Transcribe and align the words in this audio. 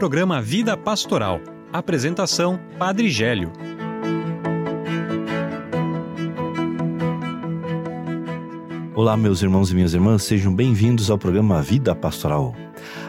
programa 0.00 0.40
Vida 0.40 0.78
Pastoral. 0.78 1.42
Apresentação: 1.70 2.58
Padre 2.78 3.10
Gélio. 3.10 3.52
Olá, 8.94 9.14
meus 9.14 9.42
irmãos 9.42 9.70
e 9.70 9.74
minhas 9.74 9.92
irmãs, 9.92 10.22
sejam 10.22 10.54
bem-vindos 10.54 11.10
ao 11.10 11.18
programa 11.18 11.60
Vida 11.60 11.94
Pastoral. 11.94 12.56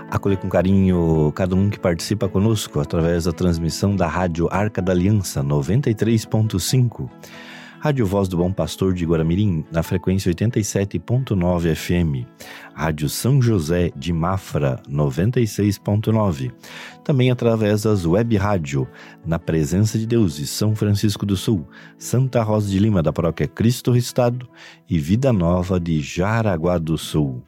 Acolher 0.09 0.35
com 0.35 0.49
carinho 0.49 1.31
cada 1.33 1.55
um 1.55 1.69
que 1.69 1.79
participa 1.79 2.27
conosco 2.27 2.81
através 2.81 3.23
da 3.23 3.31
transmissão 3.31 3.95
da 3.95 4.05
Rádio 4.05 4.49
Arca 4.51 4.81
da 4.81 4.91
Aliança 4.91 5.41
93.5 5.41 7.09
Rádio 7.83 8.05
Voz 8.05 8.27
do 8.27 8.37
Bom 8.37 8.53
Pastor 8.53 8.93
de 8.93 9.03
Guaramirim, 9.07 9.65
na 9.71 9.81
frequência 9.81 10.31
87.9 10.31 11.73
FM. 11.73 12.27
Rádio 12.75 13.09
São 13.09 13.41
José 13.41 13.89
de 13.95 14.13
Mafra, 14.13 14.79
96.9. 14.87 16.51
Também 17.03 17.31
através 17.31 17.81
das 17.81 18.05
web 18.05 18.37
rádio, 18.37 18.87
na 19.25 19.39
Presença 19.39 19.97
de 19.97 20.05
Deus 20.05 20.35
de 20.35 20.45
São 20.45 20.75
Francisco 20.75 21.25
do 21.25 21.35
Sul, 21.35 21.67
Santa 21.97 22.43
Rosa 22.43 22.69
de 22.69 22.77
Lima 22.77 23.01
da 23.01 23.11
Paróquia 23.11 23.47
Cristo 23.47 23.97
Estado 23.97 24.47
e 24.87 24.99
Vida 24.99 25.33
Nova 25.33 25.79
de 25.79 25.99
Jaraguá 26.01 26.77
do 26.77 26.99
Sul 26.99 27.41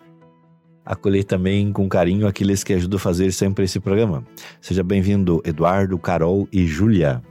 acolher 0.86 1.24
também 1.24 1.72
com 1.72 1.88
carinho 1.88 2.28
aqueles 2.28 2.62
que 2.62 2.74
ajudam 2.74 2.98
a 2.98 3.00
fazer 3.00 3.32
sempre 3.32 3.64
esse 3.64 3.80
programa. 3.80 4.22
Seja 4.60 4.84
bem-vindo, 4.84 5.42
Eduardo, 5.46 5.98
Carol 5.98 6.46
e 6.52 6.68
Júlia. 6.68 7.24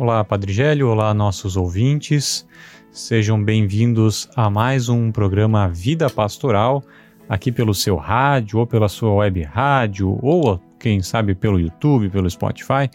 Olá, 0.00 0.24
Padre 0.24 0.50
Gélio, 0.50 0.88
olá, 0.88 1.12
nossos 1.12 1.58
ouvintes. 1.58 2.48
Sejam 2.90 3.44
bem-vindos 3.44 4.30
a 4.34 4.48
mais 4.48 4.88
um 4.88 5.12
programa 5.12 5.68
Vida 5.68 6.08
Pastoral, 6.08 6.82
aqui 7.28 7.52
pelo 7.52 7.74
seu 7.74 7.96
rádio, 7.96 8.60
ou 8.60 8.66
pela 8.66 8.88
sua 8.88 9.12
web 9.12 9.42
rádio, 9.42 10.18
ou 10.22 10.58
quem 10.78 11.02
sabe 11.02 11.34
pelo 11.34 11.60
YouTube, 11.60 12.08
pelo 12.08 12.30
Spotify. 12.30 12.88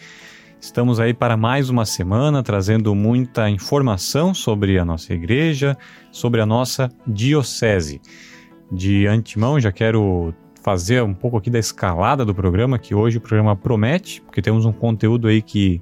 Estamos 0.59 0.99
aí 0.99 1.13
para 1.13 1.37
mais 1.37 1.69
uma 1.69 1.85
semana 1.85 2.41
trazendo 2.41 2.95
muita 2.95 3.51
informação 3.51 4.33
sobre 4.33 4.79
a 4.79 4.83
nossa 4.83 5.13
igreja, 5.13 5.77
sobre 6.11 6.41
a 6.41 6.45
nossa 6.45 6.89
diocese. 7.05 8.01
De 8.71 9.05
antemão, 9.05 9.59
já 9.59 9.71
quero 9.71 10.33
fazer 10.63 11.03
um 11.03 11.13
pouco 11.13 11.37
aqui 11.37 11.51
da 11.51 11.59
escalada 11.59 12.25
do 12.25 12.33
programa, 12.33 12.79
que 12.79 12.95
hoje 12.95 13.19
o 13.19 13.21
programa 13.21 13.55
promete, 13.55 14.21
porque 14.21 14.41
temos 14.41 14.65
um 14.65 14.73
conteúdo 14.73 15.27
aí 15.27 15.39
que 15.39 15.79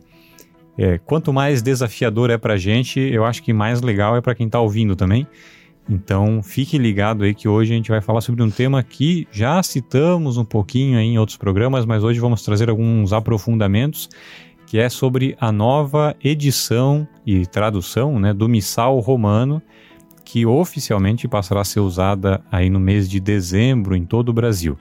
é, 0.77 0.97
quanto 0.97 1.31
mais 1.31 1.61
desafiador 1.61 2.29
é 2.29 2.37
para 2.37 2.55
a 2.55 2.57
gente, 2.57 2.99
eu 2.99 3.25
acho 3.25 3.43
que 3.43 3.53
mais 3.53 3.81
legal 3.81 4.15
é 4.15 4.21
para 4.21 4.33
quem 4.33 4.47
está 4.47 4.59
ouvindo 4.59 4.95
também. 4.95 5.27
Então 5.89 6.41
fique 6.41 6.77
ligado 6.77 7.23
aí 7.23 7.33
que 7.33 7.47
hoje 7.47 7.73
a 7.73 7.75
gente 7.75 7.89
vai 7.89 8.01
falar 8.01 8.21
sobre 8.21 8.41
um 8.41 8.49
tema 8.49 8.81
que 8.81 9.27
já 9.31 9.61
citamos 9.61 10.37
um 10.37 10.45
pouquinho 10.45 10.97
em 10.99 11.19
outros 11.19 11.37
programas, 11.37 11.85
mas 11.85 12.03
hoje 12.03 12.19
vamos 12.19 12.41
trazer 12.43 12.69
alguns 12.69 13.11
aprofundamentos, 13.11 14.09
que 14.65 14.79
é 14.79 14.87
sobre 14.89 15.35
a 15.39 15.51
nova 15.51 16.15
edição 16.23 17.07
e 17.25 17.45
tradução 17.45 18.17
né, 18.17 18.33
do 18.33 18.47
Missal 18.47 18.99
Romano, 18.99 19.61
que 20.23 20.45
oficialmente 20.45 21.27
passará 21.27 21.61
a 21.61 21.65
ser 21.65 21.81
usada 21.81 22.41
aí 22.49 22.69
no 22.69 22.79
mês 22.79 23.09
de 23.09 23.19
dezembro 23.19 23.95
em 23.95 24.05
todo 24.05 24.29
o 24.29 24.33
Brasil. 24.33 24.77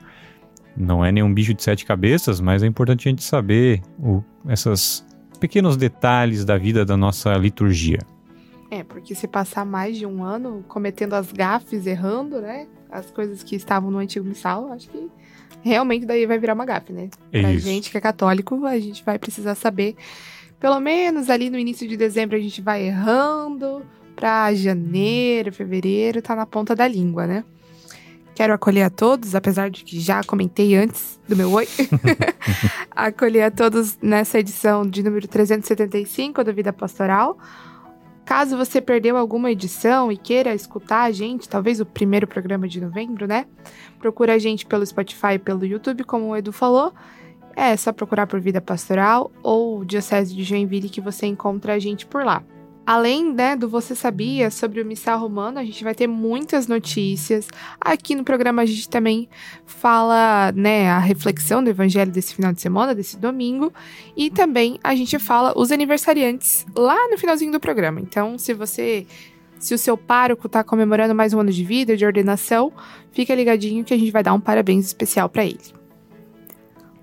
Não 0.75 1.05
é 1.05 1.11
nenhum 1.11 1.31
bicho 1.31 1.53
de 1.53 1.61
sete 1.61 1.85
cabeças, 1.85 2.39
mas 2.39 2.63
é 2.63 2.65
importante 2.65 3.07
a 3.07 3.11
gente 3.11 3.23
saber 3.23 3.81
o, 3.99 4.23
essas 4.47 5.05
pequenos 5.43 5.75
detalhes 5.75 6.45
da 6.45 6.57
vida 6.57 6.85
da 6.85 6.95
nossa 6.95 7.33
liturgia. 7.33 7.99
É, 8.71 8.81
porque 8.81 9.13
se 9.13 9.27
passar 9.27 9.65
mais 9.65 9.97
de 9.97 10.05
um 10.05 10.23
ano 10.23 10.63
cometendo 10.69 11.15
as 11.15 11.33
gafes, 11.33 11.85
errando, 11.85 12.39
né? 12.39 12.65
As 12.89 13.11
coisas 13.11 13.43
que 13.43 13.53
estavam 13.53 13.91
no 13.91 13.97
antigo 13.97 14.25
missal, 14.25 14.71
acho 14.71 14.89
que 14.89 15.09
realmente 15.61 16.05
daí 16.05 16.25
vai 16.25 16.39
virar 16.39 16.53
uma 16.53 16.63
gafe, 16.63 16.93
né? 16.93 17.09
Pra 17.29 17.51
Isso. 17.51 17.67
gente 17.67 17.91
que 17.91 17.97
é 17.97 17.99
católico, 17.99 18.65
a 18.65 18.79
gente 18.79 19.03
vai 19.03 19.19
precisar 19.19 19.53
saber. 19.55 19.97
Pelo 20.61 20.79
menos 20.79 21.29
ali 21.29 21.49
no 21.49 21.59
início 21.59 21.85
de 21.89 21.97
dezembro 21.97 22.37
a 22.37 22.39
gente 22.39 22.61
vai 22.61 22.83
errando, 22.83 23.85
pra 24.15 24.53
janeiro, 24.53 25.51
fevereiro, 25.51 26.21
tá 26.21 26.37
na 26.37 26.45
ponta 26.45 26.73
da 26.73 26.87
língua, 26.87 27.27
né? 27.27 27.43
Quero 28.35 28.53
acolher 28.53 28.83
a 28.83 28.89
todos, 28.89 29.35
apesar 29.35 29.69
de 29.69 29.83
que 29.83 29.99
já 29.99 30.23
comentei 30.23 30.75
antes 30.75 31.19
do 31.27 31.35
meu 31.35 31.51
oi. 31.51 31.67
acolher 32.91 33.43
a 33.43 33.51
todos 33.51 33.97
nessa 34.01 34.39
edição 34.39 34.87
de 34.87 35.03
número 35.03 35.27
375 35.27 36.43
do 36.43 36.53
Vida 36.53 36.73
Pastoral. 36.73 37.37
Caso 38.25 38.57
você 38.57 38.81
perdeu 38.81 39.17
alguma 39.17 39.51
edição 39.51 40.11
e 40.11 40.17
queira 40.17 40.55
escutar 40.55 41.03
a 41.03 41.11
gente, 41.11 41.47
talvez 41.47 41.79
o 41.79 41.85
primeiro 41.85 42.25
programa 42.25 42.67
de 42.67 42.79
novembro, 42.81 43.27
né? 43.27 43.45
Procura 43.99 44.33
a 44.33 44.39
gente 44.39 44.65
pelo 44.65 44.85
Spotify 44.85 45.33
e 45.33 45.39
pelo 45.39 45.65
YouTube, 45.65 46.03
como 46.03 46.27
o 46.27 46.35
Edu 46.35 46.51
falou. 46.51 46.93
É 47.55 47.75
só 47.77 47.91
procurar 47.91 48.25
por 48.25 48.39
Vida 48.39 48.61
Pastoral 48.61 49.31
ou 49.43 49.85
Diocese 49.85 50.33
de 50.33 50.43
Joinville 50.43 50.89
que 50.89 51.01
você 51.01 51.27
encontra 51.27 51.73
a 51.73 51.79
gente 51.79 52.05
por 52.05 52.25
lá. 52.25 52.41
Além 52.85 53.33
né, 53.33 53.55
do 53.55 53.69
Você 53.69 53.95
Sabia 53.95 54.51
sobre 54.51 54.81
o 54.81 54.85
Missal 54.85 55.17
Romano, 55.17 55.57
a 55.57 55.63
gente 55.63 55.85
vai 55.85 55.95
ter 55.95 56.05
muitas 56.05 56.67
notícias. 56.67 57.47
Aqui 57.79 58.13
no 58.13 58.25
programa 58.25 58.61
a 58.61 58.65
gente 58.65 58.89
também 58.89 59.29
fala 59.65 60.51
né, 60.51 60.89
a 60.89 60.99
reflexão 60.99 61.63
do 61.63 61.69
Evangelho 61.69 62.11
desse 62.11 62.35
final 62.35 62.51
de 62.51 62.59
semana, 62.59 62.93
desse 62.93 63.15
domingo. 63.15 63.71
E 64.17 64.29
também 64.29 64.79
a 64.83 64.93
gente 64.95 65.17
fala 65.17 65.53
os 65.55 65.71
aniversariantes 65.71 66.65
lá 66.75 67.07
no 67.07 67.17
finalzinho 67.17 67.53
do 67.53 67.59
programa. 67.59 68.01
Então, 68.01 68.37
se 68.37 68.53
você. 68.53 69.07
Se 69.59 69.73
o 69.73 69.77
seu 69.77 69.95
pároco 69.95 70.47
está 70.47 70.61
comemorando 70.61 71.15
mais 71.15 71.33
um 71.33 71.39
ano 71.39 71.49
de 71.49 71.63
vida, 71.63 71.95
de 71.95 72.05
ordenação, 72.05 72.73
fica 73.13 73.33
ligadinho 73.33 73.85
que 73.85 73.93
a 73.93 73.97
gente 73.97 74.11
vai 74.11 74.21
dar 74.21 74.33
um 74.33 74.39
parabéns 74.41 74.87
especial 74.87 75.29
para 75.29 75.45
ele. 75.45 75.83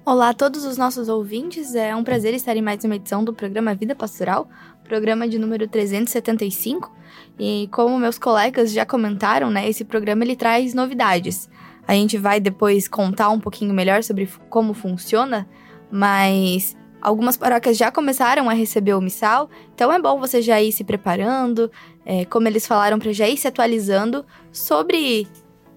Olá 0.04 0.30
a 0.30 0.34
todos 0.34 0.64
os 0.64 0.76
nossos 0.76 1.08
ouvintes, 1.08 1.74
é 1.74 1.94
um 1.94 2.02
prazer 2.02 2.34
estar 2.34 2.56
em 2.56 2.60
mais 2.62 2.82
uma 2.84 2.96
edição 2.96 3.22
do 3.22 3.32
programa 3.32 3.74
Vida 3.74 3.94
Pastoral, 3.94 4.48
programa 4.90 5.28
de 5.28 5.38
número 5.38 5.68
375. 5.68 6.92
E 7.38 7.68
como 7.70 7.96
meus 7.96 8.18
colegas 8.18 8.72
já 8.72 8.84
comentaram, 8.84 9.48
né, 9.48 9.68
esse 9.68 9.84
programa 9.84 10.24
ele 10.24 10.34
traz 10.34 10.74
novidades. 10.74 11.48
A 11.86 11.94
gente 11.94 12.18
vai 12.18 12.40
depois 12.40 12.88
contar 12.88 13.30
um 13.30 13.38
pouquinho 13.38 13.72
melhor 13.72 14.02
sobre 14.02 14.28
como 14.48 14.74
funciona, 14.74 15.48
mas 15.92 16.76
algumas 17.00 17.36
paróquias 17.36 17.76
já 17.76 17.92
começaram 17.92 18.50
a 18.50 18.52
receber 18.52 18.94
o 18.94 19.00
missal, 19.00 19.48
então 19.72 19.92
é 19.92 19.98
bom 19.98 20.18
você 20.18 20.42
já 20.42 20.60
ir 20.60 20.72
se 20.72 20.82
preparando, 20.82 21.70
é, 22.04 22.24
como 22.24 22.48
eles 22.48 22.66
falaram, 22.66 22.98
para 22.98 23.12
já 23.12 23.28
ir 23.28 23.36
se 23.36 23.46
atualizando 23.46 24.26
sobre, 24.50 25.26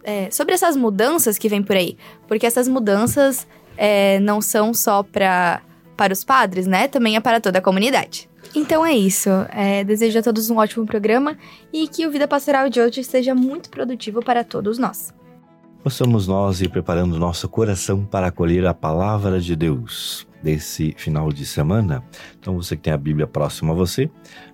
é, 0.03 0.29
sobre 0.31 0.55
essas 0.55 0.75
mudanças 0.75 1.37
que 1.37 1.47
vem 1.47 1.61
por 1.61 1.75
aí. 1.75 1.97
Porque 2.27 2.47
essas 2.47 2.67
mudanças 2.67 3.47
é, 3.77 4.19
não 4.19 4.41
são 4.41 4.73
só 4.73 5.03
pra, 5.03 5.61
para 5.95 6.11
os 6.11 6.23
padres, 6.23 6.65
né? 6.65 6.87
Também 6.87 7.15
é 7.15 7.19
para 7.19 7.39
toda 7.39 7.59
a 7.59 7.61
comunidade. 7.61 8.32
Então 8.55 8.85
é 8.85 8.93
isso. 8.93 9.29
É, 9.49 9.83
desejo 9.83 10.19
a 10.19 10.23
todos 10.23 10.49
um 10.49 10.57
ótimo 10.57 10.85
programa 10.85 11.37
e 11.71 11.87
que 11.87 12.05
o 12.05 12.11
Vida 12.11 12.27
Pastoral 12.27 12.69
de 12.69 12.79
hoje 12.79 13.03
seja 13.03 13.33
muito 13.33 13.69
produtivo 13.69 14.23
para 14.23 14.43
todos 14.43 14.77
nós. 14.77 15.13
Possamos 15.83 16.27
nós 16.27 16.61
ir 16.61 16.69
preparando 16.69 17.19
nosso 17.19 17.49
coração 17.49 18.05
para 18.05 18.27
acolher 18.27 18.65
a 18.65 18.73
palavra 18.73 19.39
de 19.41 19.55
Deus 19.55 20.25
desse 20.41 20.93
final 20.97 21.31
de 21.31 21.45
semana. 21.45 22.03
Então, 22.39 22.55
você 22.55 22.75
que 22.75 22.83
tem 22.83 22.93
a 22.93 22.97
Bíblia 22.97 23.27
próxima 23.27 23.73
a 23.73 23.75
você, 23.75 24.09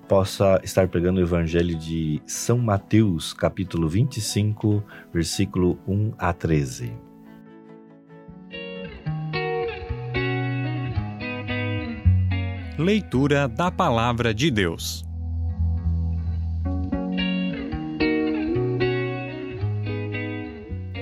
possa 0.08 0.60
estar 0.64 0.88
pregando 0.88 1.20
o 1.20 1.24
Evangelho 1.24 1.76
de 1.76 2.20
São 2.26 2.58
Mateus, 2.58 3.32
capítulo 3.32 3.88
25, 3.88 4.84
versículo 5.14 5.78
1 5.88 6.14
a 6.18 6.34
13. 6.34 7.09
Leitura 12.80 13.46
da 13.46 13.70
Palavra 13.70 14.34
de 14.34 14.50
Deus. 14.50 15.04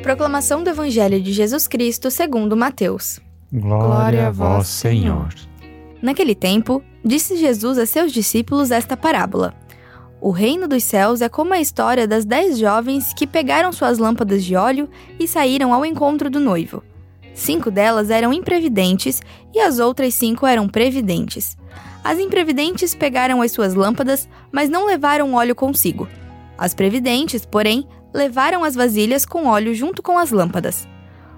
Proclamação 0.01 0.63
do 0.63 0.71
Evangelho 0.71 1.21
de 1.21 1.31
Jesus 1.31 1.67
Cristo 1.67 2.09
segundo 2.09 2.57
Mateus. 2.57 3.19
Glória 3.53 4.29
a 4.29 4.31
vós, 4.31 4.65
Senhor. 4.65 5.27
Naquele 6.01 6.33
tempo, 6.33 6.81
disse 7.05 7.37
Jesus 7.37 7.77
a 7.77 7.85
seus 7.85 8.11
discípulos 8.11 8.71
esta 8.71 8.97
parábola. 8.97 9.53
O 10.19 10.31
reino 10.31 10.67
dos 10.67 10.83
céus 10.83 11.21
é 11.21 11.29
como 11.29 11.53
a 11.53 11.61
história 11.61 12.07
das 12.07 12.25
dez 12.25 12.57
jovens 12.57 13.13
que 13.13 13.27
pegaram 13.27 13.71
suas 13.71 13.99
lâmpadas 13.99 14.43
de 14.43 14.55
óleo 14.55 14.89
e 15.19 15.27
saíram 15.27 15.71
ao 15.71 15.85
encontro 15.85 16.27
do 16.27 16.39
noivo. 16.39 16.81
Cinco 17.35 17.69
delas 17.69 18.09
eram 18.09 18.33
imprevidentes 18.33 19.21
e 19.53 19.59
as 19.59 19.77
outras 19.77 20.15
cinco 20.15 20.47
eram 20.47 20.67
previdentes. 20.67 21.55
As 22.07 22.19
imprevidentes 22.19 22.95
pegaram 22.95 23.41
as 23.41 23.51
suas 23.51 23.73
lâmpadas, 23.73 24.29
mas 24.49 24.69
não 24.69 24.85
levaram 24.85 25.33
óleo 25.33 25.53
consigo. 25.53 26.07
As 26.57 26.73
previdentes, 26.73 27.45
porém, 27.45 27.85
levaram 28.13 28.63
as 28.63 28.75
vasilhas 28.75 29.25
com 29.25 29.45
óleo 29.45 29.75
junto 29.75 30.01
com 30.01 30.17
as 30.17 30.31
lâmpadas. 30.31 30.87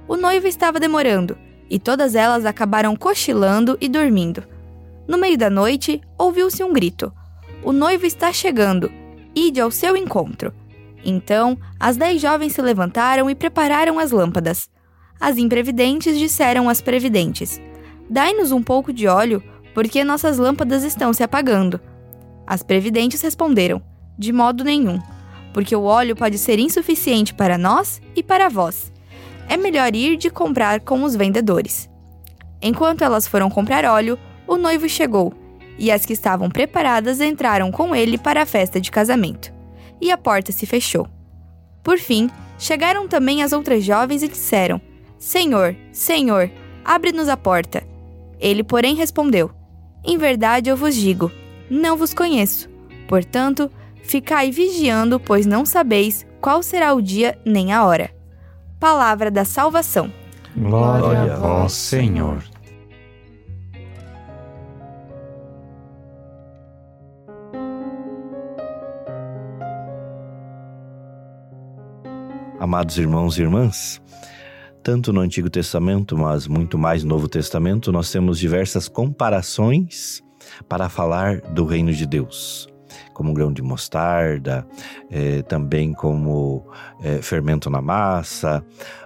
O 0.08 0.16
noivo 0.16 0.46
estava 0.46 0.80
demorando, 0.80 1.36
e 1.68 1.80
todas 1.80 2.14
elas 2.14 2.46
acabaram 2.46 2.96
cochilando 2.96 3.80
e 3.82 3.90
dormindo. 3.90 4.44
No 5.08 5.18
meio 5.18 5.40
da 5.40 5.50
noite, 5.50 6.02
ouviu-se 6.16 6.64
um 6.64 6.72
grito: 6.72 7.12
O 7.64 7.72
noivo 7.72 8.06
está 8.06 8.32
chegando! 8.32 8.92
Ide 9.36 9.60
ao 9.60 9.72
seu 9.72 9.98
encontro! 9.98 10.54
Então, 11.04 11.58
as 11.80 11.98
dez 11.98 12.22
jovens 12.22 12.54
se 12.54 12.62
levantaram 12.62 13.28
e 13.28 13.34
prepararam 13.34 13.98
as 13.98 14.12
lâmpadas. 14.12 14.70
As 15.20 15.36
imprevidentes 15.40 16.16
disseram 16.16 16.70
às 16.70 16.80
previdentes: 16.80 17.60
Dai-nos 18.08 18.52
um 18.52 18.62
pouco 18.62 18.94
de 18.94 19.08
óleo, 19.08 19.42
porque 19.80 20.04
nossas 20.04 20.38
lâmpadas 20.38 20.84
estão 20.84 21.14
se 21.14 21.24
apagando. 21.24 21.80
As 22.46 22.62
previdentes 22.62 23.22
responderam: 23.22 23.82
De 24.18 24.34
modo 24.34 24.62
nenhum, 24.62 25.00
porque 25.54 25.74
o 25.74 25.84
óleo 25.84 26.18
pode 26.18 26.38
ser 26.38 26.60
insuficiente 26.60 27.34
para 27.34 27.58
nós 27.58 28.02
e 28.14 28.22
para 28.22 28.50
vós. 28.50 28.92
É 29.48 29.56
melhor 29.56 29.96
ir 29.96 30.18
de 30.18 30.30
comprar 30.30 30.82
com 30.82 31.02
os 31.02 31.16
vendedores. 31.16 31.90
Enquanto 32.62 33.06
elas 33.06 33.26
foram 33.26 33.50
comprar 33.50 33.86
óleo, 33.86 34.20
o 34.46 34.58
noivo 34.58 34.90
chegou, 34.90 35.34
e 35.78 35.90
as 35.90 36.06
que 36.06 36.12
estavam 36.12 36.50
preparadas 36.50 37.22
entraram 37.22 37.72
com 37.72 37.96
ele 37.96 38.18
para 38.18 38.42
a 38.42 38.46
festa 38.46 38.82
de 38.82 38.92
casamento. 38.92 39.50
E 40.02 40.12
a 40.12 40.18
porta 40.18 40.52
se 40.52 40.66
fechou. 40.66 41.08
Por 41.82 41.98
fim, 41.98 42.30
chegaram 42.58 43.08
também 43.08 43.44
as 43.44 43.54
outras 43.54 43.82
jovens 43.82 44.24
e 44.24 44.28
disseram: 44.28 44.82
Senhor, 45.18 45.74
Senhor, 45.94 46.52
abre-nos 46.84 47.30
a 47.30 47.38
porta. 47.38 47.82
Ele, 48.42 48.62
porém, 48.62 48.94
respondeu: 48.94 49.58
Em 50.04 50.18
verdade 50.18 50.70
eu 50.70 50.78
vos 50.78 50.96
digo, 50.96 51.32
não 51.70 51.98
vos 51.98 52.14
conheço. 52.14 52.70
Portanto, 53.08 53.70
ficai 54.04 54.52
vigiando, 54.52 55.20
pois 55.20 55.46
não 55.46 55.66
sabeis 55.66 56.26
qual 56.40 56.64
será 56.64 56.94
o 56.94 57.02
dia 57.02 57.38
nem 57.46 57.74
a 57.74 57.86
hora. 57.86 58.12
Palavra 58.80 59.30
da 59.30 59.44
salvação. 59.44 60.12
Glória 60.56 61.34
a 61.34 61.38
vós, 61.38 61.74
Senhor. 61.74 62.44
Amados 72.60 72.98
irmãos 72.98 73.38
e 73.38 73.42
irmãs, 73.42 74.02
tanto 74.84 75.12
no 75.12 75.22
Antigo 75.22 75.50
Testamento, 75.50 76.18
mas 76.18 76.48
muito 76.48 76.78
mais 76.78 77.04
no 77.04 77.10
Novo 77.10 77.28
Testamento, 77.28 77.92
nós 77.92 78.12
temos 78.12 78.40
diversas 78.40 78.88
comparações 78.88 80.24
para 80.68 80.90
falar 80.90 81.42
do 81.42 81.66
reino 81.66 81.94
de 81.94 82.06
Deus. 82.06 82.68
Como 83.14 83.34
grão 83.34 83.52
de 83.52 83.62
mostarda, 83.62 84.66
é, 85.12 85.42
também 85.42 85.94
como 85.94 86.66
é, 87.02 87.22
fermento 87.22 87.70
na 87.70 87.82
massa, 87.82 88.64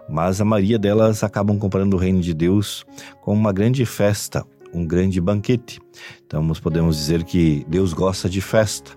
mas 0.07 0.39
a 0.39 0.45
maioria 0.45 0.77
delas 0.77 1.23
acabam 1.23 1.57
comparando 1.57 1.95
o 1.95 1.99
reino 1.99 2.21
de 2.21 2.33
Deus 2.33 2.85
com 3.21 3.33
uma 3.33 3.51
grande 3.51 3.85
festa, 3.85 4.45
um 4.73 4.85
grande 4.85 5.19
banquete. 5.19 5.79
Então, 6.25 6.43
nós 6.43 6.59
podemos 6.59 6.95
dizer 6.95 7.23
que 7.23 7.65
Deus 7.67 7.91
gosta 7.91 8.29
de 8.29 8.39
festa 8.39 8.91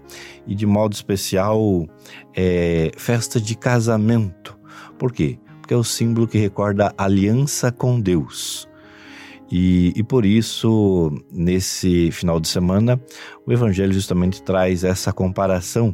e, 0.46 0.55
de 0.55 0.67
modo 0.67 0.93
especial, 0.93 1.87
é, 2.34 2.90
festa 2.96 3.40
de 3.40 3.56
casamento. 3.56 4.56
Por 4.99 5.12
quê? 5.12 5.38
Porque 5.66 5.74
é 5.74 5.76
o 5.76 5.82
símbolo 5.82 6.28
que 6.28 6.38
recorda 6.38 6.94
a 6.96 7.06
aliança 7.06 7.72
com 7.72 8.00
Deus. 8.00 8.68
E, 9.50 9.92
e, 9.96 10.02
por 10.04 10.24
isso, 10.24 11.12
nesse 11.28 12.08
final 12.12 12.38
de 12.38 12.46
semana, 12.46 13.00
o 13.44 13.52
Evangelho 13.52 13.92
justamente 13.92 14.40
traz 14.44 14.84
essa 14.84 15.12
comparação, 15.12 15.92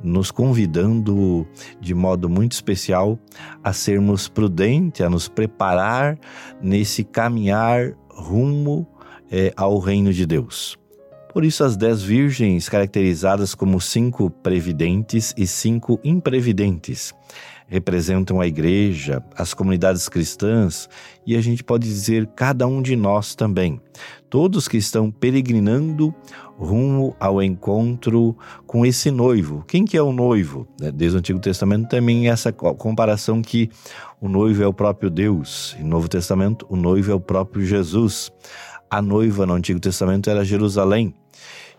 nos 0.00 0.30
convidando 0.30 1.44
de 1.80 1.94
modo 1.94 2.28
muito 2.28 2.52
especial 2.52 3.18
a 3.60 3.72
sermos 3.72 4.28
prudentes, 4.28 5.00
a 5.04 5.10
nos 5.10 5.26
preparar 5.26 6.16
nesse 6.62 7.02
caminhar 7.02 7.94
rumo 8.08 8.86
é, 9.32 9.52
ao 9.56 9.80
reino 9.80 10.12
de 10.12 10.24
Deus. 10.24 10.78
Por 11.32 11.44
isso, 11.44 11.64
as 11.64 11.76
dez 11.76 12.04
virgens, 12.04 12.68
caracterizadas 12.68 13.52
como 13.52 13.80
cinco 13.80 14.30
previdentes 14.30 15.34
e 15.36 15.44
cinco 15.44 15.98
imprevidentes, 16.04 17.12
representam 17.72 18.38
a 18.38 18.46
igreja, 18.46 19.24
as 19.34 19.54
comunidades 19.54 20.06
cristãs 20.06 20.90
e 21.26 21.34
a 21.34 21.40
gente 21.40 21.64
pode 21.64 21.88
dizer 21.88 22.28
cada 22.36 22.66
um 22.66 22.82
de 22.82 22.94
nós 22.94 23.34
também. 23.34 23.80
Todos 24.28 24.68
que 24.68 24.76
estão 24.76 25.10
peregrinando 25.10 26.14
rumo 26.58 27.16
ao 27.18 27.42
encontro 27.42 28.36
com 28.66 28.84
esse 28.84 29.10
noivo. 29.10 29.64
Quem 29.66 29.86
que 29.86 29.96
é 29.96 30.02
o 30.02 30.12
noivo? 30.12 30.68
Né, 30.78 30.92
desde 30.92 31.16
o 31.16 31.20
Antigo 31.20 31.40
Testamento 31.40 31.88
também 31.88 32.28
essa 32.28 32.52
comparação 32.52 33.40
que 33.40 33.70
o 34.20 34.28
noivo 34.28 34.62
é 34.62 34.66
o 34.66 34.74
próprio 34.74 35.08
Deus. 35.08 35.74
No 35.80 35.88
Novo 35.88 36.08
Testamento, 36.10 36.66
o 36.68 36.76
noivo 36.76 37.10
é 37.10 37.14
o 37.14 37.20
próprio 37.20 37.64
Jesus. 37.64 38.30
A 38.90 39.00
noiva 39.00 39.46
no 39.46 39.54
Antigo 39.54 39.80
Testamento 39.80 40.28
era 40.28 40.44
Jerusalém. 40.44 41.14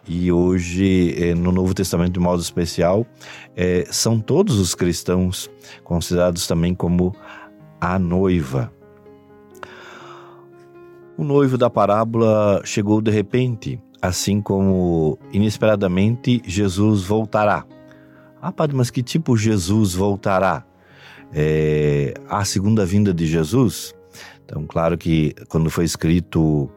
E 0.07 0.31
hoje, 0.31 1.15
eh, 1.17 1.33
no 1.33 1.51
Novo 1.51 1.73
Testamento, 1.73 2.13
de 2.13 2.19
modo 2.19 2.41
especial, 2.41 3.05
é, 3.55 3.85
são 3.89 4.19
todos 4.19 4.59
os 4.59 4.75
cristãos 4.75 5.49
considerados 5.83 6.45
também 6.45 6.75
como 6.75 7.15
a 7.79 7.97
noiva. 7.97 8.71
O 11.17 11.23
noivo 11.23 11.57
da 11.57 11.69
parábola 11.69 12.61
chegou 12.65 13.01
de 13.01 13.11
repente, 13.11 13.79
assim 14.01 14.41
como 14.41 15.17
inesperadamente 15.31 16.41
Jesus 16.45 17.03
voltará. 17.03 17.65
Ah, 18.41 18.51
padre, 18.51 18.75
mas 18.75 18.89
que 18.89 19.01
tipo 19.01 19.37
Jesus 19.37 19.93
voltará? 19.93 20.65
É, 21.31 22.13
a 22.27 22.43
segunda 22.43 22.85
vinda 22.85 23.13
de 23.13 23.25
Jesus? 23.25 23.95
Então, 24.43 24.65
claro 24.67 24.97
que 24.97 25.33
quando 25.47 25.69
foi 25.69 25.85
escrito 25.85 26.69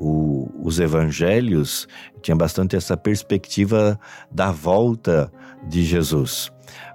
o, 0.00 0.50
os 0.62 0.80
evangelhos, 0.80 1.86
tinha 2.22 2.34
bastante 2.34 2.74
essa 2.74 2.96
perspectiva 2.96 4.00
da 4.30 4.50
volta 4.50 5.30
de 5.68 5.84
Jesus. 5.84 6.50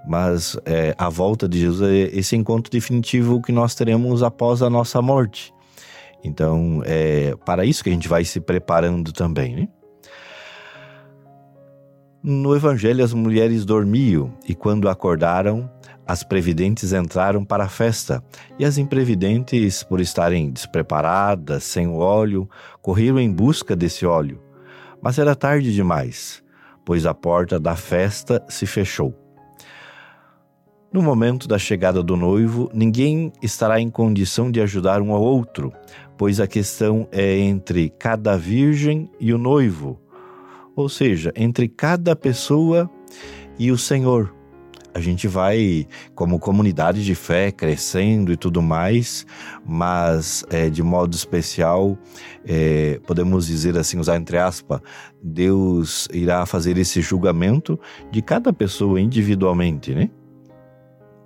Mas 0.08 0.58
é, 0.66 0.96
a 0.98 1.08
volta 1.08 1.48
de 1.48 1.60
Jesus 1.60 1.90
é 1.90 2.18
esse 2.18 2.36
encontro 2.36 2.72
definitivo 2.72 3.42
que 3.42 3.52
nós 3.52 3.76
teremos 3.76 4.24
após 4.24 4.64
a 4.64 4.70
nossa 4.70 5.02
morte. 5.02 5.54
Então, 6.24 6.82
é 6.84 7.36
para 7.46 7.64
isso 7.64 7.84
que 7.84 7.90
a 7.90 7.94
gente 7.94 8.08
vai 8.08 8.26
se 8.26 8.40
preparando 8.40 9.14
também, 9.14 9.56
né? 9.56 9.68
No 12.24 12.56
Evangelho, 12.56 13.04
as 13.04 13.14
mulheres 13.14 13.64
dormiam 13.66 14.34
e, 14.48 14.56
quando 14.56 14.90
acordaram, 14.90 15.70
as 16.08 16.24
previdentes 16.24 16.94
entraram 16.94 17.44
para 17.44 17.64
a 17.64 17.70
festa, 17.70 18.24
e 18.60 18.66
as 18.66 18.78
imprevidentes, 18.78 19.84
por 19.84 20.00
estarem 20.00 20.52
despreparadas, 20.52 21.64
sem 21.64 21.88
o 21.88 21.96
óleo, 21.96 22.50
correram 22.82 23.20
em 23.20 23.32
busca 23.32 23.76
desse 23.76 24.06
óleo. 24.06 24.42
Mas 25.02 25.18
era 25.18 25.36
tarde 25.36 25.74
demais, 25.74 26.44
pois 26.86 27.06
a 27.06 27.14
porta 27.14 27.60
da 27.60 27.76
festa 27.76 28.44
se 28.48 28.66
fechou. 28.66 29.14
No 30.94 31.02
momento 31.02 31.48
da 31.48 31.58
chegada 31.58 32.02
do 32.02 32.16
noivo, 32.16 32.70
ninguém 32.74 33.34
estará 33.42 33.82
em 33.82 33.90
condição 33.90 34.50
de 34.50 34.62
ajudar 34.62 35.02
um 35.02 35.12
ao 35.12 35.22
outro, 35.22 35.74
pois 36.18 36.40
a 36.40 36.48
questão 36.48 37.08
é 37.12 37.38
entre 37.38 37.90
cada 37.90 38.38
virgem 38.38 39.10
e 39.20 39.34
o 39.34 39.38
noivo, 39.38 40.00
ou 40.76 40.88
seja, 40.88 41.34
entre 41.36 41.68
cada 41.68 42.16
pessoa 42.16 42.90
e 43.60 43.72
o 43.72 43.78
Senhor 43.78 44.34
a 44.96 45.02
gente 45.02 45.28
vai, 45.28 45.86
como 46.16 46.40
comunidade 46.40 47.04
de 47.04 47.14
fé, 47.14 47.52
crescendo 47.52 48.32
e 48.32 48.38
tudo 48.38 48.62
mais, 48.62 49.26
mas 49.66 50.46
é, 50.50 50.70
de 50.70 50.82
modo 50.82 51.14
especial, 51.14 51.98
é, 52.48 53.02
podemos 53.06 53.46
dizer 53.46 53.78
assim, 53.78 54.00
usar 54.00 54.16
entre 54.16 54.38
aspas, 54.38 54.80
Deus 55.22 56.08
irá 56.14 56.46
fazer 56.46 56.78
esse 56.78 57.02
julgamento 57.02 57.78
de 58.10 58.22
cada 58.22 58.54
pessoa 58.54 59.02
individualmente, 59.02 59.94
né? 59.94 60.10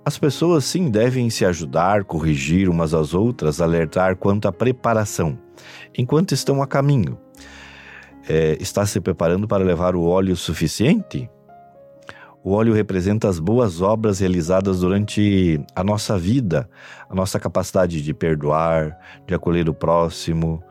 As 0.04 0.18
pessoas 0.18 0.64
sim 0.64 0.90
devem 0.90 1.30
se 1.30 1.44
ajudar, 1.44 2.02
corrigir 2.02 2.68
umas 2.68 2.92
às 2.92 3.14
outras, 3.14 3.60
alertar 3.60 4.16
quanto 4.16 4.48
à 4.48 4.52
preparação, 4.52 5.38
enquanto 5.96 6.32
estão 6.32 6.60
a 6.60 6.66
caminho. 6.66 7.16
É, 8.28 8.56
está 8.60 8.84
se 8.84 9.00
preparando 9.00 9.46
para 9.46 9.62
levar 9.62 9.94
o 9.94 10.02
óleo 10.02 10.34
suficiente? 10.34 11.30
O 12.42 12.52
óleo 12.52 12.72
representa 12.72 13.28
as 13.28 13.38
boas 13.38 13.82
obras 13.82 14.20
realizadas 14.20 14.80
durante 14.80 15.62
a 15.76 15.84
nossa 15.84 16.18
vida, 16.18 16.68
a 17.08 17.14
nossa 17.14 17.38
capacidade 17.38 18.00
de 18.00 18.14
perdoar, 18.14 18.98
de 19.26 19.34
acolher 19.34 19.68
o 19.68 19.74
próximo, 19.74 20.62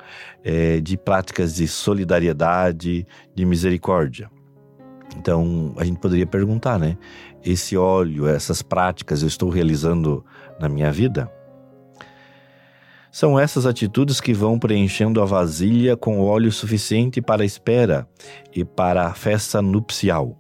é, 0.43 0.81
de 0.81 0.97
práticas 0.97 1.55
de 1.55 1.67
solidariedade, 1.67 3.05
de 3.35 3.45
misericórdia. 3.45 4.31
Então, 5.15 5.73
a 5.77 5.85
gente 5.85 5.99
poderia 5.99 6.25
perguntar, 6.25 6.79
né? 6.79 6.97
Esse 7.43 7.77
óleo, 7.77 8.27
essas 8.27 8.63
práticas 8.63 9.21
eu 9.21 9.27
estou 9.27 9.49
realizando 9.49 10.25
na 10.59 10.67
minha 10.67 10.91
vida? 10.91 11.31
São 13.11 13.39
essas 13.39 13.65
atitudes 13.65 14.19
que 14.19 14.33
vão 14.33 14.57
preenchendo 14.57 15.21
a 15.21 15.25
vasilha 15.25 15.95
com 15.95 16.19
óleo 16.19 16.51
suficiente 16.51 17.21
para 17.21 17.43
a 17.43 17.45
espera 17.45 18.07
e 18.55 18.65
para 18.65 19.05
a 19.05 19.13
festa 19.13 19.61
nupcial. 19.61 20.37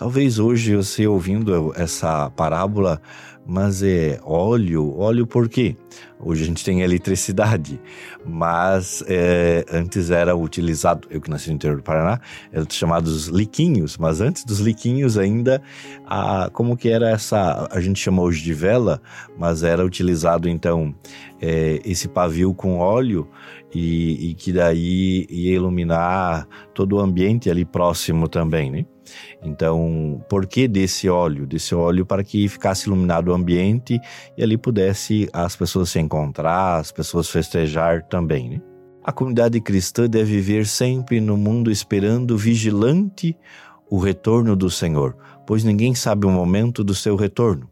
Talvez 0.00 0.38
hoje 0.38 0.74
você 0.74 1.06
ouvindo 1.06 1.74
essa 1.76 2.30
parábola, 2.30 3.02
mas 3.46 3.82
é 3.82 4.18
óleo, 4.24 4.98
óleo 4.98 5.26
por 5.26 5.46
quê? 5.46 5.76
Hoje 6.18 6.42
a 6.42 6.46
gente 6.46 6.64
tem 6.64 6.80
eletricidade, 6.80 7.78
mas 8.24 9.04
é, 9.06 9.62
antes 9.70 10.10
era 10.10 10.34
utilizado, 10.34 11.06
eu 11.10 11.20
que 11.20 11.28
nasci 11.28 11.50
no 11.50 11.56
interior 11.56 11.76
do 11.76 11.82
Paraná, 11.82 12.18
eram 12.50 12.64
chamados 12.70 13.26
liquinhos, 13.26 13.98
mas 13.98 14.22
antes 14.22 14.42
dos 14.42 14.58
liquinhos 14.58 15.18
ainda, 15.18 15.60
a, 16.06 16.48
como 16.50 16.78
que 16.78 16.88
era 16.88 17.10
essa, 17.10 17.68
a 17.70 17.78
gente 17.78 18.00
chama 18.00 18.22
hoje 18.22 18.42
de 18.42 18.54
vela, 18.54 19.02
mas 19.38 19.62
era 19.62 19.84
utilizado 19.84 20.48
então 20.48 20.94
é, 21.42 21.78
esse 21.84 22.08
pavio 22.08 22.54
com 22.54 22.78
óleo 22.78 23.28
e, 23.74 24.30
e 24.30 24.34
que 24.34 24.50
daí 24.50 25.26
ia 25.28 25.56
iluminar 25.56 26.48
todo 26.72 26.96
o 26.96 27.00
ambiente 27.00 27.50
ali 27.50 27.66
próximo 27.66 28.28
também, 28.28 28.70
né? 28.70 28.86
Então, 29.42 30.24
por 30.28 30.46
que 30.46 30.66
desse 30.68 31.08
óleo? 31.08 31.46
Desse 31.46 31.74
óleo 31.74 32.04
para 32.04 32.24
que 32.24 32.48
ficasse 32.48 32.86
iluminado 32.86 33.28
o 33.28 33.34
ambiente 33.34 33.98
e 34.36 34.42
ali 34.42 34.56
pudesse 34.56 35.28
as 35.32 35.56
pessoas 35.56 35.90
se 35.90 35.98
encontrar, 35.98 36.78
as 36.78 36.92
pessoas 36.92 37.28
festejar 37.28 38.02
também, 38.02 38.50
né? 38.50 38.60
A 39.02 39.12
comunidade 39.12 39.60
cristã 39.60 40.06
deve 40.06 40.32
viver 40.32 40.66
sempre 40.66 41.20
no 41.20 41.36
mundo 41.36 41.70
esperando 41.70 42.36
vigilante 42.36 43.36
o 43.90 43.98
retorno 43.98 44.54
do 44.54 44.70
Senhor, 44.70 45.16
pois 45.46 45.64
ninguém 45.64 45.94
sabe 45.94 46.26
o 46.26 46.30
momento 46.30 46.84
do 46.84 46.94
seu 46.94 47.16
retorno. 47.16 47.68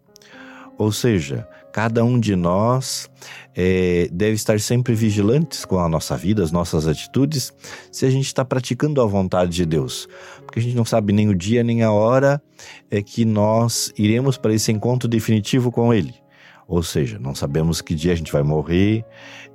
Ou 0.78 0.90
seja, 0.90 1.46
cada 1.78 2.04
um 2.04 2.18
de 2.18 2.34
nós 2.34 3.08
é, 3.54 4.08
deve 4.10 4.32
estar 4.32 4.58
sempre 4.58 4.96
vigilantes 4.96 5.64
com 5.64 5.78
a 5.78 5.88
nossa 5.88 6.16
vida, 6.16 6.42
as 6.42 6.50
nossas 6.50 6.88
atitudes, 6.88 7.52
se 7.92 8.04
a 8.04 8.10
gente 8.10 8.26
está 8.26 8.44
praticando 8.44 9.00
a 9.00 9.06
vontade 9.06 9.52
de 9.52 9.64
Deus. 9.64 10.08
Porque 10.44 10.58
a 10.58 10.62
gente 10.62 10.74
não 10.74 10.84
sabe 10.84 11.12
nem 11.12 11.28
o 11.28 11.34
dia 11.36 11.62
nem 11.62 11.84
a 11.84 11.92
hora 11.92 12.42
é 12.90 13.00
que 13.00 13.24
nós 13.24 13.92
iremos 13.96 14.36
para 14.36 14.52
esse 14.52 14.72
encontro 14.72 15.08
definitivo 15.08 15.70
com 15.70 15.94
Ele. 15.94 16.16
Ou 16.68 16.82
seja, 16.82 17.18
não 17.18 17.34
sabemos 17.34 17.80
que 17.80 17.94
dia 17.94 18.12
a 18.12 18.14
gente 18.14 18.30
vai 18.30 18.42
morrer 18.42 19.02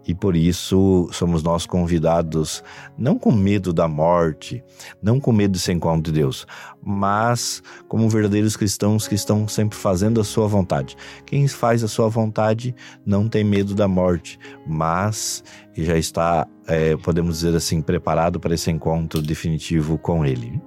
e 0.06 0.16
por 0.16 0.36
isso 0.36 1.08
somos 1.12 1.44
nós 1.44 1.64
convidados, 1.64 2.64
não 2.98 3.20
com 3.20 3.32
medo 3.32 3.72
da 3.72 3.88
morte, 3.88 4.64
não 5.00 5.20
com 5.20 5.32
medo 5.32 5.52
de 5.52 5.60
ser 5.60 5.74
encontro 5.74 6.12
de 6.12 6.20
Deus, 6.20 6.48
mas 6.84 7.62
como 7.88 8.10
verdadeiros 8.10 8.58
cristãos 8.58 9.08
que 9.08 9.14
estão 9.14 9.48
sempre 9.48 9.78
fazendo 9.78 10.20
a 10.20 10.24
sua 10.24 10.48
vontade. 10.48 10.96
Quem 11.24 11.48
faz 11.48 11.84
a 11.84 11.88
sua 11.88 12.10
vontade 12.10 12.74
não 13.06 13.30
tem 13.30 13.44
medo 13.44 13.76
da 13.76 13.88
morte, 13.88 14.40
mas 14.66 15.44
já 15.76 15.96
está, 15.96 16.48
é, 16.66 16.98
podemos 16.98 17.36
dizer 17.36 17.56
assim, 17.56 17.80
preparado 17.80 18.40
para 18.40 18.56
esse 18.56 18.72
encontro 18.72 19.22
definitivo 19.22 20.00
com 20.00 20.26
Ele. 20.26 20.60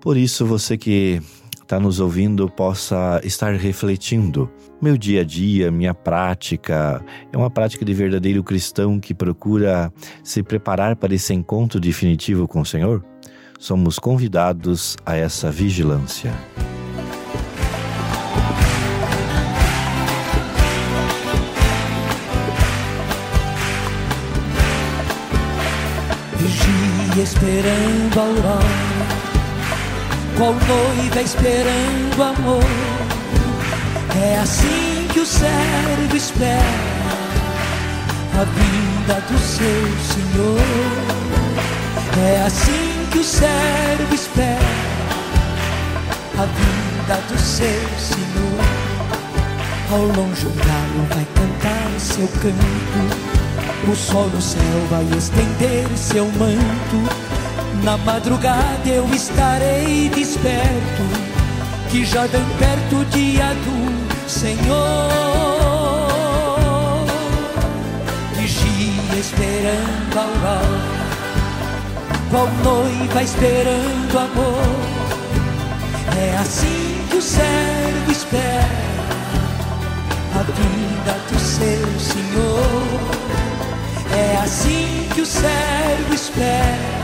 Por 0.00 0.16
isso, 0.16 0.44
você 0.44 0.76
que 0.76 1.22
está 1.68 1.78
nos 1.78 2.00
ouvindo 2.00 2.48
possa 2.48 3.20
estar 3.22 3.52
refletindo. 3.52 4.50
Meu 4.80 4.96
dia 4.96 5.20
a 5.20 5.24
dia, 5.24 5.70
minha 5.70 5.92
prática, 5.92 7.04
é 7.30 7.36
uma 7.36 7.50
prática 7.50 7.84
de 7.84 7.92
verdadeiro 7.92 8.42
cristão 8.42 8.98
que 8.98 9.12
procura 9.12 9.92
se 10.24 10.42
preparar 10.42 10.96
para 10.96 11.14
esse 11.14 11.34
encontro 11.34 11.78
definitivo 11.78 12.48
com 12.48 12.62
o 12.62 12.64
Senhor? 12.64 13.04
Somos 13.58 13.98
convidados 13.98 14.96
a 15.04 15.14
essa 15.14 15.50
vigilância. 15.50 16.32
Vigia 26.38 27.22
esperando 27.22 28.18
a 28.18 28.22
aurora 28.22 29.17
qual 30.38 30.54
noiva 30.54 31.20
esperando 31.20 32.22
amor. 32.22 32.62
É 34.22 34.38
assim 34.38 35.08
que 35.12 35.20
o 35.20 35.26
servo 35.26 36.16
espera 36.16 36.62
a 38.34 38.44
vinda 38.44 39.20
do 39.28 39.38
seu 39.38 39.82
Senhor. 40.14 40.60
É 42.30 42.42
assim 42.46 43.08
que 43.10 43.18
o 43.18 43.24
servo 43.24 44.14
espera 44.14 44.58
a 46.38 46.44
vinda 46.44 47.20
do 47.28 47.38
seu 47.38 47.80
Senhor. 47.98 48.64
Ao 49.90 50.02
longe 50.02 50.46
o 50.46 50.50
galo 50.50 51.06
vai 51.14 51.26
cantar 51.34 51.98
seu 51.98 52.28
canto, 52.28 53.90
o 53.90 53.96
sol 53.96 54.28
no 54.28 54.40
céu 54.40 54.62
vai 54.90 55.04
estender 55.16 55.88
seu 55.96 56.26
manto 56.26 57.37
na 57.82 57.96
madrugada 57.98 58.88
eu 58.88 59.08
estarei 59.14 60.08
desperto, 60.08 61.02
que 61.90 62.04
já 62.04 62.26
vem 62.26 62.44
perto 62.58 62.96
o 62.96 63.04
dia 63.06 63.54
do 63.54 64.28
Senhor. 64.28 65.08
Vigia 68.36 69.18
esperando 69.18 70.18
a 70.18 70.22
aurora, 70.22 70.98
qual 72.30 72.48
noiva 72.64 73.22
esperando 73.22 74.18
amor. 74.18 74.98
É 76.16 76.36
assim 76.38 77.06
que 77.10 77.16
o 77.16 77.22
servo 77.22 78.10
espera 78.10 78.88
a 80.34 80.42
vinda 80.42 81.12
do 81.30 81.38
seu 81.38 82.00
Senhor. 82.00 83.18
É 84.16 84.36
assim 84.42 85.08
que 85.14 85.20
o 85.20 85.26
servo 85.26 86.14
espera 86.14 86.97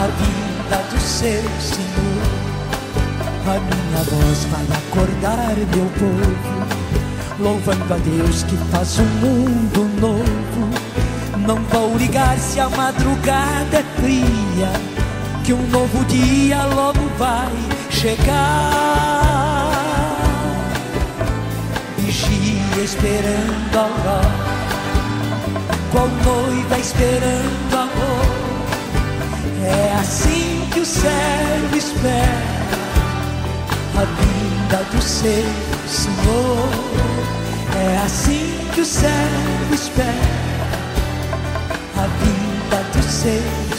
a 0.00 0.06
vida 0.06 0.82
do 0.90 0.98
seu 0.98 1.42
Senhor. 1.60 2.20
A 3.46 3.60
minha 3.60 4.02
voz 4.04 4.44
vai 4.46 4.66
acordar 4.78 5.56
meu 5.56 5.90
povo, 5.98 6.64
louvando 7.38 7.94
a 7.94 7.96
Deus 7.98 8.42
que 8.44 8.56
faz 8.70 8.98
um 8.98 9.04
mundo 9.04 10.00
novo. 10.00 10.70
Não 11.46 11.56
vou 11.64 11.98
ligar 11.98 12.38
se 12.38 12.60
a 12.60 12.68
madrugada 12.70 13.78
é 13.78 14.00
fria, 14.00 14.72
que 15.44 15.52
um 15.52 15.66
novo 15.68 16.04
dia 16.06 16.64
logo 16.64 17.06
vai 17.18 17.52
chegar. 17.90 18.80
Vigia 21.98 22.82
esperando 22.82 23.76
a 23.76 23.80
aurora, 23.80 24.30
qual 25.92 26.08
noiva 26.08 26.78
esperando 26.78 27.74
amor 27.74 27.79
é 29.64 29.96
assim 30.00 30.68
que 30.72 30.80
o 30.80 30.86
servo 30.86 31.76
espera 31.76 32.60
a 33.96 34.04
vinda 34.04 34.84
do 34.90 35.02
seu 35.02 35.44
Senhor. 35.86 36.68
É 37.76 37.98
assim 38.04 38.58
que 38.74 38.80
o 38.80 38.84
servo 38.84 39.74
espera 39.74 40.08
a 41.96 42.06
vinda 42.06 42.82
do 42.92 43.02
seu 43.02 43.69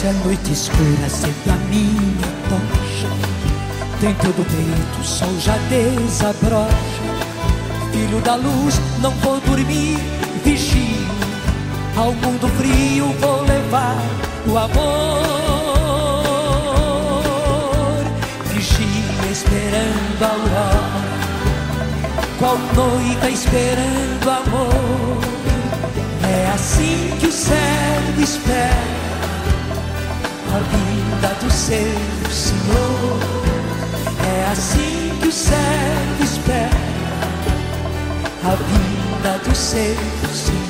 Se 0.00 0.06
a 0.06 0.12
noite 0.14 0.50
escura 0.50 1.10
sempre 1.10 1.50
a 1.50 1.56
minha 1.68 2.32
tocha. 2.48 3.06
Dentro 4.00 4.32
do 4.32 4.42
peito 4.46 4.98
o 4.98 5.04
sol 5.04 5.38
já 5.38 5.58
desabrocha. 5.68 6.72
Filho 7.92 8.18
da 8.22 8.36
luz, 8.36 8.80
não 9.02 9.10
vou 9.16 9.38
dormir, 9.42 9.98
vigio. 10.42 11.06
Ao 11.98 12.14
mundo 12.14 12.48
frio 12.56 13.12
vou 13.20 13.42
levar 13.42 13.94
o 14.46 14.56
amor. 14.56 15.20
Vigia 18.54 19.30
esperando 19.30 20.22
a 20.22 20.28
aurora. 20.28 20.80
Qual 22.38 22.56
noiva 22.74 23.28
esperando 23.28 24.30
amor? 24.30 25.18
É 26.26 26.52
assim 26.54 27.18
que 27.20 27.26
o 27.26 27.32
céu 27.32 28.00
espera 28.18 28.99
a 30.52 30.58
vinda 30.58 31.28
do 31.40 31.50
seu 31.50 32.30
Senhor. 32.30 33.20
É 34.26 34.50
assim 34.50 35.18
que 35.20 35.28
o 35.28 35.32
servo 35.32 36.24
espera 36.24 36.70
a 38.44 38.56
vinda 38.56 39.38
do 39.44 39.54
seu 39.54 39.96
Senhor. 40.34 40.69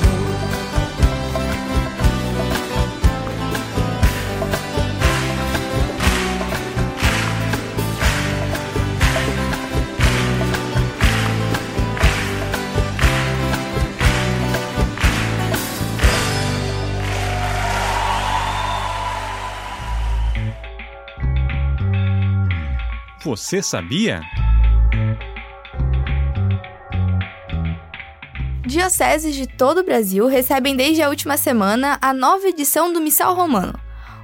Você 23.51 23.61
sabia? 23.61 24.21
Dioceses 28.65 29.35
de 29.35 29.45
todo 29.45 29.79
o 29.81 29.83
Brasil 29.83 30.25
recebem 30.25 30.73
desde 30.73 31.01
a 31.01 31.09
última 31.09 31.35
semana 31.35 31.99
a 32.01 32.13
nova 32.13 32.47
edição 32.47 32.93
do 32.93 33.01
Missal 33.01 33.35
Romano. 33.35 33.77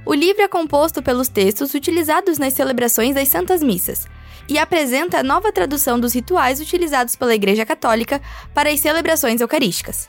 O 0.06 0.14
livro 0.14 0.40
é 0.40 0.48
composto 0.48 1.02
pelos 1.02 1.28
textos 1.28 1.74
utilizados 1.74 2.38
nas 2.38 2.54
celebrações 2.54 3.14
das 3.14 3.28
Santas 3.28 3.62
Missas 3.62 4.06
e 4.48 4.58
apresenta 4.58 5.18
a 5.18 5.22
nova 5.22 5.52
tradução 5.52 6.00
dos 6.00 6.14
rituais 6.14 6.58
utilizados 6.58 7.14
pela 7.14 7.34
Igreja 7.34 7.66
Católica 7.66 8.22
para 8.54 8.70
as 8.70 8.80
celebrações 8.80 9.42
eucarísticas. 9.42 10.08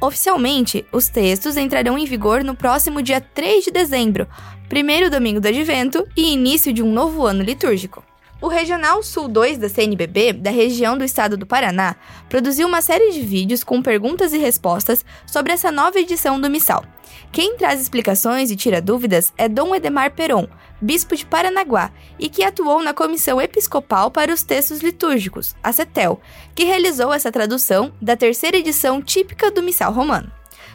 Oficialmente, 0.00 0.84
os 0.90 1.08
textos 1.08 1.56
entrarão 1.56 1.96
em 1.96 2.04
vigor 2.04 2.42
no 2.42 2.56
próximo 2.56 3.00
dia 3.00 3.20
3 3.20 3.66
de 3.66 3.70
dezembro, 3.70 4.26
primeiro 4.68 5.08
domingo 5.08 5.40
do 5.40 5.46
advento 5.46 6.04
e 6.16 6.32
início 6.32 6.72
de 6.72 6.82
um 6.82 6.92
novo 6.92 7.24
ano 7.24 7.44
litúrgico. 7.44 8.02
O 8.38 8.48
Regional 8.48 9.02
Sul 9.02 9.28
2 9.28 9.56
da 9.56 9.68
CNBB, 9.68 10.34
da 10.34 10.50
região 10.50 10.98
do 10.98 11.04
estado 11.04 11.38
do 11.38 11.46
Paraná, 11.46 11.96
produziu 12.28 12.68
uma 12.68 12.82
série 12.82 13.10
de 13.10 13.22
vídeos 13.22 13.64
com 13.64 13.80
perguntas 13.80 14.34
e 14.34 14.38
respostas 14.38 15.02
sobre 15.26 15.52
essa 15.52 15.72
nova 15.72 15.98
edição 15.98 16.38
do 16.38 16.50
Missal. 16.50 16.84
Quem 17.32 17.56
traz 17.56 17.80
explicações 17.80 18.50
e 18.50 18.56
tira 18.56 18.82
dúvidas 18.82 19.32
é 19.38 19.48
Dom 19.48 19.74
Edemar 19.74 20.14
Peron, 20.14 20.46
bispo 20.82 21.16
de 21.16 21.24
Paranaguá, 21.24 21.90
e 22.18 22.28
que 22.28 22.44
atuou 22.44 22.82
na 22.82 22.92
Comissão 22.92 23.40
Episcopal 23.40 24.10
para 24.10 24.32
os 24.34 24.42
Textos 24.42 24.80
Litúrgicos, 24.80 25.56
a 25.62 25.72
CETEL, 25.72 26.20
que 26.54 26.64
realizou 26.64 27.14
essa 27.14 27.32
tradução 27.32 27.90
da 28.02 28.16
terceira 28.16 28.58
edição 28.58 29.00
típica 29.00 29.50
do 29.50 29.62
Missal 29.62 29.94
Romano. 29.94 30.30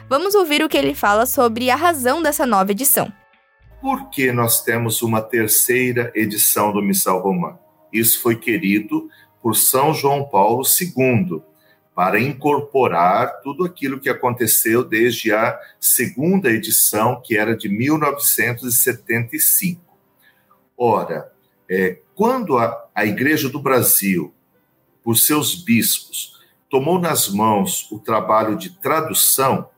Vamos 0.08 0.34
ouvir 0.34 0.64
o 0.64 0.68
que 0.68 0.76
ele 0.76 0.94
fala 0.94 1.26
sobre 1.26 1.70
a 1.70 1.76
razão 1.76 2.20
dessa 2.20 2.44
nova 2.44 2.72
edição 2.72 3.12
por 3.82 4.08
que 4.10 4.30
nós 4.30 4.62
temos 4.62 5.02
uma 5.02 5.20
terceira 5.20 6.12
edição 6.14 6.72
do 6.72 6.80
Missal 6.80 7.20
Romano? 7.20 7.58
Isso 7.92 8.22
foi 8.22 8.36
querido 8.36 9.10
por 9.42 9.56
São 9.56 9.92
João 9.92 10.24
Paulo 10.24 10.62
II, 10.62 11.42
para 11.92 12.20
incorporar 12.20 13.40
tudo 13.42 13.64
aquilo 13.64 13.98
que 13.98 14.08
aconteceu 14.08 14.84
desde 14.84 15.32
a 15.32 15.58
segunda 15.80 16.48
edição, 16.48 17.20
que 17.20 17.36
era 17.36 17.56
de 17.56 17.68
1975. 17.68 19.82
Ora, 20.78 21.32
é, 21.68 21.98
quando 22.14 22.58
a, 22.58 22.88
a 22.94 23.04
Igreja 23.04 23.48
do 23.48 23.60
Brasil, 23.60 24.32
por 25.02 25.16
seus 25.16 25.56
bispos, 25.56 26.40
tomou 26.70 27.00
nas 27.00 27.28
mãos 27.28 27.90
o 27.90 27.98
trabalho 27.98 28.56
de 28.56 28.70
tradução, 28.78 29.71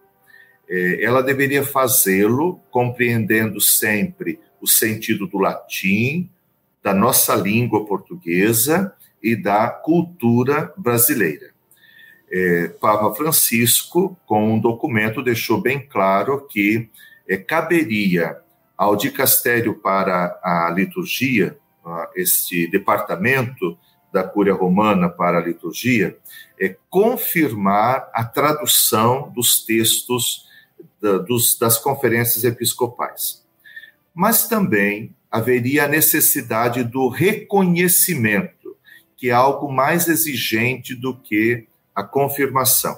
ela 0.68 1.23
deveria 1.23 1.64
fazê-lo 1.64 2.61
compreendendo 2.71 3.61
sempre 3.61 4.40
o 4.61 4.66
sentido 4.66 5.26
do 5.26 5.38
latim, 5.38 6.30
da 6.83 6.94
nossa 6.94 7.35
língua 7.35 7.87
portuguesa 7.87 8.94
e 9.23 9.35
da 9.35 9.68
cultura 9.68 10.73
brasileira. 10.76 11.54
É, 12.30 12.68
Papa 12.80 13.14
Francisco, 13.14 14.18
com 14.26 14.54
um 14.54 14.59
documento, 14.59 15.23
deixou 15.23 15.61
bem 15.61 15.80
claro 15.80 16.47
que 16.47 16.88
é, 17.28 17.37
caberia 17.37 18.38
ao 18.76 18.97
dicastério 18.97 19.75
para 19.75 20.38
a 20.42 20.71
liturgia, 20.75 21.56
este 22.16 22.66
departamento 22.66 23.78
da 24.12 24.23
Cúria 24.23 24.54
Romana 24.54 25.09
para 25.09 25.38
a 25.38 25.42
liturgia, 25.42 26.16
é 26.59 26.76
confirmar 26.88 28.11
a 28.12 28.25
tradução 28.25 29.30
dos 29.30 29.64
textos 29.64 30.47
da, 31.00 31.18
dos, 31.18 31.58
das 31.58 31.78
conferências 31.78 32.44
episcopais. 32.44 33.44
Mas 34.14 34.48
também 34.48 35.14
haveria 35.30 35.84
a 35.84 35.88
necessidade 35.88 36.84
do 36.84 37.08
reconhecimento, 37.08 38.76
que 39.16 39.30
é 39.30 39.32
algo 39.32 39.70
mais 39.72 40.08
exigente 40.08 40.94
do 40.94 41.16
que 41.16 41.66
a 41.94 42.02
confirmação. 42.02 42.96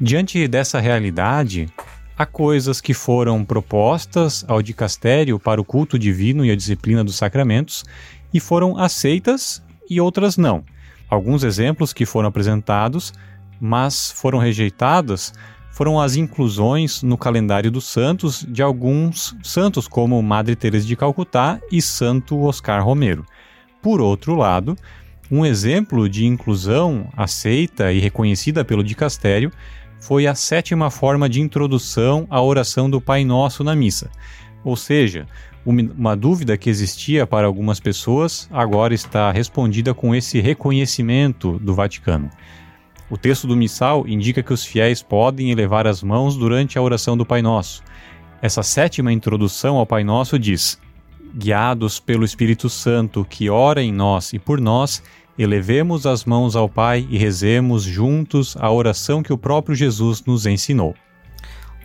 Diante 0.00 0.48
dessa 0.48 0.80
realidade, 0.80 1.72
há 2.16 2.26
coisas 2.26 2.80
que 2.80 2.94
foram 2.94 3.44
propostas 3.44 4.44
ao 4.48 4.62
dicastério 4.62 5.38
para 5.38 5.60
o 5.60 5.64
culto 5.64 5.98
divino 5.98 6.44
e 6.44 6.50
a 6.50 6.56
disciplina 6.56 7.04
dos 7.04 7.16
sacramentos 7.16 7.84
e 8.32 8.40
foram 8.40 8.78
aceitas 8.78 9.62
e 9.88 10.00
outras 10.00 10.36
não. 10.36 10.64
Alguns 11.08 11.44
exemplos 11.44 11.92
que 11.92 12.06
foram 12.06 12.28
apresentados, 12.28 13.12
mas 13.60 14.10
foram 14.10 14.38
rejeitados, 14.38 15.32
foram 15.72 15.98
as 15.98 16.16
inclusões 16.16 17.02
no 17.02 17.16
calendário 17.16 17.70
dos 17.70 17.86
santos 17.86 18.46
de 18.48 18.62
alguns 18.62 19.34
santos, 19.42 19.88
como 19.88 20.22
Madre 20.22 20.54
Teresa 20.54 20.86
de 20.86 20.94
Calcutá 20.94 21.58
e 21.70 21.80
Santo 21.80 22.40
Oscar 22.42 22.84
Romero. 22.84 23.24
Por 23.80 24.00
outro 24.00 24.36
lado, 24.36 24.76
um 25.30 25.44
exemplo 25.44 26.08
de 26.08 26.26
inclusão 26.26 27.08
aceita 27.16 27.90
e 27.90 27.98
reconhecida 27.98 28.64
pelo 28.64 28.84
dicastério 28.84 29.50
foi 29.98 30.26
a 30.26 30.34
sétima 30.34 30.90
forma 30.90 31.28
de 31.28 31.40
introdução 31.40 32.26
à 32.28 32.40
oração 32.42 32.90
do 32.90 33.00
Pai 33.00 33.24
Nosso 33.24 33.64
na 33.64 33.74
missa. 33.74 34.10
Ou 34.62 34.76
seja, 34.76 35.26
uma 35.64 36.16
dúvida 36.16 36.56
que 36.56 36.68
existia 36.68 37.26
para 37.26 37.46
algumas 37.46 37.80
pessoas 37.80 38.48
agora 38.52 38.92
está 38.92 39.30
respondida 39.30 39.94
com 39.94 40.14
esse 40.14 40.40
reconhecimento 40.40 41.58
do 41.60 41.74
Vaticano. 41.74 42.28
O 43.12 43.18
texto 43.18 43.46
do 43.46 43.54
missal 43.54 44.08
indica 44.08 44.42
que 44.42 44.54
os 44.54 44.64
fiéis 44.64 45.02
podem 45.02 45.50
elevar 45.50 45.86
as 45.86 46.02
mãos 46.02 46.34
durante 46.34 46.78
a 46.78 46.82
oração 46.82 47.14
do 47.14 47.26
Pai 47.26 47.42
Nosso. 47.42 47.82
Essa 48.40 48.62
sétima 48.62 49.12
introdução 49.12 49.76
ao 49.76 49.84
Pai 49.84 50.02
Nosso 50.02 50.38
diz: 50.38 50.80
Guiados 51.34 52.00
pelo 52.00 52.24
Espírito 52.24 52.70
Santo 52.70 53.22
que 53.22 53.50
ora 53.50 53.82
em 53.82 53.92
nós 53.92 54.32
e 54.32 54.38
por 54.38 54.58
nós, 54.58 55.02
elevemos 55.38 56.06
as 56.06 56.24
mãos 56.24 56.56
ao 56.56 56.70
Pai 56.70 57.06
e 57.10 57.18
rezemos 57.18 57.82
juntos 57.82 58.56
a 58.58 58.72
oração 58.72 59.22
que 59.22 59.30
o 59.30 59.36
próprio 59.36 59.74
Jesus 59.74 60.24
nos 60.24 60.46
ensinou. 60.46 60.94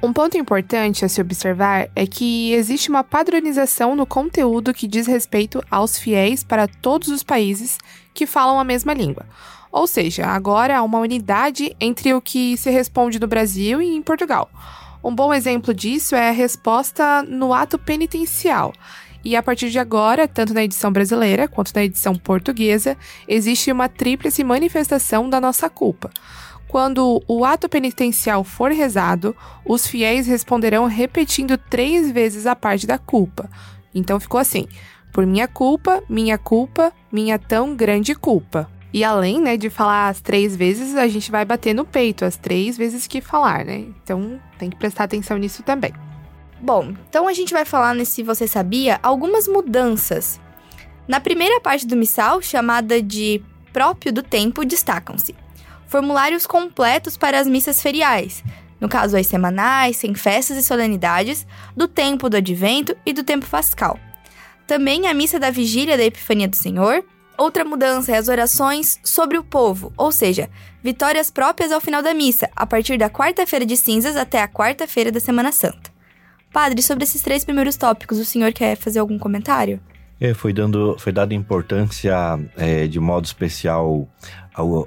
Um 0.01 0.13
ponto 0.13 0.37
importante 0.37 1.03
a 1.03 1.09
se 1.09 1.19
observar 1.19 1.89
é 1.95 2.05
que 2.05 2.53
existe 2.53 2.87
uma 2.87 3.03
padronização 3.03 3.95
no 3.95 4.05
conteúdo 4.05 4.73
que 4.73 4.87
diz 4.87 5.07
respeito 5.07 5.63
aos 5.71 5.97
fiéis 5.97 6.43
para 6.43 6.67
todos 6.67 7.07
os 7.09 7.23
países 7.23 7.79
que 8.13 8.27
falam 8.27 8.59
a 8.59 8.63
mesma 8.63 8.93
língua. 8.93 9.25
Ou 9.71 9.87
seja, 9.87 10.27
agora 10.27 10.77
há 10.77 10.83
uma 10.83 10.99
unidade 10.99 11.75
entre 11.79 12.13
o 12.13 12.21
que 12.21 12.55
se 12.57 12.69
responde 12.69 13.19
no 13.19 13.27
Brasil 13.27 13.81
e 13.81 13.95
em 13.95 14.01
Portugal. 14.03 14.49
Um 15.03 15.13
bom 15.13 15.33
exemplo 15.33 15.73
disso 15.73 16.15
é 16.15 16.29
a 16.29 16.33
resposta 16.33 17.23
no 17.23 17.51
ato 17.51 17.79
penitencial. 17.79 18.73
E 19.25 19.35
a 19.35 19.41
partir 19.41 19.71
de 19.71 19.79
agora, 19.79 20.27
tanto 20.27 20.53
na 20.53 20.63
edição 20.63 20.91
brasileira 20.91 21.47
quanto 21.47 21.73
na 21.73 21.83
edição 21.83 22.15
portuguesa, 22.15 22.95
existe 23.27 23.71
uma 23.71 23.89
tríplice 23.89 24.43
manifestação 24.43 25.27
da 25.27 25.41
nossa 25.41 25.69
culpa. 25.69 26.11
Quando 26.67 27.23
o 27.27 27.45
ato 27.45 27.69
penitencial 27.69 28.43
for 28.43 28.71
rezado, 28.71 29.35
os 29.65 29.87
fiéis 29.87 30.27
responderão 30.27 30.85
repetindo 30.85 31.57
três 31.57 32.11
vezes 32.11 32.45
a 32.45 32.55
parte 32.55 32.85
da 32.85 32.97
culpa. 32.97 33.49
Então 33.95 34.19
ficou 34.19 34.39
assim: 34.39 34.67
por 35.13 35.25
minha 35.25 35.47
culpa, 35.47 36.03
minha 36.09 36.37
culpa, 36.37 36.91
minha 37.11 37.39
tão 37.39 37.75
grande 37.75 38.13
culpa. 38.13 38.69
E 38.93 39.03
além, 39.03 39.41
né, 39.41 39.57
de 39.57 39.69
falar 39.69 40.09
as 40.09 40.21
três 40.21 40.55
vezes, 40.55 40.95
a 40.95 41.07
gente 41.07 41.29
vai 41.31 41.45
bater 41.45 41.73
no 41.73 41.85
peito 41.85 42.25
as 42.25 42.35
três 42.35 42.77
vezes 42.77 43.07
que 43.07 43.21
falar, 43.21 43.65
né? 43.65 43.85
Então 44.03 44.39
tem 44.57 44.69
que 44.69 44.77
prestar 44.77 45.05
atenção 45.05 45.37
nisso 45.37 45.63
também. 45.63 45.93
Bom, 46.59 46.93
então 47.07 47.27
a 47.27 47.33
gente 47.33 47.53
vai 47.53 47.65
falar 47.65 47.93
nesse 47.93 48.23
Você 48.23 48.47
Sabia 48.47 48.99
algumas 49.03 49.47
mudanças. 49.47 50.39
Na 51.07 51.19
primeira 51.19 51.61
parte 51.61 51.85
do 51.85 51.95
missal, 51.95 52.41
chamada 52.41 53.01
de 53.01 53.41
Próprio 53.71 54.11
do 54.11 54.23
Tempo, 54.23 54.65
destacam-se 54.65 55.35
formulários 55.87 56.45
completos 56.45 57.17
para 57.17 57.39
as 57.39 57.47
missas 57.47 57.81
feriais, 57.81 58.43
no 58.79 58.87
caso 58.87 59.17
as 59.17 59.27
semanais, 59.27 59.97
sem 59.97 60.13
festas 60.13 60.57
e 60.57 60.63
solenidades, 60.63 61.47
do 61.75 61.87
tempo 61.87 62.29
do 62.29 62.37
advento 62.37 62.95
e 63.05 63.13
do 63.13 63.23
tempo 63.23 63.45
pascal. 63.45 63.99
Também 64.67 65.07
a 65.07 65.13
missa 65.13 65.39
da 65.39 65.49
vigília 65.49 65.97
da 65.97 66.03
Epifania 66.03 66.47
do 66.47 66.55
Senhor, 66.55 67.03
Outra 67.37 67.63
mudança 67.63 68.11
é 68.11 68.17
as 68.17 68.27
orações 68.29 68.99
sobre 69.03 69.37
o 69.37 69.43
povo, 69.43 69.93
ou 69.95 70.11
seja, 70.11 70.49
vitórias 70.81 71.29
próprias 71.29 71.71
ao 71.71 71.79
final 71.79 72.01
da 72.01 72.11
missa, 72.11 72.49
a 72.55 72.65
partir 72.65 72.97
da 72.97 73.11
quarta-feira 73.11 73.63
de 73.63 73.77
cinzas 73.77 74.15
até 74.15 74.41
a 74.41 74.47
quarta-feira 74.47 75.11
da 75.11 75.19
Semana 75.19 75.51
Santa. 75.51 75.91
Padre, 76.51 76.81
sobre 76.81 77.03
esses 77.03 77.21
três 77.21 77.45
primeiros 77.45 77.75
tópicos, 77.75 78.17
o 78.17 78.25
senhor 78.25 78.51
quer 78.53 78.75
fazer 78.75 78.97
algum 78.97 79.19
comentário? 79.19 79.79
É, 80.19 80.33
foi, 80.33 80.51
dando, 80.51 80.95
foi 80.97 81.11
dada 81.11 81.35
importância 81.35 82.15
é, 82.57 82.87
de 82.87 82.99
modo 82.99 83.25
especial 83.25 84.09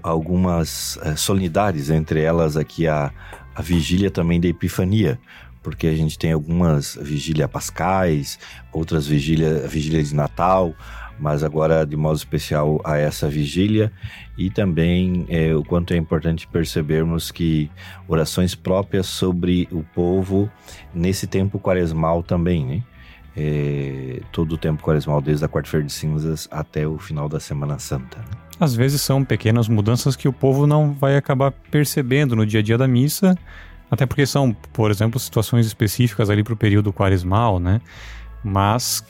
algumas 0.02 0.98
é, 1.02 1.14
solenidades, 1.16 1.90
entre 1.90 2.20
elas 2.20 2.56
aqui 2.56 2.86
a, 2.86 3.12
a 3.54 3.62
vigília 3.62 4.10
também 4.10 4.40
da 4.40 4.48
Epifania, 4.48 5.18
porque 5.62 5.86
a 5.86 5.94
gente 5.94 6.18
tem 6.18 6.32
algumas 6.32 6.98
vigílias 7.00 7.50
pascais, 7.50 8.38
outras 8.72 9.06
vigílias 9.06 9.70
vigília 9.70 10.02
de 10.02 10.14
Natal, 10.14 10.74
mas 11.18 11.44
agora 11.44 11.84
de 11.84 11.96
modo 11.96 12.16
especial 12.16 12.80
a 12.82 12.96
essa 12.96 13.28
vigília 13.28 13.92
e 14.38 14.50
também 14.50 15.26
é, 15.28 15.54
o 15.54 15.62
quanto 15.62 15.92
é 15.92 15.96
importante 15.96 16.46
percebermos 16.46 17.30
que 17.30 17.70
orações 18.08 18.54
próprias 18.54 19.06
sobre 19.06 19.68
o 19.70 19.82
povo 19.94 20.50
nesse 20.94 21.26
tempo 21.26 21.58
quaresmal 21.58 22.22
também, 22.22 22.64
né? 22.64 22.82
é, 23.36 24.20
todo 24.32 24.52
o 24.52 24.58
tempo 24.58 24.82
quaresmal, 24.82 25.20
desde 25.20 25.44
a 25.44 25.48
quarta-feira 25.48 25.86
de 25.86 25.92
cinzas 25.92 26.48
até 26.50 26.86
o 26.86 26.98
final 26.98 27.28
da 27.28 27.38
Semana 27.38 27.78
Santa. 27.78 28.18
Às 28.60 28.74
vezes 28.74 29.00
são 29.00 29.24
pequenas 29.24 29.68
mudanças 29.68 30.14
que 30.14 30.28
o 30.28 30.32
povo 30.32 30.66
não 30.66 30.92
vai 30.92 31.16
acabar 31.16 31.50
percebendo 31.50 32.36
no 32.36 32.44
dia 32.44 32.60
a 32.60 32.62
dia 32.62 32.76
da 32.76 32.86
missa, 32.86 33.34
até 33.90 34.04
porque 34.04 34.26
são, 34.26 34.52
por 34.72 34.90
exemplo, 34.90 35.18
situações 35.18 35.66
específicas 35.66 36.28
ali 36.28 36.44
para 36.44 36.52
o 36.52 36.56
período 36.56 36.92
quaresmal, 36.92 37.58
né? 37.58 37.80
Mas 38.44 39.02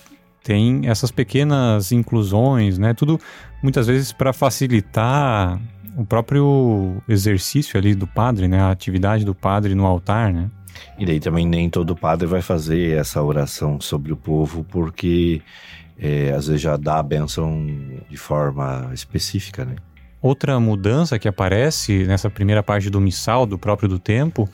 tem 0.44 0.88
essas 0.88 1.10
pequenas 1.10 1.90
inclusões, 1.90 2.78
né? 2.78 2.94
Tudo 2.94 3.20
muitas 3.60 3.88
vezes 3.88 4.12
para 4.12 4.32
facilitar 4.32 5.60
o 5.96 6.04
próprio 6.04 7.02
exercício 7.08 7.76
ali 7.76 7.94
do 7.94 8.06
padre, 8.06 8.46
né? 8.46 8.60
A 8.60 8.70
atividade 8.70 9.24
do 9.24 9.34
padre 9.34 9.74
no 9.74 9.84
altar, 9.84 10.32
né? 10.32 10.48
E 10.96 11.04
daí 11.04 11.18
também 11.18 11.46
nem 11.46 11.68
todo 11.68 11.96
padre 11.96 12.26
vai 12.26 12.40
fazer 12.40 12.96
essa 12.96 13.20
oração 13.22 13.80
sobre 13.80 14.12
o 14.12 14.16
povo, 14.16 14.64
porque 14.64 15.42
é, 16.00 16.32
às 16.32 16.46
vezes 16.46 16.62
já 16.62 16.78
dá 16.78 16.98
a 16.98 17.02
bênção 17.02 17.66
de 18.08 18.16
forma 18.16 18.90
específica, 18.94 19.66
né? 19.66 19.76
Outra 20.22 20.58
mudança 20.58 21.18
que 21.18 21.28
aparece 21.28 22.04
nessa 22.04 22.28
primeira 22.28 22.62
parte 22.62 22.90
do 22.90 23.00
missal, 23.00 23.46
do 23.46 23.58
próprio 23.58 23.88
do 23.88 23.98
tempo, 23.98 24.48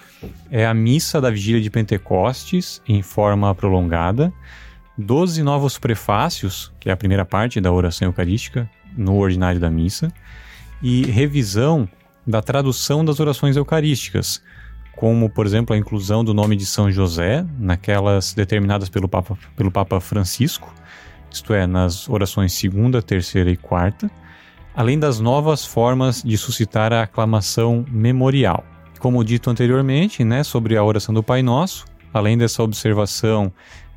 é 0.51 0.65
a 0.65 0.75
missa 0.75 1.21
da 1.21 1.31
vigília 1.31 1.61
de 1.61 1.71
Pentecostes 1.71 2.81
em 2.87 3.03
forma 3.03 3.53
prolongada, 3.55 4.33
doze 4.97 5.43
novos 5.43 5.79
prefácios, 5.79 6.73
que 6.79 6.89
é 6.89 6.93
a 6.93 6.97
primeira 6.97 7.25
parte 7.25 7.61
da 7.61 7.73
oração 7.73 8.07
eucarística, 8.07 8.69
no 8.97 9.17
ordinário 9.17 9.61
da 9.61 9.69
missa, 9.69 10.13
e 10.81 11.05
revisão 11.07 11.89
da 12.25 12.41
tradução 12.41 13.05
das 13.05 13.19
orações 13.19 13.57
eucarísticas, 13.57 14.41
como, 14.97 15.29
por 15.29 15.47
exemplo, 15.47 15.75
a 15.75 15.79
inclusão 15.79 16.25
do 16.25 16.33
nome 16.33 16.57
de 16.57 16.65
São 16.65 16.91
José 16.91 17.45
naquelas 17.59 18.33
determinadas 18.33 18.89
pelo 18.89 19.09
Papa, 19.09 19.37
pelo 19.57 19.71
Papa 19.71 20.01
Francisco, 20.01 20.73
isto 21.37 21.53
é, 21.53 21.67
nas 21.67 22.09
orações 22.09 22.53
segunda, 22.53 23.03
terceira 23.03 23.51
e 23.51 23.57
quarta, 23.57 24.11
além 24.75 24.99
das 24.99 25.21
novas 25.21 25.65
formas 25.65 26.23
de 26.23 26.37
suscitar 26.37 26.93
a 26.93 27.03
aclamação 27.03 27.85
memorial. 27.91 28.65
Como 28.99 29.25
dito 29.25 29.51
anteriormente, 29.51 30.25
né, 30.25 30.43
sobre 30.43 30.77
a 30.77 30.83
oração 30.83 31.15
do 31.15 31.23
Pai 31.23 31.43
Nosso, 31.43 31.85
além 32.13 32.37
dessa 32.37 32.63
observação 32.63 33.53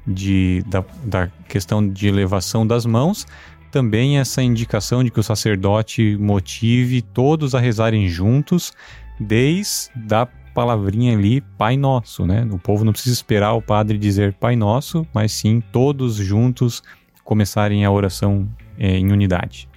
de, 0.06 0.63
da, 0.67 0.84
da 1.04 1.28
questão 1.47 1.88
de 1.88 2.08
elevação 2.08 2.67
das 2.67 2.86
mãos, 2.86 3.25
também 3.71 4.17
essa 4.17 4.41
indicação 4.41 5.04
de 5.04 5.12
que 5.12 5.19
o 5.19 5.23
sacerdote 5.23 6.17
motive 6.19 7.02
todos 7.02 7.56
a 7.56 7.60
rezarem 7.60 8.08
juntos, 8.08 8.73
desde 9.19 9.91
a 10.12 10.25
palavrinha 10.54 11.15
ali, 11.15 11.41
Pai 11.58 11.78
Nosso, 11.78 12.25
né? 12.25 12.47
O 12.52 12.58
povo 12.58 12.84
não 12.84 12.91
precisa 12.91 13.13
esperar 13.13 13.54
o 13.54 13.62
padre 13.62 13.97
dizer 13.97 14.34
Pai 14.34 14.56
Nosso, 14.56 15.08
mas 15.13 15.32
sim 15.32 15.62
todos 15.71 16.15
juntos 16.15 16.82
começarem 17.30 17.86
a 17.86 17.92
oração 17.92 18.50
é, 18.76 18.98
em 18.98 19.12
unidade. 19.12 19.70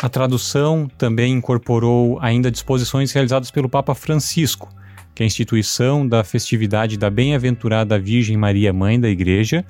A 0.00 0.08
tradução 0.08 0.88
também 0.96 1.32
incorporou 1.32 2.16
ainda 2.20 2.48
disposições 2.48 3.10
realizadas 3.10 3.50
pelo 3.50 3.68
Papa 3.68 3.92
Francisco, 3.92 4.68
que 5.12 5.20
é 5.20 5.24
a 5.24 5.26
instituição 5.26 6.06
da 6.06 6.22
festividade 6.22 6.96
da 6.96 7.10
Bem-aventurada 7.10 7.98
Virgem 7.98 8.36
Maria, 8.36 8.72
Mãe 8.72 9.00
da 9.00 9.08
Igreja, 9.08 9.64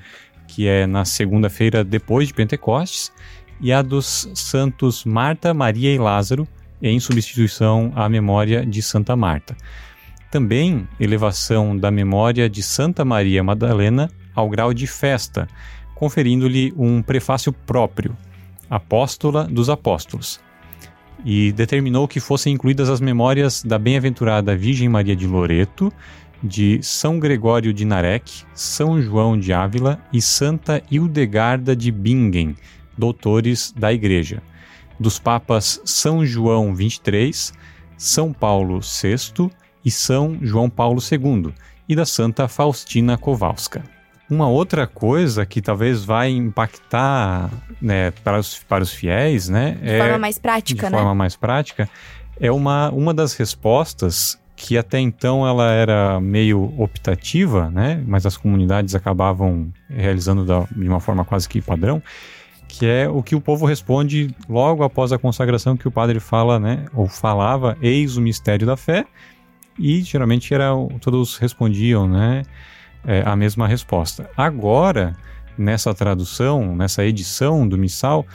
que 0.46 0.68
é 0.68 0.86
na 0.86 1.06
segunda-feira 1.06 1.82
depois 1.82 2.28
de 2.28 2.34
Pentecostes, 2.34 3.10
e 3.58 3.72
a 3.72 3.80
dos 3.80 4.28
santos 4.34 5.06
Marta, 5.06 5.54
Maria 5.54 5.90
e 5.90 5.96
Lázaro, 5.96 6.46
em 6.82 7.00
substituição 7.00 7.92
à 7.94 8.10
memória 8.10 8.66
de 8.66 8.82
Santa 8.82 9.16
Marta. 9.16 9.56
Também 10.30 10.86
elevação 11.00 11.74
da 11.74 11.90
memória 11.90 12.46
de 12.46 12.62
Santa 12.62 13.06
Maria 13.06 13.42
Madalena 13.42 14.10
ao 14.34 14.50
grau 14.50 14.74
de 14.74 14.86
festa, 14.86 15.48
conferindo-lhe 16.02 16.74
um 16.76 17.00
prefácio 17.00 17.52
próprio, 17.52 18.16
Apóstola 18.68 19.44
dos 19.44 19.70
Apóstolos, 19.70 20.40
e 21.24 21.52
determinou 21.52 22.08
que 22.08 22.18
fossem 22.18 22.54
incluídas 22.54 22.90
as 22.90 23.00
memórias 23.00 23.62
da 23.62 23.78
bem-aventurada 23.78 24.56
Virgem 24.56 24.88
Maria 24.88 25.14
de 25.14 25.28
Loreto, 25.28 25.92
de 26.42 26.82
São 26.82 27.20
Gregório 27.20 27.72
de 27.72 27.84
Narek, 27.84 28.42
São 28.52 29.00
João 29.00 29.38
de 29.38 29.52
Ávila 29.52 30.04
e 30.12 30.20
Santa 30.20 30.82
Hildegarda 30.90 31.76
de 31.76 31.92
Bingen, 31.92 32.56
doutores 32.98 33.70
da 33.70 33.92
Igreja, 33.92 34.42
dos 34.98 35.20
papas 35.20 35.80
São 35.84 36.26
João 36.26 36.74
XXIII, 36.74 37.56
São 37.96 38.32
Paulo 38.32 38.80
VI 38.80 39.52
e 39.84 39.90
São 39.92 40.36
João 40.42 40.68
Paulo 40.68 41.00
II, 41.00 41.54
e 41.88 41.94
da 41.94 42.04
Santa 42.04 42.48
Faustina 42.48 43.16
Kowalska. 43.16 43.91
Uma 44.32 44.48
outra 44.48 44.86
coisa 44.86 45.44
que 45.44 45.60
talvez 45.60 46.04
vai 46.04 46.30
impactar 46.30 47.50
né, 47.80 48.12
para, 48.24 48.38
os, 48.38 48.58
para 48.64 48.82
os 48.82 48.90
fiéis, 48.90 49.50
né? 49.50 49.72
De 49.82 49.90
é, 49.90 49.98
forma 49.98 50.18
mais 50.18 50.38
prática, 50.38 50.86
de 50.86 50.90
né? 50.90 50.98
forma 50.98 51.14
mais 51.14 51.36
prática, 51.36 51.86
é 52.40 52.50
uma, 52.50 52.90
uma 52.90 53.12
das 53.12 53.34
respostas 53.34 54.38
que 54.56 54.78
até 54.78 54.98
então 54.98 55.46
ela 55.46 55.70
era 55.70 56.18
meio 56.18 56.72
optativa, 56.78 57.70
né? 57.70 58.02
Mas 58.06 58.24
as 58.24 58.36
comunidades 58.36 58.94
acabavam 58.94 59.70
realizando 59.90 60.46
da, 60.46 60.66
de 60.74 60.88
uma 60.88 61.00
forma 61.00 61.26
quase 61.26 61.46
que 61.46 61.60
padrão, 61.60 62.02
que 62.68 62.86
é 62.86 63.06
o 63.08 63.22
que 63.22 63.34
o 63.34 63.40
povo 63.40 63.66
responde 63.66 64.34
logo 64.48 64.82
após 64.82 65.12
a 65.12 65.18
consagração 65.18 65.76
que 65.76 65.86
o 65.86 65.90
padre 65.90 66.20
fala, 66.20 66.58
né? 66.58 66.86
Ou 66.94 67.06
falava, 67.06 67.76
eis 67.82 68.16
o 68.16 68.22
mistério 68.22 68.66
da 68.66 68.78
fé, 68.78 69.04
e 69.78 70.00
geralmente 70.00 70.54
era 70.54 70.70
todos 71.00 71.36
respondiam, 71.36 72.08
né? 72.08 72.44
É, 73.04 73.22
a 73.24 73.34
mesma 73.36 73.66
resposta. 73.66 74.30
Agora, 74.36 75.16
nessa 75.56 75.94
tradução, 75.94 76.74
nessa 76.74 77.04
edição 77.04 77.66
do 77.66 77.76
missal, 77.76 78.26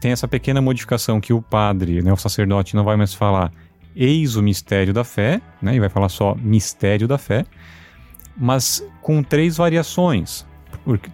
tem 0.00 0.10
essa 0.10 0.26
pequena 0.26 0.60
modificação 0.60 1.20
que 1.20 1.32
o 1.32 1.40
padre, 1.40 2.02
né, 2.02 2.12
o 2.12 2.16
sacerdote, 2.16 2.74
não 2.74 2.84
vai 2.84 2.96
mais 2.96 3.14
falar 3.14 3.52
eis 3.94 4.34
o 4.34 4.42
mistério 4.42 4.92
da 4.92 5.04
fé, 5.04 5.40
né, 5.62 5.76
e 5.76 5.80
vai 5.80 5.88
falar 5.88 6.08
só 6.08 6.34
mistério 6.34 7.06
da 7.06 7.16
fé, 7.16 7.46
mas 8.36 8.84
com 9.00 9.22
três 9.22 9.56
variações, 9.56 10.44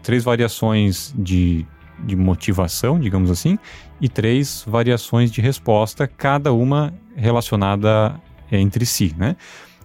três 0.03 0.25
variações 0.25 1.15
de, 1.19 1.67
de 1.99 2.17
motivação, 2.17 2.99
digamos 2.99 3.31
assim, 3.31 3.59
e 4.01 4.09
três 4.09 4.65
variações 4.67 5.31
de 5.31 5.43
resposta, 5.43 6.07
cada 6.07 6.53
uma 6.53 6.95
relacionada 7.15 8.19
entre 8.51 8.87
si, 8.87 9.15
né? 9.19 9.37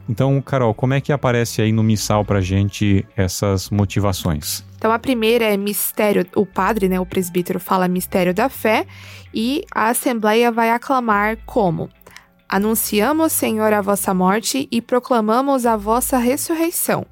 Então, 0.07 0.39
Carol, 0.41 0.73
como 0.73 0.93
é 0.93 1.01
que 1.01 1.11
aparece 1.11 1.61
aí 1.61 1.71
no 1.71 1.83
missal 1.83 2.23
pra 2.23 2.39
gente 2.39 3.05
essas 3.15 3.69
motivações? 3.69 4.63
Então, 4.77 4.91
a 4.91 4.99
primeira 4.99 5.45
é 5.45 5.57
mistério, 5.57 6.25
o 6.35 6.45
padre, 6.45 6.87
né, 6.87 6.99
o 6.99 7.05
presbítero 7.05 7.59
fala 7.59 7.87
mistério 7.87 8.33
da 8.33 8.49
fé 8.49 8.85
e 9.33 9.65
a 9.73 9.89
assembleia 9.89 10.51
vai 10.51 10.69
aclamar 10.69 11.37
como: 11.45 11.89
Anunciamos, 12.47 13.33
Senhor, 13.33 13.73
a 13.73 13.81
vossa 13.81 14.13
morte 14.13 14.67
e 14.71 14.81
proclamamos 14.81 15.65
a 15.65 15.75
vossa 15.75 16.17
ressurreição. 16.17 17.05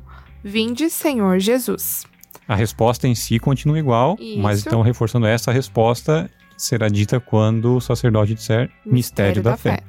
Vinde, 0.43 0.89
Senhor 0.89 1.39
Jesus. 1.39 2.03
A 2.47 2.56
resposta 2.56 3.08
em 3.08 3.15
si 3.15 3.39
continua 3.39 3.79
igual, 3.79 4.17
Isso. 4.19 4.39
mas 4.39 4.65
então 4.65 4.82
reforçando 4.82 5.25
essa 5.25 5.51
resposta 5.51 6.29
será 6.56 6.88
dita 6.89 7.19
quando 7.19 7.77
o 7.77 7.82
sacerdote 7.82 8.36
disser 8.36 8.69
mistério, 8.86 8.93
mistério 8.93 9.43
da, 9.43 9.51
da 9.51 9.58
fé. 9.58 9.77
fé. 9.77 9.84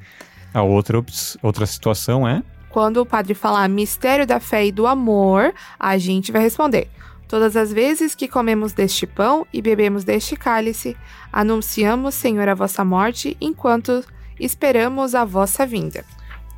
A 0.54 0.62
outra, 0.62 1.04
outra 1.42 1.66
situação 1.66 2.26
é 2.26 2.42
quando 2.74 2.96
o 2.96 3.06
padre 3.06 3.34
falar 3.34 3.68
mistério 3.68 4.26
da 4.26 4.40
fé 4.40 4.66
e 4.66 4.72
do 4.72 4.84
amor, 4.84 5.54
a 5.78 5.96
gente 5.96 6.32
vai 6.32 6.42
responder: 6.42 6.90
Todas 7.28 7.56
as 7.56 7.72
vezes 7.72 8.16
que 8.16 8.26
comemos 8.26 8.72
deste 8.72 9.06
pão 9.06 9.46
e 9.52 9.62
bebemos 9.62 10.02
deste 10.02 10.34
cálice, 10.34 10.96
anunciamos, 11.32 12.16
Senhor, 12.16 12.48
a 12.48 12.54
vossa 12.54 12.84
morte 12.84 13.36
enquanto 13.40 14.04
esperamos 14.40 15.14
a 15.14 15.24
vossa 15.24 15.64
vinda. 15.64 16.04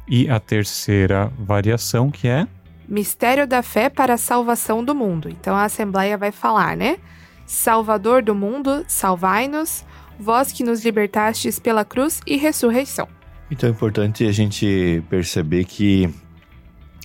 E 0.08 0.26
a 0.30 0.40
terceira 0.40 1.30
variação 1.38 2.10
que 2.10 2.26
é 2.26 2.48
mistério 2.88 3.46
da 3.46 3.62
fé 3.62 3.90
para 3.90 4.14
a 4.14 4.18
salvação 4.18 4.82
do 4.82 4.94
mundo. 4.94 5.28
Então 5.28 5.54
a 5.54 5.64
Assembleia 5.64 6.16
vai 6.16 6.32
falar, 6.32 6.78
né? 6.78 6.96
Salvador 7.44 8.22
do 8.22 8.34
mundo, 8.34 8.86
salvai-nos, 8.88 9.84
vós 10.18 10.50
que 10.50 10.64
nos 10.64 10.82
libertastes 10.82 11.58
pela 11.58 11.84
cruz 11.84 12.22
e 12.26 12.38
ressurreição. 12.38 13.06
Então 13.50 13.68
é 13.68 13.72
importante 13.72 14.26
a 14.26 14.32
gente 14.32 15.02
perceber 15.08 15.64
que 15.64 16.12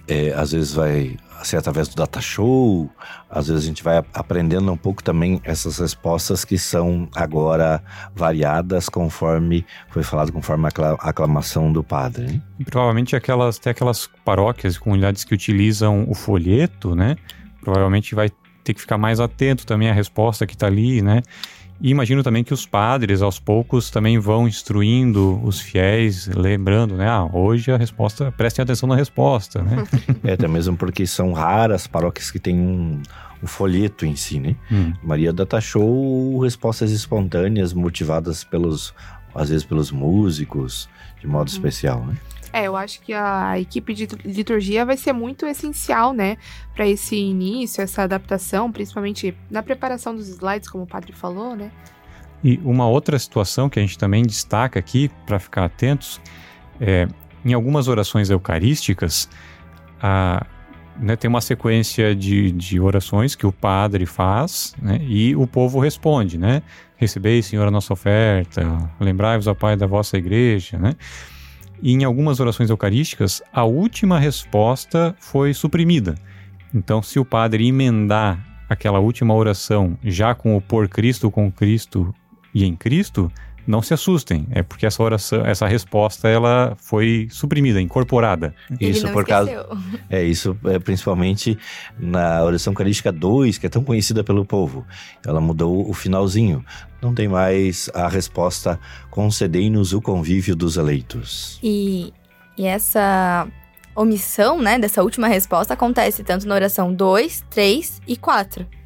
é, 0.07 0.33
às 0.33 0.51
vezes 0.51 0.73
vai 0.73 1.17
ser 1.43 1.57
através 1.57 1.87
do 1.87 1.95
data 1.95 2.21
show, 2.21 2.89
às 3.29 3.47
vezes 3.47 3.63
a 3.63 3.67
gente 3.67 3.83
vai 3.83 3.97
aprendendo 4.13 4.71
um 4.71 4.77
pouco 4.77 5.03
também 5.03 5.41
essas 5.43 5.79
respostas 5.79 6.45
que 6.45 6.57
são 6.57 7.07
agora 7.15 7.83
variadas 8.15 8.89
conforme 8.89 9.65
foi 9.89 10.03
falado, 10.03 10.31
conforme 10.31 10.67
a 10.67 11.09
aclamação 11.09 11.71
do 11.71 11.83
padre. 11.83 12.27
Né? 12.27 12.41
Provavelmente 12.65 13.15
aquelas, 13.15 13.57
até 13.57 13.71
aquelas 13.71 14.07
paróquias 14.23 14.75
e 14.75 14.79
comunidades 14.79 15.23
que 15.23 15.33
utilizam 15.33 16.05
o 16.07 16.13
folheto, 16.13 16.95
né? 16.95 17.15
Provavelmente 17.61 18.13
vai 18.13 18.29
ter 18.63 18.73
que 18.73 18.81
ficar 18.81 18.97
mais 18.97 19.19
atento 19.19 19.65
também 19.65 19.89
à 19.89 19.93
resposta 19.93 20.45
que 20.45 20.53
está 20.53 20.67
ali, 20.67 21.01
né? 21.01 21.21
E 21.81 21.89
imagino 21.89 22.21
também 22.21 22.43
que 22.43 22.53
os 22.53 22.65
padres, 22.65 23.23
aos 23.23 23.39
poucos, 23.39 23.89
também 23.89 24.19
vão 24.19 24.47
instruindo 24.47 25.41
os 25.43 25.59
fiéis, 25.59 26.27
lembrando, 26.27 26.95
né? 26.95 27.09
Ah, 27.09 27.27
hoje 27.33 27.71
a 27.71 27.77
resposta, 27.77 28.31
prestem 28.31 28.61
atenção 28.61 28.87
na 28.87 28.95
resposta, 28.95 29.63
né? 29.63 29.83
é, 30.23 30.33
até 30.33 30.47
mesmo 30.47 30.77
porque 30.77 31.07
são 31.07 31.33
raras 31.33 31.87
paróquias 31.87 32.29
que 32.29 32.39
têm 32.39 32.59
um, 32.59 33.01
um 33.41 33.47
folheto 33.47 34.05
em 34.05 34.15
si, 34.15 34.39
né? 34.39 34.55
Hum. 34.71 34.93
Maria 35.01 35.33
da 35.33 35.43
taxou 35.43 36.39
respostas 36.39 36.91
espontâneas, 36.91 37.73
motivadas 37.73 38.43
pelos, 38.43 38.93
às 39.33 39.49
vezes 39.49 39.65
pelos 39.65 39.91
músicos, 39.91 40.87
de 41.19 41.25
modo 41.25 41.49
hum. 41.49 41.53
especial, 41.53 42.05
né? 42.05 42.15
É, 42.53 42.67
eu 42.67 42.75
acho 42.75 43.01
que 43.01 43.13
a 43.13 43.59
equipe 43.59 43.93
de 43.93 44.07
liturgia 44.25 44.85
vai 44.85 44.97
ser 44.97 45.13
muito 45.13 45.45
essencial, 45.45 46.13
né, 46.13 46.37
para 46.75 46.87
esse 46.87 47.15
início, 47.15 47.81
essa 47.81 48.03
adaptação, 48.03 48.71
principalmente 48.71 49.35
na 49.49 49.63
preparação 49.63 50.15
dos 50.15 50.27
slides, 50.27 50.69
como 50.69 50.83
o 50.83 50.87
padre 50.87 51.13
falou, 51.13 51.55
né? 51.55 51.71
E 52.43 52.59
uma 52.63 52.87
outra 52.87 53.17
situação 53.19 53.69
que 53.69 53.79
a 53.79 53.81
gente 53.81 53.97
também 53.97 54.23
destaca 54.23 54.79
aqui 54.79 55.09
para 55.25 55.39
ficar 55.39 55.65
atentos 55.65 56.19
é 56.79 57.07
em 57.45 57.53
algumas 57.53 57.87
orações 57.87 58.29
eucarísticas, 58.29 59.29
a, 60.01 60.45
né, 60.99 61.15
tem 61.15 61.29
uma 61.29 61.41
sequência 61.41 62.15
de, 62.15 62.51
de 62.51 62.79
orações 62.79 63.35
que 63.35 63.45
o 63.45 63.51
padre 63.51 64.05
faz 64.05 64.75
né, 64.81 64.99
e 65.01 65.35
o 65.35 65.47
povo 65.47 65.79
responde, 65.79 66.37
né? 66.37 66.61
Recebei, 66.97 67.41
Senhor, 67.41 67.67
a 67.67 67.71
nossa 67.71 67.93
oferta, 67.93 68.61
lembrai-vos, 68.99 69.47
ó 69.47 69.55
Pai, 69.55 69.75
da 69.75 69.87
vossa 69.87 70.17
igreja, 70.17 70.77
né? 70.77 70.95
E 71.81 71.93
em 71.93 72.03
algumas 72.03 72.39
orações 72.39 72.69
eucarísticas, 72.69 73.41
a 73.51 73.63
última 73.63 74.19
resposta 74.19 75.15
foi 75.19 75.53
suprimida. 75.53 76.15
Então, 76.73 77.01
se 77.01 77.19
o 77.19 77.25
padre 77.25 77.67
emendar 77.67 78.65
aquela 78.69 78.99
última 78.99 79.33
oração 79.33 79.97
já 80.03 80.33
com 80.33 80.55
o 80.55 80.61
por 80.61 80.87
Cristo, 80.87 81.31
com 81.31 81.51
Cristo 81.51 82.13
e 82.53 82.63
em 82.63 82.75
Cristo, 82.75 83.31
não 83.65 83.81
se 83.81 83.93
assustem, 83.93 84.47
é 84.51 84.63
porque 84.63 84.85
essa 84.85 85.01
oração, 85.01 85.45
essa 85.45 85.67
resposta 85.67 86.27
ela 86.27 86.75
foi 86.77 87.27
suprimida, 87.29 87.81
incorporada. 87.81 88.53
Ele 88.79 88.91
isso 88.91 89.07
por 89.09 89.25
causa 89.25 89.67
É 90.09 90.23
isso, 90.23 90.57
é, 90.65 90.79
principalmente 90.79 91.57
na 91.99 92.43
oração 92.43 92.71
eucarística 92.71 93.11
2, 93.11 93.57
que 93.57 93.67
é 93.67 93.69
tão 93.69 93.83
conhecida 93.83 94.23
pelo 94.23 94.45
povo. 94.45 94.85
Ela 95.25 95.41
mudou 95.41 95.89
o 95.89 95.93
finalzinho. 95.93 96.63
Não 97.01 97.13
tem 97.13 97.27
mais 97.27 97.89
a 97.93 98.07
resposta 98.07 98.79
concedei-nos 99.09 99.93
o 99.93 100.01
convívio 100.01 100.55
dos 100.55 100.77
eleitos. 100.77 101.59
E, 101.63 102.13
e 102.57 102.65
essa 102.65 103.47
omissão, 103.95 104.59
né, 104.59 104.79
dessa 104.79 105.03
última 105.03 105.27
resposta 105.27 105.73
acontece 105.73 106.23
tanto 106.23 106.47
na 106.47 106.55
oração 106.55 106.93
2, 106.93 107.43
3 107.49 108.01
e 108.07 108.15
4. 108.15 108.80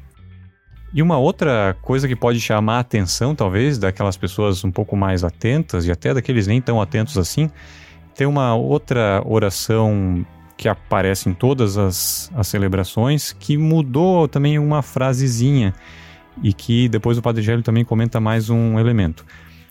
E 0.92 1.02
uma 1.02 1.18
outra 1.18 1.76
coisa 1.82 2.08
que 2.08 2.16
pode 2.16 2.40
chamar 2.40 2.76
a 2.76 2.80
atenção, 2.80 3.34
talvez, 3.34 3.78
daquelas 3.78 4.16
pessoas 4.16 4.64
um 4.64 4.70
pouco 4.70 4.96
mais 4.96 5.24
atentas 5.24 5.86
e 5.86 5.90
até 5.90 6.14
daqueles 6.14 6.46
nem 6.46 6.60
tão 6.60 6.80
atentos 6.80 7.18
assim, 7.18 7.50
tem 8.14 8.26
uma 8.26 8.54
outra 8.54 9.22
oração 9.26 10.24
que 10.56 10.68
aparece 10.68 11.28
em 11.28 11.34
todas 11.34 11.76
as, 11.76 12.30
as 12.34 12.48
celebrações 12.48 13.32
que 13.32 13.58
mudou 13.58 14.26
também 14.26 14.58
uma 14.58 14.80
frasezinha 14.80 15.74
e 16.42 16.52
que 16.52 16.88
depois 16.88 17.18
o 17.18 17.22
Padre 17.22 17.42
Gélio 17.42 17.62
também 17.62 17.84
comenta 17.84 18.18
mais 18.18 18.48
um 18.48 18.78
elemento. 18.78 19.24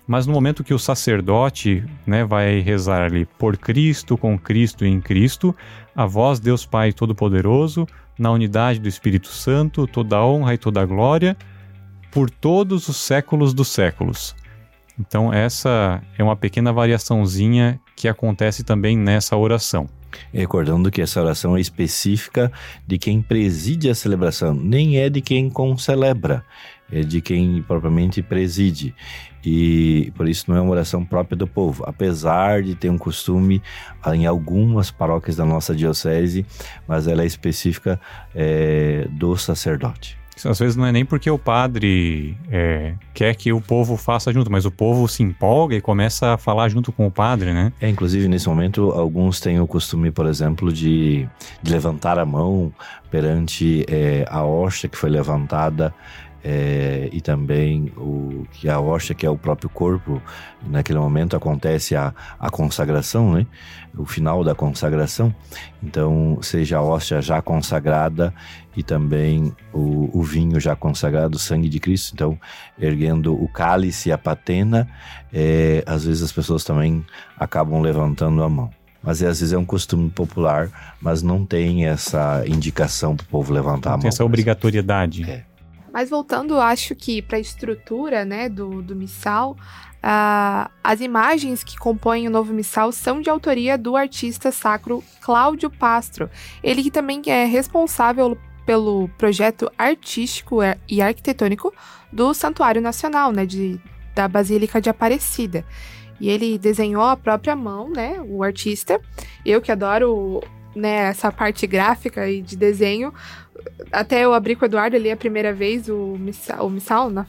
Mas 0.08 0.28
no 0.28 0.34
momento 0.34 0.63
que 0.63 0.73
o 0.73 0.80
sacerdote 0.80 1.84
né, 2.06 2.23
vai 2.23 2.60
rezar 2.60 3.01
ali 3.01 3.25
por 3.39 3.58
Cristo, 3.58 4.15
com 4.15 4.38
Cristo 4.38 4.86
e 4.86 4.89
em 4.89 5.01
Cristo, 5.01 5.56
a 5.95 6.06
vós, 6.06 6.39
Deus 6.39 6.65
Pai 6.65 6.93
Todo-Poderoso, 6.93 7.88
na 8.17 8.32
unidade 8.32 8.80
do 8.80 8.88
Espírito 8.88 9.28
Santo, 9.28 9.88
toda 9.88 10.23
honra 10.23 10.54
e 10.54 10.58
toda 10.58 10.86
glória, 10.86 11.36
por 12.12 12.30
todos 12.30 12.88
os 12.88 12.97
séculos 12.97 13.54
dos 13.54 13.67
séculos. 13.67 14.36
Então, 14.97 15.34
essa 15.34 16.01
é 16.17 16.23
uma 16.23 16.36
pequena 16.36 16.71
variaçãozinha 16.71 17.80
que 17.95 18.08
acontece 18.08 18.63
também 18.63 18.97
nessa 18.97 19.36
oração. 19.36 19.89
Recordando 20.34 20.89
que 20.89 21.01
essa 21.01 21.21
oração 21.21 21.58
é 21.58 21.60
específica 21.60 22.49
de 22.88 22.97
quem 22.97 23.21
preside 23.21 23.89
a 23.89 23.95
celebração, 23.95 24.54
nem 24.54 24.97
é 24.97 25.10
de 25.10 25.19
quem 25.19 25.49
concelebra, 25.49 26.41
é 26.89 27.01
de 27.01 27.19
quem 27.19 27.62
propriamente 27.62 28.21
preside 28.21 28.95
e 29.46 30.12
por 30.16 30.28
isso 30.28 30.46
não 30.50 30.58
é 30.58 30.62
uma 30.62 30.72
oração 30.72 31.06
própria 31.06 31.38
do 31.38 31.48
povo, 31.48 31.84
apesar 31.86 32.64
de 32.64 32.76
ter 32.76 32.90
um 32.90 32.98
costume 32.98 33.62
em 34.14 34.26
algumas 34.26 34.92
paróquias 34.92 35.36
da 35.36 35.46
nossa 35.46 35.76
diocese, 35.76 36.46
mas 36.88 37.08
ela 37.08 37.24
é 37.24 37.26
específica 37.26 38.00
é, 38.34 39.08
do 39.12 39.38
sacerdote. 39.38 40.18
Às 40.44 40.60
vezes 40.60 40.76
não 40.76 40.86
é 40.86 40.92
nem 40.92 41.06
porque 41.06 41.30
o 41.32 41.40
padre 41.40 42.38
é, 42.52 42.96
quer 43.14 43.36
que 43.36 43.54
o 43.54 43.62
povo 43.62 43.96
faça 43.96 44.34
junto, 44.34 44.52
mas 44.52 44.66
o 44.66 44.72
povo 44.72 45.08
se 45.08 45.24
empolga 45.24 45.76
e 45.76 45.82
começa 45.82 46.34
a 46.34 46.38
falar 46.38 46.68
junto 46.68 46.92
com 46.92 47.08
o 47.08 47.12
padre, 47.12 47.54
né? 47.54 47.72
É, 47.80 47.88
inclusive 47.88 48.28
nesse 48.28 48.50
momento 48.50 48.92
alguns 48.92 49.40
têm 49.40 49.62
o 49.62 49.68
costume, 49.68 50.12
por 50.12 50.26
exemplo, 50.26 50.74
de, 50.74 51.28
de 51.64 51.72
levantar 51.72 52.20
a 52.20 52.26
mão 52.26 52.74
perante 53.10 53.86
é, 53.88 54.26
a 54.30 54.44
hóstia 54.44 54.90
que 54.90 54.98
foi 54.98 55.10
levantada 55.10 55.94
é, 56.48 57.10
e 57.12 57.22
também 57.22 57.92
o 57.98 58.46
que 58.52 58.70
a 58.70 58.80
hóstia, 58.80 59.16
que 59.16 59.26
é 59.26 59.30
o 59.30 59.36
próprio 59.36 59.68
corpo, 59.68 60.22
naquele 60.68 61.00
momento 61.00 61.36
acontece 61.36 61.96
a, 61.96 62.14
a 62.40 62.52
consagração, 62.52 63.34
né? 63.34 63.48
o 63.98 64.06
final 64.06 64.44
da 64.44 64.54
consagração. 64.54 65.34
Então, 65.82 66.38
seja 66.44 66.78
a 66.78 66.84
hóstia 66.84 67.20
já 67.20 67.42
consagrada 67.42 68.32
e 68.78 68.84
também 68.84 69.52
o, 69.74 70.12
o 70.14 70.22
vinho 70.22 70.60
já 70.60 70.76
consagrado, 70.76 71.36
o 71.36 71.40
sangue 71.40 71.68
de 71.68 71.80
Cristo. 71.80 72.14
Então, 72.14 72.40
erguendo 72.78 73.34
o 73.34 73.48
cálice 73.48 74.10
e 74.10 74.12
a 74.12 74.18
patena, 74.18 74.88
é, 75.34 75.84
às 75.88 76.06
vezes 76.06 76.22
as 76.22 76.32
pessoas 76.32 76.64
também 76.64 77.04
acabam 77.40 77.82
levantando 77.82 78.44
a 78.44 78.50
mão 78.50 78.70
mas 79.02 79.22
às 79.22 79.40
vezes 79.40 79.54
é 79.54 79.58
um 79.58 79.64
costume 79.64 80.10
popular, 80.10 80.96
mas 81.00 81.22
não 81.22 81.46
tem 81.46 81.86
essa 81.86 82.44
indicação 82.48 83.16
para 83.16 83.24
o 83.24 83.28
povo 83.28 83.54
levantar 83.54 83.90
não 83.90 83.94
a 83.94 83.98
mão. 83.98 84.02
Tem 84.02 84.08
essa 84.10 84.26
obrigatoriedade. 84.26 85.30
É. 85.30 85.44
Mas 85.96 86.10
voltando, 86.10 86.60
acho 86.60 86.94
que 86.94 87.22
para 87.22 87.38
a 87.38 87.40
estrutura 87.40 88.26
né, 88.26 88.50
do, 88.50 88.82
do 88.82 88.94
missal, 88.94 89.56
uh, 90.04 90.70
as 90.84 91.00
imagens 91.00 91.64
que 91.64 91.78
compõem 91.78 92.28
o 92.28 92.30
novo 92.30 92.54
missal 92.54 92.92
são 92.92 93.22
de 93.22 93.30
autoria 93.30 93.78
do 93.78 93.96
artista 93.96 94.52
sacro 94.52 95.02
Cláudio 95.22 95.70
Pastro. 95.70 96.30
Ele 96.62 96.84
que 96.84 96.92
também 96.92 97.22
é 97.28 97.46
responsável 97.46 98.38
pelo 98.66 99.08
projeto 99.18 99.72
artístico 99.78 100.58
e 100.86 101.02
arquitetônico 101.02 101.74
do 102.12 102.34
Santuário 102.34 102.82
Nacional, 102.82 103.32
né, 103.32 103.46
de, 103.46 103.80
da 104.14 104.28
Basílica 104.28 104.82
de 104.82 104.90
Aparecida. 104.90 105.64
E 106.20 106.30
ele 106.30 106.58
desenhou 106.58 107.04
a 107.04 107.16
própria 107.16 107.56
mão, 107.56 107.90
né, 107.90 108.20
o 108.28 108.44
artista. 108.44 109.00
Eu 109.46 109.62
que 109.62 109.72
adoro 109.72 110.44
né, 110.76 111.08
essa 111.08 111.32
parte 111.32 111.66
gráfica 111.66 112.30
e 112.30 112.42
de 112.42 112.56
desenho, 112.56 113.14
até 113.92 114.26
eu 114.26 114.34
abri 114.34 114.56
com 114.56 114.64
o 114.64 114.68
Eduardo 114.68 114.96
ali 114.96 115.10
a 115.10 115.18
primeira 115.18 115.54
vez 115.54 115.88
o 115.90 116.18
missal, 116.20 116.68
o 116.68 116.70
missal 116.70 117.10
na, 117.10 117.26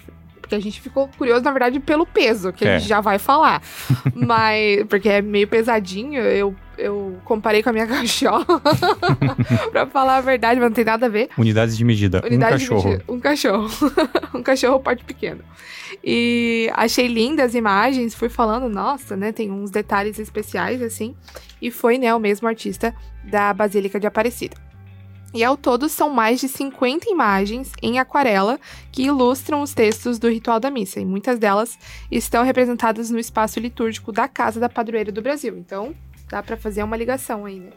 porque 0.46 0.54
a 0.54 0.60
gente 0.60 0.80
ficou 0.80 1.08
curioso, 1.18 1.42
na 1.42 1.50
verdade, 1.50 1.80
pelo 1.80 2.06
peso, 2.06 2.52
que 2.52 2.64
é. 2.64 2.76
a 2.76 2.78
gente 2.78 2.88
já 2.88 3.00
vai 3.00 3.18
falar. 3.18 3.60
Mas, 4.14 4.84
porque 4.88 5.08
é 5.08 5.20
meio 5.20 5.48
pesadinho, 5.48 6.20
eu, 6.20 6.54
eu 6.78 7.16
comparei 7.24 7.62
com 7.62 7.70
a 7.70 7.72
minha 7.72 7.86
cachola. 7.88 8.44
pra 9.70 9.86
falar 9.86 10.16
a 10.16 10.20
verdade, 10.20 10.60
mas 10.60 10.70
não 10.70 10.74
tem 10.74 10.84
nada 10.84 11.06
a 11.06 11.08
ver. 11.08 11.28
Unidades 11.36 11.76
de 11.76 11.84
medida. 11.84 12.22
Unidade 12.24 12.54
um 12.54 12.58
cachorro. 12.58 12.90
Medida, 12.90 13.12
um 13.12 13.20
cachorro. 13.20 13.68
um 14.34 14.42
cachorro 14.42 14.80
porte 14.80 15.04
pequeno. 15.04 15.42
E 16.04 16.70
achei 16.74 17.06
lindas 17.06 17.46
as 17.46 17.54
imagens, 17.54 18.14
fui 18.14 18.28
falando, 18.28 18.68
nossa, 18.68 19.16
né? 19.16 19.32
Tem 19.32 19.50
uns 19.50 19.70
detalhes 19.70 20.18
especiais, 20.18 20.82
assim. 20.82 21.14
E 21.60 21.70
foi, 21.70 21.98
né, 21.98 22.14
o 22.14 22.18
mesmo 22.18 22.46
artista 22.48 22.94
da 23.24 23.52
Basílica 23.52 23.98
de 23.98 24.06
Aparecida. 24.06 24.56
E 25.34 25.44
ao 25.44 25.56
todo 25.56 25.88
são 25.88 26.08
mais 26.08 26.40
de 26.40 26.48
50 26.48 27.10
imagens 27.10 27.72
em 27.82 27.98
aquarela 27.98 28.58
que 28.90 29.02
ilustram 29.02 29.60
os 29.60 29.74
textos 29.74 30.18
do 30.18 30.30
ritual 30.30 30.58
da 30.58 30.70
missa, 30.70 30.98
e 30.98 31.04
muitas 31.04 31.38
delas 31.38 31.78
estão 32.10 32.42
representadas 32.42 33.10
no 33.10 33.18
espaço 33.18 33.60
litúrgico 33.60 34.12
da 34.12 34.28
Casa 34.28 34.58
da 34.58 34.68
Padroeira 34.68 35.12
do 35.12 35.20
Brasil. 35.20 35.58
Então, 35.58 35.94
dá 36.28 36.42
para 36.42 36.56
fazer 36.56 36.82
uma 36.82 36.96
ligação 36.96 37.44
aí, 37.44 37.60
né? 37.60 37.70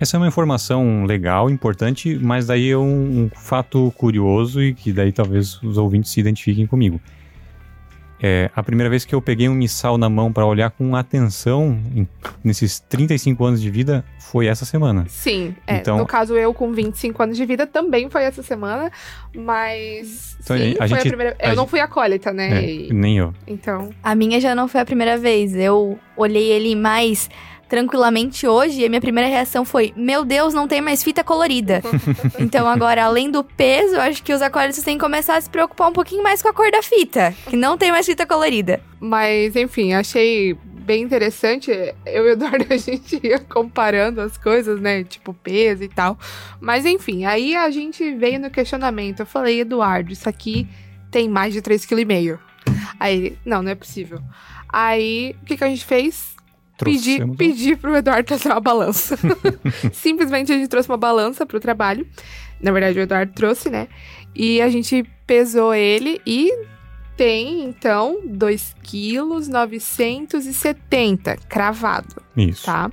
Essa 0.00 0.16
é 0.16 0.18
uma 0.18 0.28
informação 0.28 1.04
legal, 1.04 1.50
importante, 1.50 2.18
mas 2.20 2.46
daí 2.46 2.70
é 2.70 2.76
um, 2.76 3.24
um 3.24 3.30
fato 3.34 3.92
curioso 3.96 4.62
e 4.62 4.74
que 4.74 4.92
daí 4.92 5.12
talvez 5.12 5.60
os 5.62 5.78
ouvintes 5.78 6.10
se 6.10 6.20
identifiquem 6.20 6.66
comigo. 6.66 7.00
É, 8.26 8.50
a 8.56 8.62
primeira 8.62 8.88
vez 8.88 9.04
que 9.04 9.14
eu 9.14 9.20
peguei 9.20 9.48
um 9.48 9.54
missal 9.54 9.98
na 9.98 10.08
mão 10.08 10.32
para 10.32 10.46
olhar 10.46 10.70
com 10.70 10.96
atenção 10.96 11.78
em, 11.94 12.08
nesses 12.42 12.80
35 12.80 13.44
anos 13.44 13.60
de 13.60 13.68
vida 13.68 14.02
foi 14.18 14.46
essa 14.46 14.64
semana. 14.64 15.04
Sim, 15.08 15.54
é, 15.66 15.76
então, 15.76 15.98
no 15.98 16.06
caso 16.06 16.34
eu 16.34 16.54
com 16.54 16.72
25 16.72 17.22
anos 17.22 17.36
de 17.36 17.44
vida 17.44 17.66
também 17.66 18.08
foi 18.08 18.22
essa 18.22 18.42
semana, 18.42 18.90
mas 19.36 20.38
então, 20.40 20.56
sim, 20.56 20.74
a, 20.78 20.84
a 20.84 20.86
gente, 20.86 21.00
a 21.00 21.02
primeira... 21.02 21.36
Eu 21.38 21.54
não 21.54 21.66
fui 21.66 21.80
acólita, 21.80 22.32
né? 22.32 22.64
É, 22.64 22.70
e... 22.70 22.92
Nem 22.92 23.18
eu. 23.18 23.34
Então... 23.46 23.90
A 24.02 24.14
minha 24.14 24.40
já 24.40 24.54
não 24.54 24.68
foi 24.68 24.80
a 24.80 24.86
primeira 24.86 25.18
vez, 25.18 25.54
eu 25.54 25.98
olhei 26.16 26.50
ele 26.50 26.74
mais 26.74 27.28
tranquilamente 27.74 28.46
hoje 28.46 28.82
e 28.82 28.84
a 28.84 28.88
minha 28.88 29.00
primeira 29.00 29.28
reação 29.28 29.64
foi: 29.64 29.92
Meu 29.96 30.24
Deus, 30.24 30.54
não 30.54 30.68
tem 30.68 30.80
mais 30.80 31.02
fita 31.02 31.24
colorida. 31.24 31.82
então 32.38 32.68
agora, 32.68 33.04
além 33.04 33.28
do 33.28 33.42
peso, 33.42 33.98
acho 33.98 34.22
que 34.22 34.32
os 34.32 34.40
acólitos 34.40 34.80
têm 34.84 34.96
que 34.96 35.02
começar 35.02 35.36
a 35.36 35.40
se 35.40 35.50
preocupar 35.50 35.88
um 35.88 35.92
pouquinho 35.92 36.22
mais 36.22 36.40
com 36.40 36.48
a 36.48 36.52
cor 36.52 36.70
da 36.70 36.82
fita, 36.82 37.34
que 37.48 37.56
não 37.56 37.76
tem 37.76 37.90
mais 37.90 38.06
fita 38.06 38.24
colorida. 38.24 38.80
Mas, 39.00 39.56
enfim, 39.56 39.92
achei 39.92 40.54
bem 40.54 41.02
interessante. 41.02 41.72
Eu 42.06 42.26
e 42.26 42.28
o 42.28 42.32
Eduardo, 42.34 42.66
a 42.72 42.76
gente 42.76 43.20
ia 43.26 43.40
comparando 43.40 44.20
as 44.20 44.38
coisas, 44.38 44.80
né? 44.80 45.02
Tipo, 45.02 45.34
peso 45.34 45.82
e 45.82 45.88
tal. 45.88 46.16
Mas, 46.60 46.86
enfim, 46.86 47.24
aí 47.24 47.56
a 47.56 47.68
gente 47.70 48.14
veio 48.14 48.38
no 48.38 48.50
questionamento. 48.50 49.20
Eu 49.20 49.26
falei, 49.26 49.60
Eduardo, 49.60 50.12
isso 50.12 50.28
aqui 50.28 50.68
tem 51.10 51.28
mais 51.28 51.52
de 51.52 51.60
3,5 51.60 51.88
kg. 51.88 52.38
Aí, 53.00 53.36
não, 53.44 53.64
não 53.64 53.72
é 53.72 53.74
possível. 53.74 54.20
Aí, 54.68 55.34
o 55.42 55.44
que, 55.44 55.56
que 55.56 55.64
a 55.64 55.68
gente 55.68 55.84
fez? 55.84 56.33
Pedir, 56.76 57.26
pedir 57.36 57.76
pro 57.78 57.96
Eduardo 57.96 58.26
trazer 58.26 58.48
uma 58.48 58.60
balança. 58.60 59.16
Simplesmente 59.92 60.52
a 60.52 60.56
gente 60.56 60.68
trouxe 60.68 60.88
uma 60.88 60.98
balança 60.98 61.46
pro 61.46 61.60
trabalho. 61.60 62.06
Na 62.60 62.72
verdade, 62.72 62.98
o 62.98 63.02
Eduardo 63.02 63.32
trouxe, 63.32 63.70
né? 63.70 63.88
E 64.34 64.60
a 64.60 64.68
gente 64.68 65.04
pesou 65.26 65.72
ele 65.72 66.20
e 66.26 66.50
tem, 67.16 67.64
então, 67.64 68.20
2 68.24 68.74
quilos 68.82 69.46
970 69.46 71.36
cravado. 71.48 72.16
Isso. 72.36 72.64
Tá? 72.64 72.90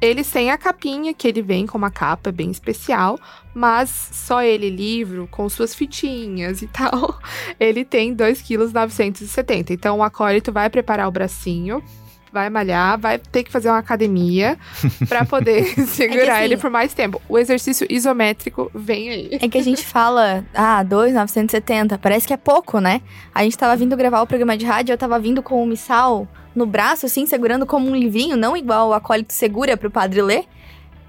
Eles 0.00 0.30
têm 0.30 0.50
a 0.50 0.56
capinha, 0.56 1.12
que 1.12 1.28
ele 1.28 1.42
vem 1.42 1.66
com 1.66 1.76
uma 1.76 1.90
capa 1.90 2.32
bem 2.32 2.50
especial, 2.50 3.18
mas 3.54 3.90
só 3.90 4.42
ele 4.42 4.70
livro, 4.70 5.28
com 5.30 5.46
suas 5.48 5.74
fitinhas 5.74 6.62
e 6.62 6.66
tal, 6.72 7.20
ele 7.58 7.84
tem 7.84 8.14
2,970 8.14 9.44
kg. 9.44 9.74
Então 9.74 9.98
o 9.98 10.02
acólito 10.02 10.50
vai 10.50 10.70
preparar 10.70 11.06
o 11.06 11.12
bracinho, 11.12 11.84
vai 12.32 12.48
malhar, 12.50 12.98
vai 12.98 13.18
ter 13.18 13.42
que 13.42 13.50
fazer 13.50 13.68
uma 13.68 13.78
academia 13.78 14.58
para 15.08 15.24
poder 15.24 15.64
segurar 15.86 16.24
é 16.24 16.30
assim, 16.30 16.44
ele 16.44 16.56
por 16.56 16.70
mais 16.70 16.94
tempo. 16.94 17.20
O 17.28 17.38
exercício 17.38 17.86
isométrico 17.90 18.70
vem 18.74 19.10
aí. 19.10 19.38
É 19.40 19.48
que 19.48 19.58
a 19.58 19.62
gente 19.62 19.84
fala, 19.84 20.44
ah, 20.54 20.82
2,970, 20.82 21.98
parece 21.98 22.26
que 22.26 22.32
é 22.32 22.36
pouco, 22.36 22.78
né? 22.80 23.00
A 23.34 23.42
gente 23.42 23.56
tava 23.58 23.76
vindo 23.76 23.96
gravar 23.96 24.22
o 24.22 24.26
programa 24.26 24.56
de 24.56 24.64
rádio, 24.64 24.92
eu 24.92 24.98
tava 24.98 25.18
vindo 25.18 25.42
com 25.42 25.62
o 25.62 25.66
missal 25.66 26.26
no 26.54 26.66
braço, 26.66 27.06
assim, 27.06 27.26
segurando 27.26 27.64
como 27.64 27.88
um 27.88 27.94
livrinho, 27.94 28.36
não 28.36 28.56
igual 28.56 28.88
o 28.88 28.92
acólito 28.92 29.32
segura 29.32 29.76
pro 29.76 29.90
padre 29.90 30.22
ler. 30.22 30.44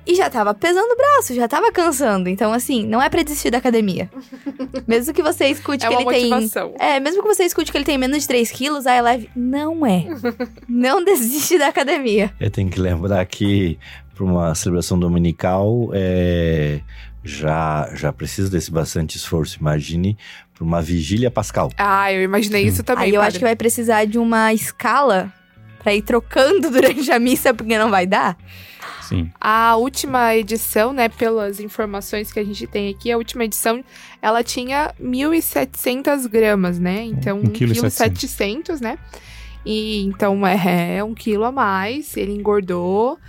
E 0.06 0.16
já 0.16 0.30
tava 0.30 0.54
pesando 0.54 0.92
o 0.92 0.96
braço, 0.96 1.34
já 1.36 1.48
tava 1.48 1.72
cansando. 1.72 2.28
Então, 2.28 2.52
assim, 2.52 2.86
não 2.86 3.02
é 3.02 3.10
pra 3.10 3.22
desistir 3.22 3.52
da 3.52 3.60
academia. 3.60 4.10
mesmo 4.88 5.14
que 5.14 5.22
você 5.22 5.46
escute 5.48 5.86
é 5.86 5.90
que 5.90 5.96
ele 5.96 6.04
motivação. 6.04 6.70
tem. 6.70 6.88
É, 6.88 7.00
mesmo 7.00 7.22
que 7.22 7.28
você 7.28 7.44
escute 7.44 7.72
que 7.72 7.78
ele 7.78 7.86
tem 7.86 7.98
menos 7.98 8.22
de 8.22 8.28
3 8.28 8.52
quilos, 8.52 8.88
a 8.88 9.00
leve. 9.00 9.30
Não 9.36 9.86
é. 9.86 10.06
não 10.68 11.04
desiste 11.04 11.58
da 11.58 11.68
academia. 11.68 12.34
Eu 12.40 12.50
tenho 12.50 12.70
que 12.70 12.80
lembrar 12.80 13.26
que 13.26 13.78
para 14.16 14.24
uma 14.24 14.56
celebração 14.56 15.00
dominical 15.00 15.90
é, 15.94 16.82
já, 17.24 17.90
já 17.96 18.12
precisa 18.12 18.50
desse 18.50 18.72
bastante 18.72 19.18
esforço. 19.18 19.60
Imagine 19.60 20.18
para 20.54 20.64
uma 20.64 20.82
vigília 20.82 21.30
pascal. 21.30 21.72
Ah, 21.78 22.12
eu 22.12 22.24
imaginei 22.24 22.64
isso 22.64 22.84
também. 22.84 23.06
Aí 23.06 23.16
eu 23.16 23.22
acho 23.22 23.38
que 23.38 23.44
vai 23.44 23.56
precisar 23.56 24.06
de 24.06 24.18
uma 24.18 24.54
escala 24.54 25.32
para 25.82 25.94
ir 25.94 26.02
trocando 26.02 26.70
durante 26.72 27.12
a 27.12 27.20
missa, 27.20 27.54
porque 27.54 27.78
não 27.78 27.90
vai 27.90 28.06
dar. 28.06 28.38
Sim. 29.12 29.30
A 29.40 29.76
última 29.76 30.34
edição, 30.36 30.94
né, 30.94 31.10
pelas 31.10 31.60
informações 31.60 32.32
que 32.32 32.40
a 32.40 32.44
gente 32.46 32.66
tem 32.66 32.90
aqui, 32.90 33.12
a 33.12 33.18
última 33.18 33.44
edição, 33.44 33.84
ela 34.22 34.42
tinha 34.42 34.94
1.700 35.02 36.30
gramas, 36.30 36.80
né? 36.80 37.04
Então, 37.04 37.42
1,7 37.42 38.64
kg, 38.64 38.82
né? 38.82 38.98
E 39.66 40.02
então 40.04 40.48
é, 40.48 40.98
é 40.98 41.04
um 41.04 41.14
quilo 41.14 41.44
a 41.44 41.52
mais, 41.52 42.16
ele 42.16 42.32
engordou, 42.32 43.20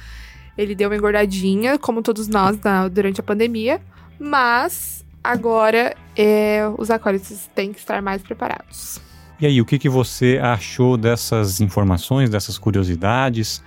ele 0.57 0.75
deu 0.75 0.89
uma 0.89 0.97
engordadinha, 0.97 1.77
como 1.79 2.01
todos 2.01 2.29
nós 2.29 2.59
na, 2.61 2.87
durante 2.87 3.21
a 3.21 3.23
pandemia, 3.23 3.81
mas 4.21 5.05
agora 5.23 5.97
é, 6.17 6.63
os 6.79 6.91
acólitos 6.91 7.49
têm 7.55 7.73
que 7.73 7.81
estar 7.81 8.01
mais 8.01 8.23
preparados. 8.23 9.01
E 9.41 9.47
aí, 9.47 9.61
o 9.61 9.65
que, 9.65 9.81
que 9.81 9.89
você 9.89 10.39
achou 10.41 10.97
dessas 10.97 11.61
informações, 11.61 12.31
dessas 12.31 12.57
curiosidades? 12.57 13.61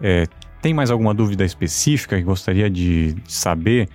É, 0.00 0.26
tem 0.60 0.74
mais 0.74 0.90
alguma 0.90 1.14
dúvida 1.14 1.44
específica 1.44 2.16
que 2.16 2.22
gostaria 2.22 2.68
de, 2.68 3.16
saber? 3.26 3.88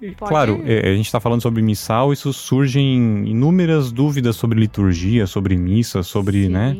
Pode. 0.00 0.14
Claro, 0.16 0.62
é, 0.64 0.90
a 0.90 0.94
gente 0.94 1.06
está 1.06 1.20
falando 1.20 1.42
sobre 1.42 1.60
missal, 1.60 2.12
isso 2.12 2.32
surgem 2.32 3.28
inúmeras 3.28 3.92
dúvidas 3.92 4.34
sobre 4.36 4.58
liturgia, 4.58 5.26
sobre 5.26 5.56
missa, 5.56 6.02
sobre, 6.02 6.44
Sim. 6.44 6.48
né? 6.48 6.76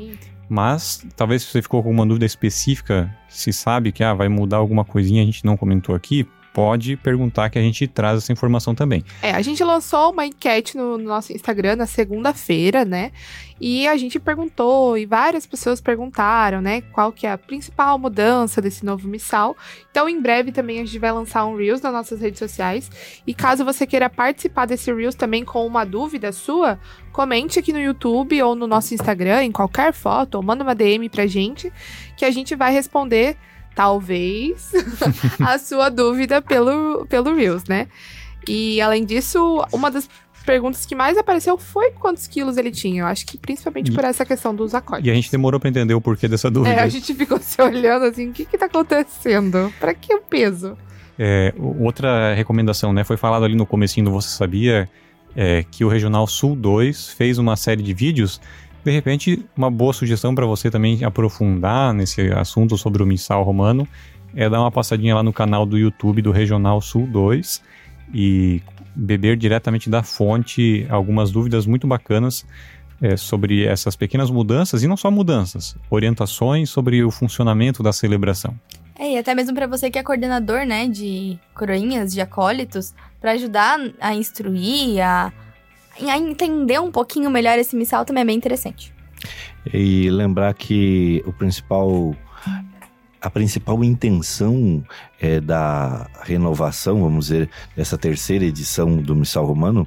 Mas 0.48 1.06
talvez 1.16 1.42
se 1.42 1.48
você 1.48 1.62
ficou 1.62 1.82
com 1.82 1.90
alguma 1.90 2.06
dúvida 2.06 2.24
específica, 2.24 3.14
se 3.28 3.52
sabe 3.52 3.92
que 3.92 4.02
ah, 4.02 4.14
vai 4.14 4.28
mudar 4.28 4.56
alguma 4.56 4.84
coisinha, 4.84 5.22
a 5.22 5.26
gente 5.26 5.44
não 5.44 5.56
comentou 5.56 5.94
aqui, 5.94 6.26
pode 6.52 6.96
perguntar 6.96 7.50
que 7.50 7.58
a 7.58 7.62
gente 7.62 7.86
traz 7.86 8.18
essa 8.18 8.32
informação 8.32 8.74
também. 8.74 9.04
É, 9.22 9.32
a 9.32 9.42
gente 9.42 9.62
lançou 9.62 10.12
uma 10.12 10.26
enquete 10.26 10.76
no, 10.76 10.98
no 10.98 11.04
nosso 11.04 11.32
Instagram 11.32 11.76
na 11.76 11.86
segunda-feira, 11.86 12.84
né? 12.84 13.12
E 13.60 13.86
a 13.86 13.96
gente 13.98 14.18
perguntou, 14.18 14.96
e 14.96 15.04
várias 15.04 15.44
pessoas 15.44 15.82
perguntaram, 15.82 16.62
né, 16.62 16.80
qual 16.80 17.12
que 17.12 17.26
é 17.26 17.32
a 17.32 17.36
principal 17.36 17.98
mudança 17.98 18.62
desse 18.62 18.86
novo 18.86 19.06
missal. 19.06 19.54
Então, 19.90 20.08
em 20.08 20.18
breve 20.18 20.50
também 20.50 20.80
a 20.80 20.84
gente 20.84 20.98
vai 20.98 21.12
lançar 21.12 21.44
um 21.44 21.56
Reels 21.56 21.82
nas 21.82 21.92
nossas 21.92 22.22
redes 22.22 22.38
sociais. 22.38 22.90
E 23.26 23.34
caso 23.34 23.62
você 23.62 23.86
queira 23.86 24.08
participar 24.08 24.64
desse 24.64 24.90
Reels 24.90 25.14
também 25.14 25.44
com 25.44 25.66
uma 25.66 25.84
dúvida 25.84 26.32
sua, 26.32 26.78
comente 27.12 27.58
aqui 27.58 27.70
no 27.70 27.80
YouTube 27.80 28.42
ou 28.42 28.54
no 28.54 28.66
nosso 28.66 28.94
Instagram, 28.94 29.44
em 29.44 29.52
qualquer 29.52 29.92
foto, 29.92 30.36
ou 30.36 30.42
manda 30.42 30.64
uma 30.64 30.74
DM 30.74 31.10
pra 31.10 31.26
gente, 31.26 31.70
que 32.16 32.24
a 32.24 32.30
gente 32.30 32.56
vai 32.56 32.72
responder 32.72 33.36
talvez, 33.74 34.72
a 35.40 35.58
sua 35.58 35.88
dúvida 35.88 36.42
pelo, 36.42 37.06
pelo 37.06 37.34
Reels, 37.34 37.64
né? 37.64 37.88
E 38.48 38.80
além 38.80 39.04
disso, 39.04 39.64
uma 39.72 39.90
das 39.90 40.08
perguntas 40.44 40.86
que 40.86 40.94
mais 40.94 41.16
apareceu 41.16 41.56
foi 41.58 41.90
quantos 41.92 42.26
quilos 42.26 42.56
ele 42.56 42.70
tinha. 42.70 43.02
Eu 43.02 43.06
acho 43.06 43.26
que 43.26 43.38
principalmente 43.38 43.92
por 43.92 44.04
essa 44.04 44.24
questão 44.24 44.54
dos 44.54 44.74
acordes. 44.74 45.06
E 45.06 45.10
a 45.10 45.14
gente 45.14 45.30
demorou 45.30 45.60
para 45.60 45.68
entender 45.68 45.94
o 45.94 46.00
porquê 46.00 46.26
dessa 46.26 46.50
dúvida. 46.50 46.74
É, 46.74 46.80
a 46.80 46.88
gente 46.88 47.14
ficou 47.14 47.38
se 47.38 47.60
olhando 47.60 48.06
assim, 48.06 48.30
o 48.30 48.32
que 48.32 48.44
que 48.44 48.58
tá 48.58 48.66
acontecendo? 48.66 49.72
Para 49.78 49.94
que 49.94 50.14
o 50.14 50.20
peso? 50.20 50.76
É, 51.18 51.52
outra 51.78 52.34
recomendação, 52.34 52.92
né? 52.92 53.04
Foi 53.04 53.16
falado 53.16 53.44
ali 53.44 53.54
no 53.54 53.66
comecinho 53.66 54.06
do 54.06 54.12
Você 54.12 54.28
Sabia 54.30 54.88
é, 55.36 55.64
que 55.70 55.84
o 55.84 55.88
Regional 55.88 56.26
Sul 56.26 56.56
2 56.56 57.10
fez 57.10 57.38
uma 57.38 57.56
série 57.56 57.82
de 57.82 57.92
vídeos 57.92 58.40
de 58.84 58.90
repente, 58.90 59.44
uma 59.56 59.70
boa 59.70 59.92
sugestão 59.92 60.34
para 60.34 60.46
você 60.46 60.70
também 60.70 61.04
aprofundar 61.04 61.92
nesse 61.92 62.32
assunto 62.32 62.78
sobre 62.78 63.02
o 63.02 63.06
missal 63.06 63.42
romano 63.42 63.86
é 64.34 64.48
dar 64.48 64.60
uma 64.60 64.70
passadinha 64.70 65.14
lá 65.14 65.22
no 65.22 65.32
canal 65.32 65.66
do 65.66 65.76
YouTube 65.76 66.22
do 66.22 66.30
Regional 66.30 66.80
Sul 66.80 67.06
2 67.06 67.62
e 68.14 68.62
beber 68.94 69.36
diretamente 69.36 69.88
da 69.88 70.02
fonte 70.02 70.86
algumas 70.88 71.30
dúvidas 71.30 71.66
muito 71.66 71.86
bacanas 71.86 72.44
é, 73.00 73.16
sobre 73.16 73.64
essas 73.64 73.96
pequenas 73.96 74.30
mudanças 74.30 74.82
e 74.82 74.88
não 74.88 74.96
só 74.96 75.10
mudanças, 75.10 75.76
orientações 75.88 76.70
sobre 76.70 77.02
o 77.02 77.10
funcionamento 77.10 77.82
da 77.82 77.92
celebração. 77.92 78.54
É, 78.98 79.14
e 79.14 79.18
até 79.18 79.34
mesmo 79.34 79.54
para 79.54 79.66
você 79.66 79.90
que 79.90 79.98
é 79.98 80.02
coordenador, 80.02 80.66
né, 80.66 80.86
de 80.86 81.38
coroinhas, 81.54 82.12
de 82.12 82.20
acólitos, 82.20 82.92
para 83.18 83.32
ajudar 83.32 83.78
a 83.98 84.14
instruir, 84.14 85.00
a 85.02 85.32
entender 85.98 86.80
um 86.80 86.90
pouquinho 86.90 87.30
melhor 87.30 87.58
esse 87.58 87.76
missal 87.76 88.04
também 88.04 88.22
é 88.22 88.26
bem 88.26 88.36
interessante. 88.36 88.92
E 89.72 90.08
lembrar 90.10 90.54
que 90.54 91.22
o 91.26 91.32
principal 91.32 92.14
a 93.20 93.28
principal 93.28 93.84
intenção 93.84 94.82
é, 95.20 95.40
da 95.40 96.08
renovação, 96.22 97.02
vamos 97.02 97.26
dizer, 97.26 97.50
dessa 97.76 97.98
terceira 97.98 98.44
edição 98.44 98.96
do 98.96 99.14
Missal 99.14 99.44
Romano, 99.44 99.86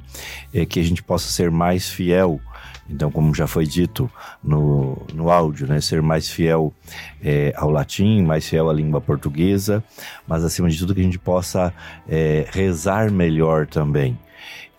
é 0.53 0.65
que 0.65 0.79
a 0.79 0.83
gente 0.83 1.01
possa 1.01 1.29
ser 1.29 1.49
mais 1.49 1.89
fiel. 1.89 2.39
Então, 2.87 3.09
como 3.09 3.33
já 3.33 3.47
foi 3.47 3.65
dito 3.65 4.11
no, 4.43 5.01
no 5.13 5.31
áudio, 5.31 5.65
né, 5.65 5.81
ser 5.81 6.01
mais 6.01 6.29
fiel 6.29 6.71
é, 7.23 7.51
ao 7.55 7.71
latim, 7.71 8.21
mais 8.21 8.47
fiel 8.47 8.69
à 8.69 8.73
língua 8.73 9.01
portuguesa, 9.01 9.83
mas 10.27 10.43
acima 10.43 10.69
de 10.69 10.77
tudo 10.77 10.93
que 10.93 11.01
a 11.01 11.05
gente 11.05 11.17
possa 11.17 11.73
é, 12.07 12.45
rezar 12.51 13.09
melhor 13.09 13.65
também. 13.65 14.19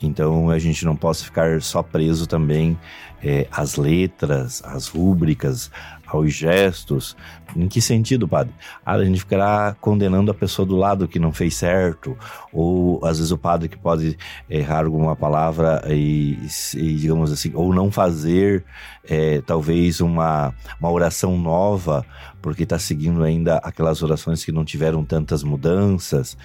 Então 0.01 0.51
a 0.51 0.59
gente 0.59 0.85
não 0.85 0.97
pode 0.97 1.25
ficar 1.25 1.61
só 1.63 1.83
preso 1.83 2.27
também 2.27 2.79
é, 3.23 3.47
às 3.51 3.77
letras, 3.77 4.63
às 4.65 4.89
rúbricas, 4.89 5.71
aos 6.07 6.33
gestos. 6.33 7.17
Em 7.57 7.69
que 7.69 7.81
sentido, 7.81 8.29
padre? 8.29 8.53
Ah, 8.85 8.95
a 8.95 9.05
gente 9.05 9.21
ficará 9.21 9.75
condenando 9.81 10.31
a 10.31 10.35
pessoa 10.35 10.67
do 10.67 10.77
lado 10.77 11.09
que 11.09 11.19
não 11.19 11.33
fez 11.33 11.55
certo, 11.55 12.17
ou 12.53 13.05
às 13.05 13.19
vezes 13.19 13.33
o 13.33 13.39
padre 13.39 13.69
que 13.69 13.79
pode 13.79 14.19
errar 14.51 14.85
alguma 14.85 15.17
palavra 15.17 15.83
e, 15.89 16.37
e 16.75 16.95
digamos 16.97 17.33
assim, 17.33 17.53
ou 17.55 17.73
não 17.73 17.91
fazer 17.91 18.65
é, 19.09 19.41
talvez 19.43 20.01
uma, 20.01 20.55
uma 20.81 20.91
oração 20.91 21.39
nova, 21.39 22.05
porque 22.41 22.63
está 22.63 22.79
seguindo 22.79 23.23
ainda 23.23 23.59
aquelas 23.59 24.03
orações 24.03 24.45
que 24.45 24.53
não 24.53 24.65
tiveram 24.65 25.05
tantas 25.05 25.43
mudanças. 25.43 26.37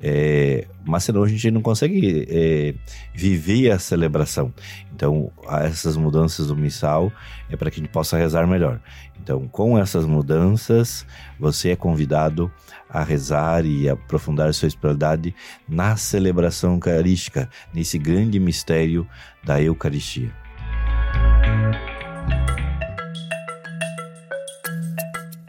É, 0.00 0.66
mas 0.84 1.04
senão 1.04 1.22
a 1.22 1.28
gente 1.28 1.50
não 1.50 1.62
consegue 1.62 2.26
é, 2.28 2.74
viver 3.14 3.70
a 3.70 3.78
celebração. 3.78 4.52
Então, 4.94 5.30
essas 5.62 5.96
mudanças 5.96 6.46
do 6.46 6.56
missal 6.56 7.12
é 7.50 7.56
para 7.56 7.70
que 7.70 7.80
a 7.80 7.82
gente 7.82 7.92
possa 7.92 8.16
rezar 8.16 8.46
melhor. 8.46 8.80
Então, 9.22 9.46
com 9.48 9.78
essas 9.78 10.06
mudanças, 10.06 11.06
você 11.38 11.70
é 11.70 11.76
convidado 11.76 12.50
a 12.88 13.02
rezar 13.02 13.66
e 13.66 13.88
aprofundar 13.88 14.52
sua 14.54 14.68
espiritualidade 14.68 15.34
na 15.68 15.96
celebração 15.96 16.74
eucarística, 16.74 17.48
nesse 17.74 17.98
grande 17.98 18.38
mistério 18.38 19.06
da 19.44 19.60
Eucaristia. 19.60 20.32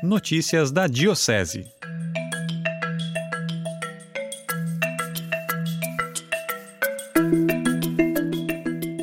Notícias 0.04 0.72
da 0.72 0.86
Diocese. 0.86 1.66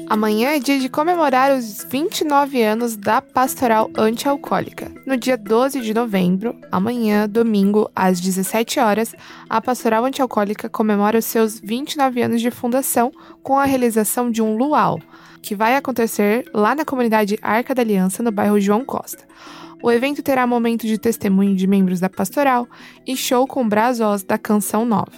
Amanhã 0.09 0.51
é 0.51 0.61
dia 0.61 0.79
de 0.79 0.89
comemorar 0.89 1.51
os 1.51 1.85
29 1.91 2.63
anos 2.63 2.97
da 2.97 3.21
Pastoral 3.21 3.91
Antialcoólica. 3.99 4.93
No 5.05 5.17
dia 5.17 5.37
12 5.37 5.81
de 5.81 5.93
novembro, 5.93 6.55
amanhã, 6.71 7.29
domingo, 7.29 7.91
às 7.95 8.21
17 8.21 8.79
horas, 8.79 9.13
a 9.51 9.61
Pastoral 9.61 10.05
Antialcoólica 10.05 10.69
comemora 10.69 11.19
os 11.19 11.25
seus 11.25 11.59
29 11.59 12.23
anos 12.23 12.41
de 12.41 12.53
fundação 12.53 13.11
com 13.43 13.59
a 13.59 13.65
realização 13.65 14.31
de 14.31 14.41
um 14.41 14.57
luau, 14.57 15.01
que 15.43 15.57
vai 15.57 15.75
acontecer 15.75 16.49
lá 16.55 16.73
na 16.73 16.85
comunidade 16.85 17.37
Arca 17.43 17.75
da 17.75 17.83
Aliança, 17.83 18.23
no 18.23 18.31
bairro 18.31 18.61
João 18.61 18.85
Costa. 18.85 19.25
O 19.85 19.93
evento 19.93 20.23
terá 20.23 20.47
momento 20.47 20.87
de 20.87 20.97
testemunho 20.97 21.55
de 21.55 21.67
membros 21.67 22.01
da 22.01 22.09
pastoral 22.09 22.67
e 23.07 23.15
show 23.15 23.47
com 23.47 23.69
brasós 23.69 24.23
da 24.23 24.39
Canção 24.39 24.87
Nova. 24.87 25.13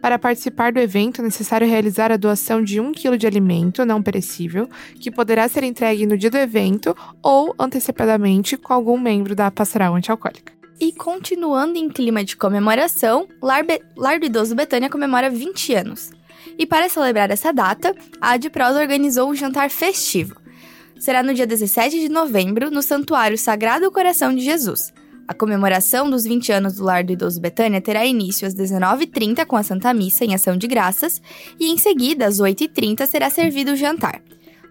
Para 0.00 0.18
participar 0.18 0.72
do 0.72 0.80
evento, 0.80 1.20
é 1.20 1.24
necessário 1.24 1.68
realizar 1.68 2.10
a 2.10 2.16
doação 2.16 2.64
de 2.64 2.80
1 2.80 2.92
kg 2.92 3.18
de 3.18 3.26
alimento 3.26 3.84
não 3.84 4.02
perecível, 4.02 4.66
que 4.98 5.10
poderá 5.10 5.46
ser 5.50 5.64
entregue 5.64 6.06
no 6.06 6.16
dia 6.16 6.30
do 6.30 6.38
evento 6.38 6.96
ou 7.22 7.54
antecipadamente 7.58 8.56
com 8.56 8.72
algum 8.72 8.98
membro 8.98 9.34
da 9.34 9.50
pastoral 9.50 9.94
antialcoólica. 9.94 10.54
E 10.80 10.92
continuando 10.94 11.76
em 11.78 11.90
clima 11.90 12.24
de 12.24 12.38
comemoração, 12.38 13.28
Lar, 13.42 13.66
Be 13.66 13.82
Lar 13.94 14.18
do 14.18 14.24
Idoso 14.24 14.54
Betânia 14.54 14.88
comemora 14.88 15.28
20 15.28 15.74
anos. 15.74 16.10
E 16.58 16.64
para 16.64 16.88
celebrar 16.88 17.30
essa 17.30 17.52
data, 17.52 17.94
a 18.18 18.30
Adpros 18.30 18.76
organizou 18.76 19.28
um 19.28 19.34
jantar 19.34 19.68
festivo. 19.68 20.39
Será 21.00 21.22
no 21.22 21.32
dia 21.32 21.46
17 21.46 21.98
de 21.98 22.10
novembro, 22.10 22.70
no 22.70 22.82
Santuário 22.82 23.38
Sagrado 23.38 23.90
Coração 23.90 24.34
de 24.34 24.44
Jesus. 24.44 24.92
A 25.26 25.32
comemoração 25.32 26.10
dos 26.10 26.24
20 26.24 26.52
anos 26.52 26.74
do 26.74 26.84
Lar 26.84 27.02
do 27.02 27.12
Idoso 27.12 27.40
Betânia 27.40 27.80
terá 27.80 28.04
início 28.04 28.46
às 28.46 28.54
19h30 28.54 29.46
com 29.46 29.56
a 29.56 29.62
Santa 29.62 29.94
Missa 29.94 30.26
em 30.26 30.34
Ação 30.34 30.58
de 30.58 30.66
Graças 30.66 31.22
e 31.58 31.70
em 31.70 31.78
seguida, 31.78 32.26
às 32.26 32.38
8h30, 32.38 33.06
será 33.06 33.30
servido 33.30 33.72
o 33.72 33.76
jantar. 33.76 34.20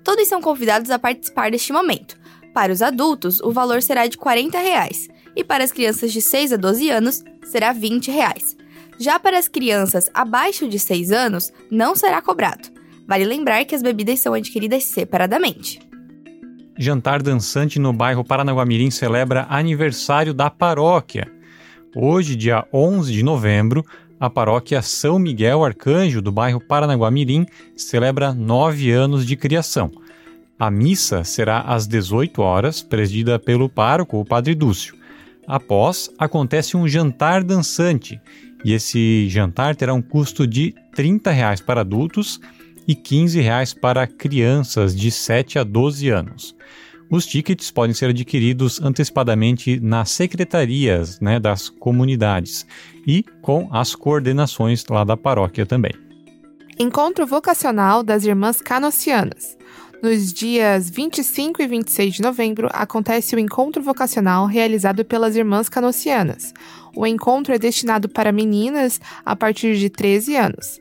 Todos 0.04 0.28
são 0.28 0.40
convidados 0.40 0.92
a 0.92 1.00
participar 1.00 1.50
deste 1.50 1.74
momento. 1.74 2.16
Para 2.54 2.72
os 2.72 2.84
adultos, 2.84 3.42
o 3.42 3.52
valor 3.52 3.82
será 3.82 4.06
de 4.06 4.16
40 4.16 4.60
reais, 4.60 5.10
e 5.36 5.44
para 5.44 5.64
as 5.64 5.72
crianças 5.72 6.14
de 6.14 6.22
6 6.22 6.54
a 6.54 6.58
12 6.58 6.92
anos, 6.92 7.24
será 7.44 7.74
20 7.74 8.12
reais. 8.12 8.56
Já 9.00 9.20
para 9.20 9.40
as 9.40 9.48
crianças 9.48 10.12
abaixo 10.14 10.68
de 10.68 10.78
6 10.78 11.12
anos, 11.12 11.52
não 11.72 11.96
será 11.96 12.22
cobrado. 12.22 12.70
Vale 13.08 13.26
lembrar 13.26 13.66
que 13.66 13.74
as 13.74 13.82
bebidas 13.82 14.20
são 14.20 14.36
adquiridas 14.36 14.84
separadamente. 14.84 15.89
Jantar 16.82 17.22
Dançante 17.22 17.78
no 17.78 17.92
bairro 17.92 18.24
Paranaguamirim 18.24 18.90
celebra 18.90 19.46
aniversário 19.50 20.34
da 20.34 20.50
paróquia. 20.50 21.30
Hoje, 21.94 22.38
dia 22.38 22.66
11 22.72 23.12
de 23.12 23.22
novembro, 23.22 23.84
a 24.18 24.30
paróquia 24.30 24.82
São 24.82 25.20
Miguel 25.20 25.66
Arcanjo 25.66 26.22
do 26.22 26.32
bairro 26.32 26.62
Paranaguamirim 26.62 27.46
celebra 27.76 28.34
nove 28.34 28.94
anos 28.94 29.26
de 29.26 29.36
criação. 29.36 29.92
A 30.58 30.72
missa 30.72 31.26
será 31.26 31.60
às 31.60 31.86
18 31.86 32.42
horas, 32.42 32.82
presidida 32.82 33.38
pelo 33.38 33.68
pároco, 33.68 34.18
o 34.18 34.24
Padre 34.24 34.56
Dúcio. 34.56 34.96
Após, 35.46 36.10
acontece 36.18 36.78
um 36.78 36.88
jantar 36.88 37.44
dançante, 37.44 38.22
e 38.64 38.72
esse 38.72 39.28
jantar 39.28 39.76
terá 39.76 39.94
um 39.94 40.02
custo 40.02 40.48
de 40.48 40.74
30 40.96 41.30
reais 41.30 41.60
para 41.60 41.82
adultos 41.82 42.40
e 42.90 42.96
15 42.96 43.40
reais 43.40 43.72
para 43.72 44.08
crianças 44.08 44.96
de 44.96 45.12
7 45.12 45.60
a 45.60 45.64
12 45.64 46.10
anos. 46.10 46.56
Os 47.08 47.24
tickets 47.24 47.70
podem 47.70 47.94
ser 47.94 48.10
adquiridos 48.10 48.82
antecipadamente 48.82 49.80
nas 49.80 50.10
secretarias 50.10 51.20
né, 51.20 51.40
das 51.40 51.70
comunidades 51.70 52.66
e 53.06 53.24
com 53.44 53.70
as 53.72 53.94
coordenações 53.94 54.84
lá 54.90 55.04
da 55.04 55.16
paróquia 55.16 55.68
também. 55.68 55.92
Encontro 56.80 57.28
vocacional 57.28 58.02
das 58.02 58.26
Irmãs 58.26 58.60
Canocianas. 58.60 59.56
Nos 60.02 60.34
dias 60.34 60.90
25 60.90 61.62
e 61.62 61.68
26 61.68 62.16
de 62.16 62.22
novembro 62.24 62.70
acontece 62.72 63.36
o 63.36 63.40
encontro 63.40 63.84
vocacional 63.84 64.48
realizado 64.48 65.06
pelas 65.06 65.36
Irmãs 65.36 65.70
Canocianas. 65.70 66.56
O 66.96 67.06
encontro 67.06 67.54
é 67.54 67.60
destinado 67.60 68.10
para 68.10 68.32
meninas 68.32 69.00
a 69.24 69.36
partir 69.36 69.78
de 69.78 69.92
13 69.92 70.36
anos 70.36 70.80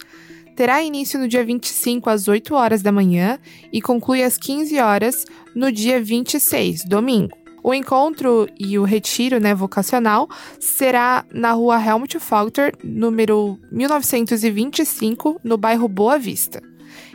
terá 0.59 0.83
início 0.83 1.21
no 1.21 1.29
dia 1.29 1.45
25 1.45 2.11
às 2.11 2.27
8 2.27 2.53
horas 2.53 2.83
da 2.83 2.91
manhã 2.91 3.39
e 3.73 3.81
conclui 3.81 4.25
às 4.25 4.37
15 4.37 4.77
horas 4.81 5.25
no 5.55 5.71
dia 5.71 6.03
26, 6.03 6.83
domingo. 6.85 7.39
O 7.63 7.73
encontro 7.73 8.49
e 8.59 8.77
o 8.77 8.83
retiro 8.83 9.39
né, 9.39 9.55
vocacional 9.55 10.29
será 10.59 11.25
na 11.33 11.53
rua 11.53 11.81
Helmut 11.81 12.19
Falter, 12.19 12.75
número 12.83 13.57
1925, 13.71 15.41
no 15.45 15.57
bairro 15.57 15.87
Boa 15.87 16.19
Vista. 16.19 16.61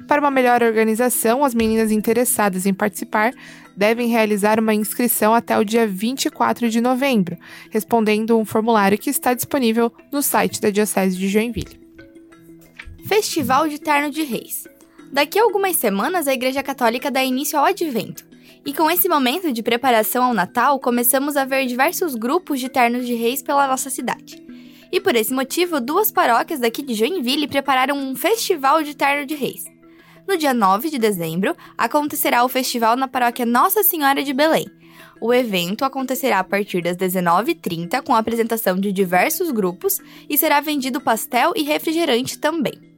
Para 0.08 0.22
uma 0.22 0.32
melhor 0.32 0.64
organização, 0.64 1.44
as 1.44 1.54
meninas 1.54 1.92
interessadas 1.92 2.66
em 2.66 2.74
participar 2.74 3.34
devem 3.76 4.08
realizar 4.08 4.58
uma 4.58 4.74
inscrição 4.74 5.36
até 5.36 5.60
o 5.60 5.66
dia 5.66 5.86
24 5.86 6.70
de 6.70 6.80
novembro, 6.80 7.38
respondendo 7.70 8.40
um 8.40 8.46
formulário 8.46 8.98
que 8.98 9.10
está 9.10 9.34
disponível 9.34 9.92
no 10.14 10.22
site 10.22 10.62
da 10.62 10.70
Diocese 10.70 11.18
de 11.18 11.28
Joinville. 11.28 11.83
Festival 13.06 13.68
de 13.68 13.80
Terno 13.80 14.10
de 14.10 14.24
Reis. 14.24 14.66
Daqui 15.12 15.38
a 15.38 15.44
algumas 15.44 15.76
semanas, 15.76 16.26
a 16.26 16.34
Igreja 16.34 16.64
Católica 16.64 17.12
dá 17.12 17.22
início 17.22 17.60
ao 17.60 17.66
Advento. 17.66 18.26
E 18.66 18.74
com 18.74 18.90
esse 18.90 19.10
momento 19.10 19.52
de 19.52 19.62
preparação 19.62 20.24
ao 20.24 20.34
Natal, 20.34 20.80
começamos 20.80 21.36
a 21.36 21.44
ver 21.44 21.66
diversos 21.66 22.16
grupos 22.16 22.62
de 22.62 22.70
ternos 22.70 23.06
de 23.06 23.14
reis 23.14 23.42
pela 23.42 23.68
nossa 23.68 23.90
cidade. 23.90 24.42
E 24.90 25.02
por 25.02 25.18
esse 25.18 25.34
motivo, 25.34 25.82
duas 25.82 26.12
paróquias 26.12 26.62
daqui 26.62 26.82
de 26.82 26.94
Joinville 26.94 27.46
prepararam 27.46 27.98
um 27.98 28.16
festival 28.16 28.82
de 28.82 28.96
terno 28.96 29.26
de 29.26 29.36
reis. 29.36 29.66
No 30.26 30.38
dia 30.38 30.54
9 30.54 30.90
de 30.90 30.98
dezembro, 30.98 31.58
acontecerá 31.78 32.46
o 32.46 32.50
festival 32.50 32.96
na 32.96 33.10
paróquia 33.10 33.46
Nossa 33.46 33.84
Senhora 33.84 34.24
de 34.24 34.32
Belém. 34.32 34.66
O 35.20 35.34
evento 35.34 35.84
acontecerá 35.84 36.40
a 36.40 36.44
partir 36.44 36.82
das 36.82 36.96
19h30 36.96 38.02
com 38.02 38.16
a 38.16 38.20
apresentação 38.20 38.80
de 38.80 38.94
diversos 38.94 39.52
grupos 39.52 40.00
e 40.30 40.38
será 40.38 40.62
vendido 40.62 41.02
pastel 41.02 41.52
e 41.54 41.64
refrigerante 41.64 42.40
também. 42.40 42.93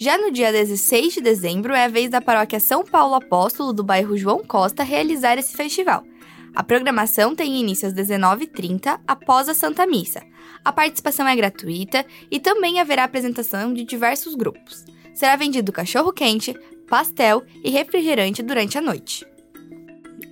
Já 0.00 0.16
no 0.16 0.30
dia 0.30 0.52
16 0.52 1.14
de 1.14 1.20
dezembro 1.20 1.74
é 1.74 1.84
a 1.84 1.88
vez 1.88 2.08
da 2.08 2.20
paróquia 2.20 2.60
São 2.60 2.84
Paulo 2.84 3.16
Apóstolo 3.16 3.72
do 3.72 3.82
bairro 3.82 4.16
João 4.16 4.44
Costa 4.44 4.84
realizar 4.84 5.36
esse 5.38 5.56
festival. 5.56 6.04
A 6.54 6.62
programação 6.62 7.34
tem 7.34 7.60
início 7.60 7.88
às 7.88 7.92
19h30 7.92 9.00
após 9.04 9.48
a 9.48 9.54
Santa 9.54 9.88
Missa. 9.88 10.22
A 10.64 10.72
participação 10.72 11.26
é 11.26 11.34
gratuita 11.34 12.06
e 12.30 12.38
também 12.38 12.78
haverá 12.78 13.02
apresentação 13.02 13.74
de 13.74 13.82
diversos 13.82 14.36
grupos. 14.36 14.84
Será 15.12 15.34
vendido 15.34 15.72
cachorro-quente, 15.72 16.54
pastel 16.88 17.42
e 17.64 17.68
refrigerante 17.68 18.40
durante 18.40 18.78
a 18.78 18.80
noite. 18.80 19.26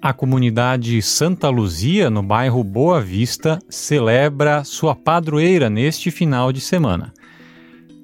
A 0.00 0.12
comunidade 0.12 1.02
Santa 1.02 1.48
Luzia, 1.48 2.08
no 2.08 2.22
bairro 2.22 2.62
Boa 2.62 3.00
Vista, 3.00 3.58
celebra 3.68 4.62
sua 4.62 4.94
padroeira 4.94 5.68
neste 5.68 6.12
final 6.12 6.52
de 6.52 6.60
semana. 6.60 7.12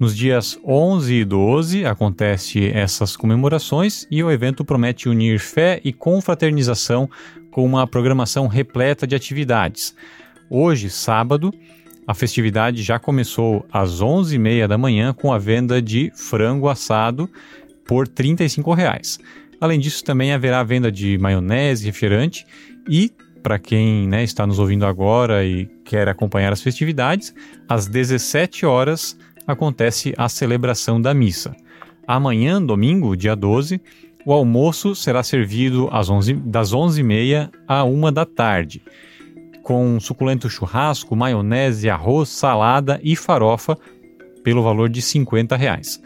Nos 0.02 0.16
dias 0.16 0.58
11 0.66 1.14
e 1.14 1.24
12 1.24 1.86
acontece 1.86 2.66
essas 2.74 3.16
comemorações 3.16 4.04
e 4.10 4.20
o 4.20 4.32
evento 4.32 4.64
promete 4.64 5.08
unir 5.08 5.38
fé 5.38 5.80
e 5.84 5.92
confraternização 5.92 7.08
com 7.52 7.64
uma 7.64 7.86
programação 7.86 8.48
repleta 8.48 9.06
de 9.06 9.14
atividades. 9.14 9.94
Hoje, 10.50 10.90
sábado, 10.90 11.54
a 12.04 12.14
festividade 12.14 12.82
já 12.82 12.98
começou 12.98 13.64
às 13.72 14.02
11h30 14.02 14.66
da 14.66 14.76
manhã 14.76 15.14
com 15.14 15.32
a 15.32 15.38
venda 15.38 15.80
de 15.80 16.10
frango 16.16 16.68
assado 16.68 17.30
por 17.86 18.08
35 18.08 18.74
reais. 18.74 19.20
Além 19.60 19.78
disso, 19.78 20.02
também 20.02 20.32
haverá 20.32 20.64
venda 20.64 20.90
de 20.90 21.16
maionese, 21.16 21.86
refrigerante 21.86 22.44
e 22.88 23.12
para 23.40 23.56
quem 23.56 24.08
né, 24.08 24.24
está 24.24 24.46
nos 24.48 24.58
ouvindo 24.58 24.84
agora 24.84 25.44
e 25.44 25.66
quer 25.84 26.08
acompanhar 26.08 26.52
as 26.52 26.60
festividades, 26.60 27.32
às 27.68 27.86
17 27.86 28.66
horas 28.66 29.16
acontece 29.46 30.14
a 30.16 30.28
celebração 30.28 31.00
da 31.00 31.12
missa. 31.12 31.54
Amanhã, 32.06 32.60
domingo, 32.60 33.16
dia 33.16 33.34
12, 33.36 33.80
o 34.24 34.32
almoço 34.32 34.94
será 34.94 35.22
servido 35.22 35.88
às 35.90 36.08
11, 36.08 36.34
das 36.34 36.72
11h30 36.72 37.50
à 37.66 37.84
1 37.84 38.12
da 38.12 38.24
tarde, 38.24 38.82
com 39.62 39.98
suculento 40.00 40.48
churrasco, 40.48 41.16
maionese, 41.16 41.90
arroz, 41.90 42.28
salada 42.28 43.00
e 43.02 43.16
farofa, 43.16 43.76
pelo 44.44 44.62
valor 44.62 44.88
de 44.88 45.00
50 45.00 45.56
reais. 45.56 46.00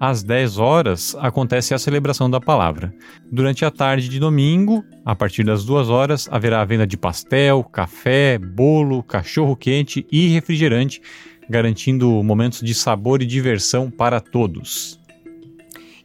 às 0.00 0.22
10 0.22 0.58
horas, 0.58 1.16
acontece 1.18 1.72
a 1.72 1.78
celebração 1.78 2.28
da 2.28 2.40
palavra. 2.40 2.92
Durante 3.30 3.64
a 3.64 3.70
tarde 3.70 4.08
de 4.08 4.18
domingo, 4.18 4.84
a 5.04 5.14
partir 5.14 5.44
das 5.44 5.64
2 5.64 5.88
horas, 5.88 6.28
haverá 6.30 6.60
a 6.60 6.64
venda 6.64 6.86
de 6.86 6.96
pastel, 6.96 7.62
café, 7.64 8.38
bolo, 8.38 9.02
cachorro-quente 9.02 10.06
e 10.10 10.28
refrigerante, 10.28 11.00
garantindo 11.48 12.10
momentos 12.22 12.60
de 12.60 12.74
sabor 12.74 13.22
e 13.22 13.26
diversão 13.26 13.90
para 13.90 14.20
todos. 14.20 15.00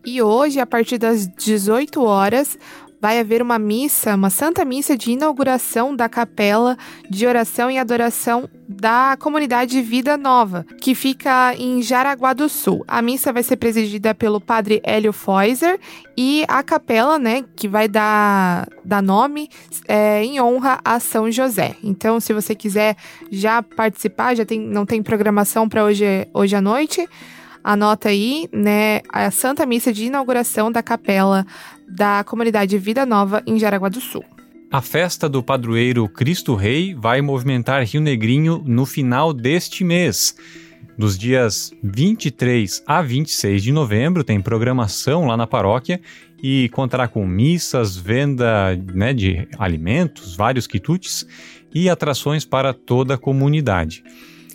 E 0.05 0.21
hoje, 0.21 0.59
a 0.59 0.65
partir 0.65 0.97
das 0.97 1.27
18 1.27 2.01
horas, 2.01 2.57
vai 3.01 3.19
haver 3.19 3.41
uma 3.41 3.59
missa, 3.59 4.15
uma 4.15 4.29
santa 4.29 4.65
missa 4.65 4.97
de 4.97 5.11
inauguração 5.11 5.95
da 5.95 6.09
capela 6.09 6.77
de 7.09 7.25
oração 7.25 7.69
e 7.69 7.77
adoração 7.77 8.49
da 8.71 9.17
comunidade 9.19 9.81
Vida 9.81 10.15
Nova, 10.15 10.63
que 10.79 10.93
fica 10.93 11.55
em 11.55 11.81
Jaraguá 11.81 12.33
do 12.33 12.47
Sul. 12.47 12.85
A 12.87 13.01
missa 13.01 13.33
vai 13.33 13.41
ser 13.41 13.57
presidida 13.57 14.13
pelo 14.13 14.39
padre 14.39 14.79
Hélio 14.83 15.11
Feuser 15.11 15.79
e 16.15 16.45
a 16.47 16.61
capela, 16.61 17.17
né, 17.17 17.43
que 17.55 17.67
vai 17.67 17.87
dar, 17.87 18.69
dar 18.85 19.01
nome 19.01 19.49
é, 19.87 20.23
em 20.23 20.39
honra 20.39 20.79
a 20.85 20.99
São 20.99 21.31
José. 21.31 21.75
Então, 21.83 22.19
se 22.19 22.31
você 22.31 22.53
quiser 22.53 22.95
já 23.31 23.63
participar, 23.63 24.35
já 24.35 24.45
tem, 24.45 24.59
não 24.59 24.85
tem 24.85 25.01
programação 25.01 25.67
para 25.67 25.83
hoje, 25.83 26.27
hoje 26.31 26.55
à 26.55 26.61
noite, 26.61 27.09
Anota 27.63 28.07
aí, 28.09 28.47
né, 28.53 29.01
a 29.11 29.29
Santa 29.31 29.65
Missa 29.65 29.91
de 29.91 30.05
inauguração 30.05 30.71
da 30.71 30.81
capela 30.81 31.45
da 31.87 32.23
comunidade 32.23 32.77
Vida 32.77 33.05
Nova 33.05 33.43
em 33.45 33.59
Jaraguá 33.59 33.89
do 33.89 33.99
Sul. 33.99 34.23
A 34.71 34.83
festa 34.83 35.27
do 35.27 35.41
padroeiro 35.41 36.07
Cristo 36.07 36.53
Rei 36.53 36.93
vai 36.93 37.21
movimentar 37.21 37.83
Rio 37.83 37.99
Negrinho 37.99 38.61
no 38.63 38.85
final 38.85 39.33
deste 39.33 39.83
mês. 39.83 40.35
Dos 40.95 41.17
dias 41.17 41.73
23 41.81 42.83
a 42.85 43.01
26 43.01 43.63
de 43.63 43.71
novembro 43.71 44.23
tem 44.23 44.39
programação 44.39 45.25
lá 45.25 45.35
na 45.35 45.47
paróquia 45.47 45.99
e 46.43 46.69
contará 46.69 47.07
com 47.07 47.25
missas, 47.25 47.97
venda 47.97 48.75
né, 48.93 49.11
de 49.11 49.47
alimentos, 49.57 50.35
vários 50.35 50.67
quitutes 50.67 51.25
e 51.73 51.89
atrações 51.89 52.45
para 52.45 52.71
toda 52.71 53.15
a 53.15 53.17
comunidade. 53.17 54.03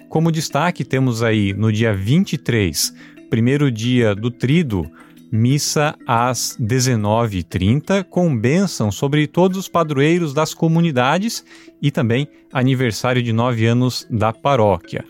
Como 0.08 0.30
destaque, 0.30 0.84
temos 0.84 1.24
aí 1.24 1.52
no 1.52 1.72
dia 1.72 1.92
23, 1.92 2.94
primeiro 3.28 3.68
dia 3.68 4.14
do 4.14 4.30
Trido, 4.30 4.88
missa 5.34 5.96
às 6.06 6.56
19h30, 6.60 8.04
com 8.04 8.38
bênção 8.38 8.92
sobre 8.92 9.26
todos 9.26 9.58
os 9.58 9.68
padroeiros 9.68 10.32
das 10.32 10.54
comunidades 10.54 11.44
e 11.82 11.90
também 11.90 12.28
aniversário 12.52 13.20
de 13.20 13.32
nove 13.32 13.66
anos 13.66 14.06
da 14.08 14.32
paróquia. 14.32 15.04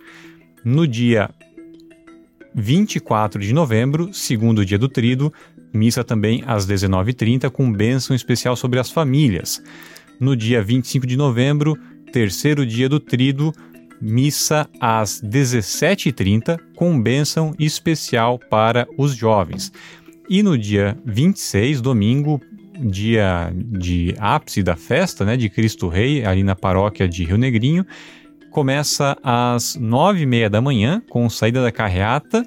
No 0.64 0.88
dia 0.88 1.28
24 2.54 3.38
de 3.42 3.52
novembro, 3.52 4.14
segundo 4.14 4.64
dia 4.64 4.78
do 4.78 4.88
Trido, 4.88 5.30
missa 5.74 6.02
também 6.02 6.42
às 6.46 6.66
19h30, 6.66 7.50
com 7.50 7.70
bênção 7.70 8.16
especial 8.16 8.56
sobre 8.56 8.80
as 8.80 8.90
famílias. 8.90 9.62
No 10.18 10.34
dia 10.34 10.62
25 10.62 11.06
de 11.06 11.18
novembro, 11.18 11.76
terceiro 12.14 12.64
dia 12.64 12.88
do 12.88 12.98
Trido, 12.98 13.52
missa 14.00 14.70
às 14.80 15.20
17h30 15.20 16.58
com 16.74 16.98
bênção 16.98 17.54
especial 17.58 18.38
para 18.38 18.88
os 18.96 19.14
jovens. 19.14 19.70
E 20.28 20.42
no 20.42 20.56
dia 20.56 20.96
26, 21.04 21.80
domingo, 21.80 22.40
dia 22.80 23.52
de 23.54 24.14
ápice 24.18 24.62
da 24.62 24.74
festa 24.74 25.24
né, 25.24 25.36
de 25.36 25.48
Cristo 25.50 25.88
Rei, 25.88 26.24
ali 26.24 26.42
na 26.42 26.56
paróquia 26.56 27.06
de 27.06 27.24
Rio 27.24 27.36
Negrinho, 27.36 27.84
começa 28.50 29.16
às 29.22 29.76
nove 29.76 30.22
e 30.22 30.26
meia 30.26 30.48
da 30.48 30.60
manhã, 30.60 31.02
com 31.10 31.28
saída 31.28 31.62
da 31.62 31.70
carreata 31.70 32.44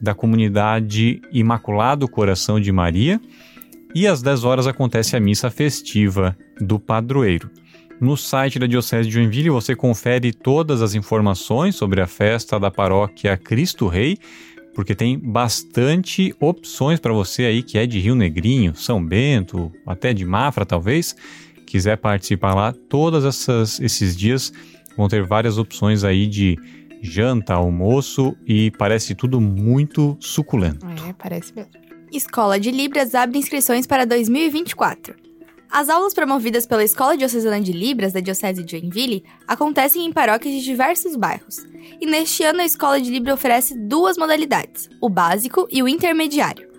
da 0.00 0.14
comunidade 0.14 1.20
Imaculado 1.32 2.08
Coração 2.08 2.60
de 2.60 2.72
Maria, 2.72 3.20
e 3.94 4.06
às 4.06 4.20
10 4.20 4.44
horas 4.44 4.66
acontece 4.66 5.16
a 5.16 5.20
missa 5.20 5.48
festiva 5.48 6.36
do 6.60 6.78
padroeiro. 6.78 7.50
No 8.00 8.16
site 8.16 8.58
da 8.58 8.66
Diocese 8.66 9.08
de 9.08 9.14
Joinville 9.14 9.48
você 9.48 9.74
confere 9.74 10.32
todas 10.32 10.82
as 10.82 10.94
informações 10.94 11.76
sobre 11.76 12.00
a 12.02 12.06
festa 12.06 12.60
da 12.60 12.70
paróquia 12.70 13.38
Cristo 13.38 13.86
Rei, 13.86 14.18
porque 14.76 14.94
tem 14.94 15.18
bastante 15.18 16.36
opções 16.38 17.00
para 17.00 17.10
você 17.10 17.44
aí 17.44 17.62
que 17.62 17.78
é 17.78 17.86
de 17.86 17.98
Rio 17.98 18.14
Negrinho, 18.14 18.76
São 18.76 19.02
Bento, 19.02 19.72
até 19.86 20.12
de 20.12 20.22
Mafra 20.22 20.66
talvez, 20.66 21.16
quiser 21.66 21.96
participar 21.96 22.54
lá, 22.54 22.74
todos 22.86 23.24
esses 23.80 24.14
dias 24.14 24.52
vão 24.94 25.08
ter 25.08 25.24
várias 25.24 25.56
opções 25.56 26.04
aí 26.04 26.26
de 26.26 26.58
janta, 27.00 27.54
almoço 27.54 28.36
e 28.46 28.70
parece 28.72 29.14
tudo 29.14 29.40
muito 29.40 30.14
suculento. 30.20 30.86
É, 31.08 31.14
parece 31.14 31.54
mesmo. 31.54 31.70
Escola 32.12 32.60
de 32.60 32.70
Libras 32.70 33.14
abre 33.14 33.38
inscrições 33.38 33.86
para 33.86 34.04
2024. 34.04 35.25
As 35.70 35.88
aulas 35.88 36.14
promovidas 36.14 36.64
pela 36.64 36.84
Escola 36.84 37.16
Diocesana 37.16 37.60
de 37.60 37.72
Libras 37.72 38.12
da 38.12 38.20
Diocese 38.20 38.62
de 38.62 38.78
Joinville 38.78 39.24
acontecem 39.46 40.04
em 40.04 40.12
paróquias 40.12 40.54
de 40.54 40.62
diversos 40.62 41.16
bairros. 41.16 41.66
E 42.00 42.06
neste 42.06 42.44
ano 42.44 42.60
a 42.60 42.64
Escola 42.64 43.00
de 43.00 43.10
Libra 43.10 43.34
oferece 43.34 43.74
duas 43.76 44.16
modalidades, 44.16 44.88
o 45.00 45.08
básico 45.08 45.66
e 45.70 45.82
o 45.82 45.88
intermediário. 45.88 46.70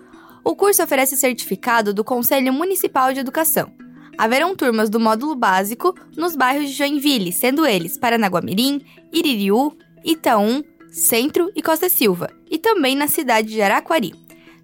O 0.42 0.56
curso 0.56 0.82
oferece 0.82 1.16
certificado 1.16 1.92
do 1.92 2.02
Conselho 2.02 2.52
Municipal 2.52 3.12
de 3.12 3.20
Educação. 3.20 3.70
Haverão 4.16 4.56
turmas 4.56 4.90
do 4.90 4.98
módulo 4.98 5.36
básico 5.36 5.94
nos 6.16 6.34
bairros 6.34 6.70
de 6.70 6.74
Joinville, 6.74 7.32
sendo 7.32 7.66
eles 7.66 7.96
Paranaguamirim, 7.98 8.80
Iririú, 9.12 9.76
Itaú, 10.04 10.64
Centro 10.90 11.52
e 11.54 11.62
Costa 11.62 11.88
Silva, 11.88 12.30
e 12.50 12.58
também 12.58 12.96
na 12.96 13.06
cidade 13.06 13.48
de 13.48 13.60
Araquari. 13.60 14.12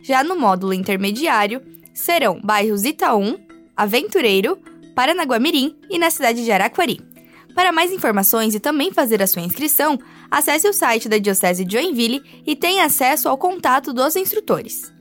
Já 0.03 0.25
no 0.25 0.37
módulo 0.37 0.73
intermediário, 0.73 1.63
serão 1.93 2.41
bairros 2.43 2.85
Itaú, 2.85 3.39
Aventureiro, 3.77 4.59
Paranaguamirim 4.95 5.77
e 5.91 5.99
na 5.99 6.11
cidade 6.11 6.45
de 6.45 6.53
Araquari. 6.53 7.01
Para 7.55 7.73
mais 7.73 7.93
informações 7.93 8.55
e 8.55 8.61
também 8.61 8.93
fazer 8.93 9.23
a 9.23 9.27
sua 9.27 9.43
inscrição, 9.43 9.99
acesse 10.31 10.69
o 10.69 10.73
site 10.73 11.09
da 11.09 11.19
Diocese 11.19 11.65
de 11.65 11.73
Joinville 11.77 12.23
e 12.47 12.57
tenha 12.57 12.85
acesso 12.85 13.29
ao 13.29 13.39
contato 13.39 13.93
dos 13.93 14.17
instrutores. 14.17 14.93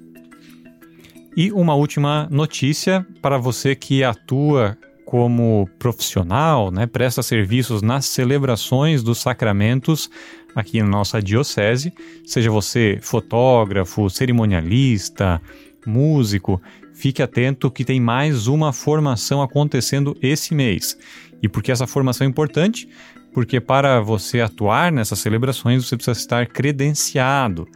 E 1.36 1.52
uma 1.52 1.74
última 1.74 2.28
notícia 2.30 3.06
para 3.22 3.40
você 3.40 3.76
que 3.76 4.04
atua 4.04 4.78
como 5.04 5.68
profissional, 5.78 6.72
né, 6.72 6.86
presta 6.86 7.22
serviços 7.22 7.82
nas 7.82 8.06
celebrações 8.06 9.04
dos 9.04 9.20
sacramentos 9.20 10.10
aqui 10.56 10.82
na 10.82 10.88
nossa 10.88 11.22
diocese, 11.22 11.94
seja 12.26 12.52
você 12.52 13.00
fotógrafo, 13.02 14.10
cerimonialista, 14.10 15.42
músico, 15.86 16.62
fique 16.94 17.22
atento 17.22 17.72
que 17.72 17.84
tem 17.84 18.00
mais 18.00 18.48
uma 18.48 18.72
formação 18.72 19.42
acontecendo 19.42 20.18
esse 20.22 20.54
mês. 20.54 20.98
E 21.42 21.50
por 21.50 21.62
que 21.62 21.72
essa 21.72 21.88
formação 21.88 22.26
é 22.26 22.30
importante? 22.30 22.88
Porque 23.34 23.60
para 23.60 24.00
você 24.00 24.40
atuar 24.40 24.92
nessas 24.92 25.20
celebrações 25.20 25.86
você 25.86 25.96
precisa 25.96 26.18
estar 26.18 26.48
credenciado. 26.48 27.68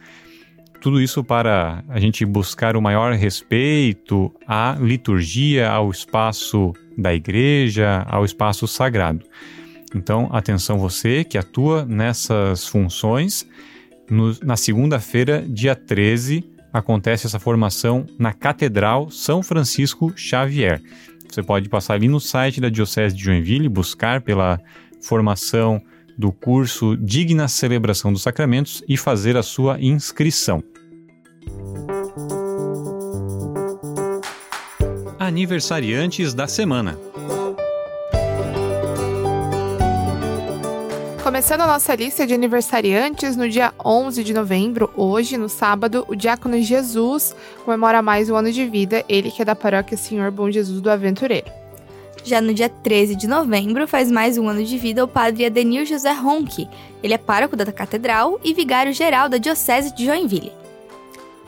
Tudo 0.80 1.00
isso 1.00 1.24
para 1.24 1.84
a 1.88 1.98
gente 1.98 2.24
buscar 2.24 2.76
o 2.76 2.82
maior 2.82 3.12
respeito 3.14 4.32
à 4.46 4.76
liturgia, 4.80 5.68
ao 5.68 5.90
espaço 5.90 6.72
da 6.96 7.12
igreja, 7.12 8.06
ao 8.08 8.24
espaço 8.24 8.66
sagrado. 8.68 9.24
Então, 9.94 10.28
atenção 10.32 10.78
você 10.78 11.24
que 11.24 11.36
atua 11.36 11.84
nessas 11.84 12.66
funções. 12.66 13.48
No, 14.08 14.34
na 14.42 14.56
segunda-feira, 14.56 15.44
dia 15.46 15.74
13, 15.74 16.44
acontece 16.72 17.26
essa 17.26 17.38
formação 17.38 18.06
na 18.18 18.32
Catedral 18.32 19.10
São 19.10 19.42
Francisco 19.42 20.12
Xavier. 20.16 20.82
Você 21.28 21.42
pode 21.42 21.68
passar 21.68 21.94
ali 21.94 22.08
no 22.08 22.20
site 22.20 22.60
da 22.60 22.68
Diocese 22.68 23.14
de 23.14 23.22
Joinville, 23.22 23.68
buscar 23.68 24.20
pela 24.20 24.58
formação 25.02 25.80
do 26.16 26.32
curso 26.32 26.96
Digna 26.96 27.46
Celebração 27.46 28.12
dos 28.12 28.22
Sacramentos 28.22 28.82
e 28.88 28.96
fazer 28.96 29.36
a 29.36 29.42
sua 29.42 29.80
inscrição. 29.80 30.62
Aniversariantes 35.18 36.34
da 36.34 36.46
semana. 36.48 37.07
Começando 41.28 41.60
a 41.60 41.66
nossa 41.66 41.94
lista 41.94 42.26
de 42.26 42.32
aniversariantes, 42.32 43.36
no 43.36 43.46
dia 43.50 43.74
11 43.84 44.24
de 44.24 44.32
novembro, 44.32 44.90
hoje, 44.96 45.36
no 45.36 45.46
sábado, 45.46 46.06
o 46.08 46.16
diácono 46.16 46.58
Jesus 46.62 47.36
comemora 47.66 48.00
mais 48.00 48.30
um 48.30 48.34
ano 48.34 48.50
de 48.50 48.64
vida, 48.66 49.04
ele 49.10 49.30
que 49.30 49.42
é 49.42 49.44
da 49.44 49.54
paróquia 49.54 49.94
Senhor 49.94 50.30
Bom 50.30 50.50
Jesus 50.50 50.80
do 50.80 50.90
Aventureiro. 50.90 51.44
Já 52.24 52.40
no 52.40 52.54
dia 52.54 52.70
13 52.70 53.14
de 53.14 53.28
novembro, 53.28 53.86
faz 53.86 54.10
mais 54.10 54.38
um 54.38 54.48
ano 54.48 54.64
de 54.64 54.78
vida 54.78 55.04
o 55.04 55.06
padre 55.06 55.44
Adenil 55.44 55.84
José 55.84 56.12
Ronque. 56.12 56.66
Ele 57.02 57.12
é 57.12 57.18
pároco 57.18 57.54
da 57.54 57.70
Catedral 57.70 58.40
e 58.42 58.54
vigário-geral 58.54 59.28
da 59.28 59.36
Diocese 59.36 59.94
de 59.94 60.06
Joinville. 60.06 60.52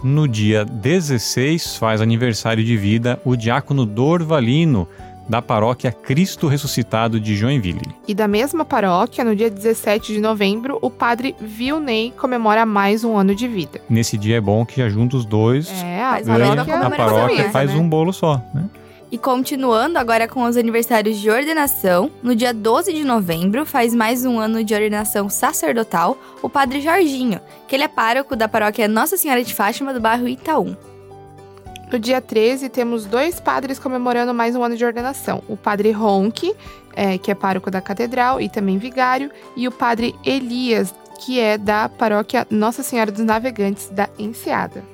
No 0.05 0.29
dia 0.29 0.63
16, 0.63 1.77
faz 1.77 2.03
aniversário 2.03 2.63
de 2.63 2.77
vida 2.77 3.19
o 3.25 3.35
diácono 3.35 3.87
Dorvalino, 3.87 4.87
da 5.29 5.41
paróquia 5.41 5.93
Cristo 5.93 6.49
Ressuscitado 6.49 7.21
de 7.21 7.37
Joinville. 7.37 7.95
E 8.07 8.15
da 8.15 8.27
mesma 8.27 8.65
paróquia, 8.65 9.25
no 9.25 9.35
dia 9.35 9.51
17 9.51 10.13
de 10.13 10.21
novembro, 10.21 10.79
o 10.83 10.91
padre 10.91 11.35
Vilney 11.41 12.13
comemora 12.19 12.67
mais 12.67 13.05
um 13.05 13.17
ano 13.17 13.35
de 13.35 13.47
vida. 13.47 13.81
Nesse 13.89 14.19
dia 14.19 14.37
é 14.37 14.41
bom 14.41 14.65
que 14.67 14.81
já 14.81 14.89
junta 14.89 15.17
os 15.17 15.25
dois. 15.25 15.71
É, 15.83 16.03
a 16.03 16.21
paróquia, 16.25 16.77
a 16.79 16.91
paróquia 16.91 17.51
faz 17.51 17.73
né? 17.73 17.77
um 17.77 17.89
bolo 17.89 18.13
só, 18.13 18.43
né? 18.55 18.69
E 19.13 19.19
continuando 19.19 19.99
agora 19.99 20.29
com 20.29 20.45
os 20.45 20.57
aniversários 20.57 21.19
de 21.19 21.29
ordenação, 21.29 22.13
no 22.23 22.37
dia 22.37 22.55
12 22.55 22.93
de 22.93 23.03
novembro 23.03 23.67
faz 23.67 23.93
mais 23.93 24.25
um 24.25 24.39
ano 24.39 24.63
de 24.63 24.73
ordenação 24.73 25.29
sacerdotal 25.29 26.17
o 26.41 26.49
padre 26.49 26.81
Jorginho, 26.81 27.41
que 27.67 27.75
ele 27.75 27.83
é 27.83 27.89
pároco 27.89 28.37
da 28.37 28.49
paróquia 28.49 28.87
Nossa 28.87 29.17
Senhora 29.17 29.43
de 29.43 29.53
Fátima 29.53 29.93
do 29.93 30.01
bairro 30.01 30.29
Itaú. 30.29 30.77
No 31.93 31.99
dia 31.99 32.21
13 32.21 32.69
temos 32.69 33.05
dois 33.05 33.41
padres 33.41 33.77
comemorando 33.77 34.33
mais 34.33 34.55
um 34.55 34.63
ano 34.63 34.77
de 34.77 34.85
ordenação: 34.85 35.43
o 35.49 35.57
padre 35.57 35.91
Ronque, 35.91 36.55
é, 36.95 37.19
que 37.19 37.33
é 37.33 37.35
pároco 37.35 37.69
da 37.69 37.81
catedral 37.81 38.41
e 38.41 38.49
também 38.49 38.79
vigário, 38.79 39.29
e 39.57 39.67
o 39.67 39.73
padre 39.73 40.15
Elias, 40.25 40.95
que 41.19 41.41
é 41.41 41.59
da 41.59 41.89
paróquia 41.89 42.47
Nossa 42.49 42.85
Senhora 42.85 43.11
dos 43.11 43.25
Navegantes 43.25 43.89
da 43.89 44.09
Enseada. 44.17 44.85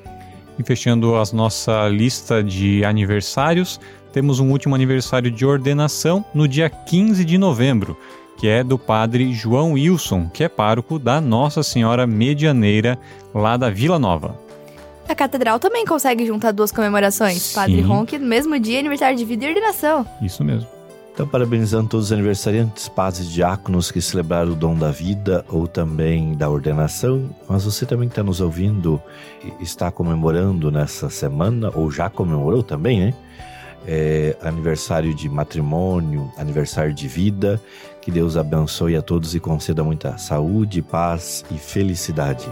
E 0.59 0.65
fechando 0.65 1.17
a 1.17 1.23
nossa 1.35 1.87
lista 1.87 2.43
de 2.43 2.83
aniversários, 2.83 3.79
temos 4.11 4.41
um 4.41 4.51
último 4.51 4.75
aniversário 4.75 5.31
de 5.31 5.45
ordenação 5.45 6.25
no 6.33 6.49
dia 6.49 6.71
15 6.71 7.27
de 7.27 7.37
novembro, 7.37 7.95
que 8.39 8.49
é 8.49 8.65
do 8.65 8.79
padre 8.79 9.35
João 9.35 9.73
Wilson, 9.73 10.31
que 10.33 10.43
é 10.43 10.49
pároco 10.49 10.99
da 10.99 11.21
Nossa 11.21 11.63
Senhora 11.63 12.07
Medianeira, 12.07 12.99
lá 13.35 13.59
da 13.59 13.69
Vila 13.69 13.99
Nova. 13.99 14.46
A 15.09 15.15
catedral 15.15 15.59
também 15.59 15.85
consegue 15.85 16.27
juntar 16.27 16.53
duas 16.53 16.73
comemorações. 16.73 17.43
Sim. 17.43 17.55
Padre 17.55 17.81
Ronque, 17.81 18.19
no 18.19 18.27
mesmo 18.27 18.59
dia, 18.59 18.81
aniversário 18.81 19.17
de 19.17 19.25
vida 19.25 19.45
e 19.45 19.49
ordenação. 19.49 20.07
Isso 20.21 20.45
mesmo. 20.45 20.69
Então, 21.13 21.27
parabenizando 21.27 21.89
todos 21.89 22.07
os 22.07 22.13
aniversariantes, 22.13 22.89
padres 22.89 23.27
e 23.27 23.33
diáconos 23.33 23.91
que 23.91 24.03
celebraram 24.03 24.53
o 24.53 24.55
dom 24.55 24.75
da 24.75 24.91
vida 24.91 25.45
ou 25.49 25.67
também 25.67 26.35
da 26.35 26.51
ordenação. 26.51 27.31
Mas 27.49 27.65
você 27.65 27.87
também 27.87 28.07
que 28.09 28.13
está 28.13 28.23
nos 28.23 28.41
ouvindo 28.41 29.01
está 29.59 29.91
comemorando 29.91 30.71
nessa 30.71 31.09
semana, 31.09 31.71
ou 31.75 31.91
já 31.91 32.11
comemorou 32.11 32.63
também, 32.63 33.01
né? 33.01 33.15
é, 33.87 34.37
aniversário 34.43 35.15
de 35.15 35.29
matrimônio, 35.29 36.31
aniversário 36.37 36.93
de 36.93 37.07
vida. 37.07 37.61
Que 38.03 38.11
Deus 38.11 38.37
abençoe 38.37 38.97
a 38.97 39.03
todos 39.03 39.35
e 39.35 39.41
conceda 39.41 39.83
muita 39.83 40.19
saúde, 40.19 40.83
paz 40.83 41.45
e 41.51 41.59
felicidade. 41.59 42.47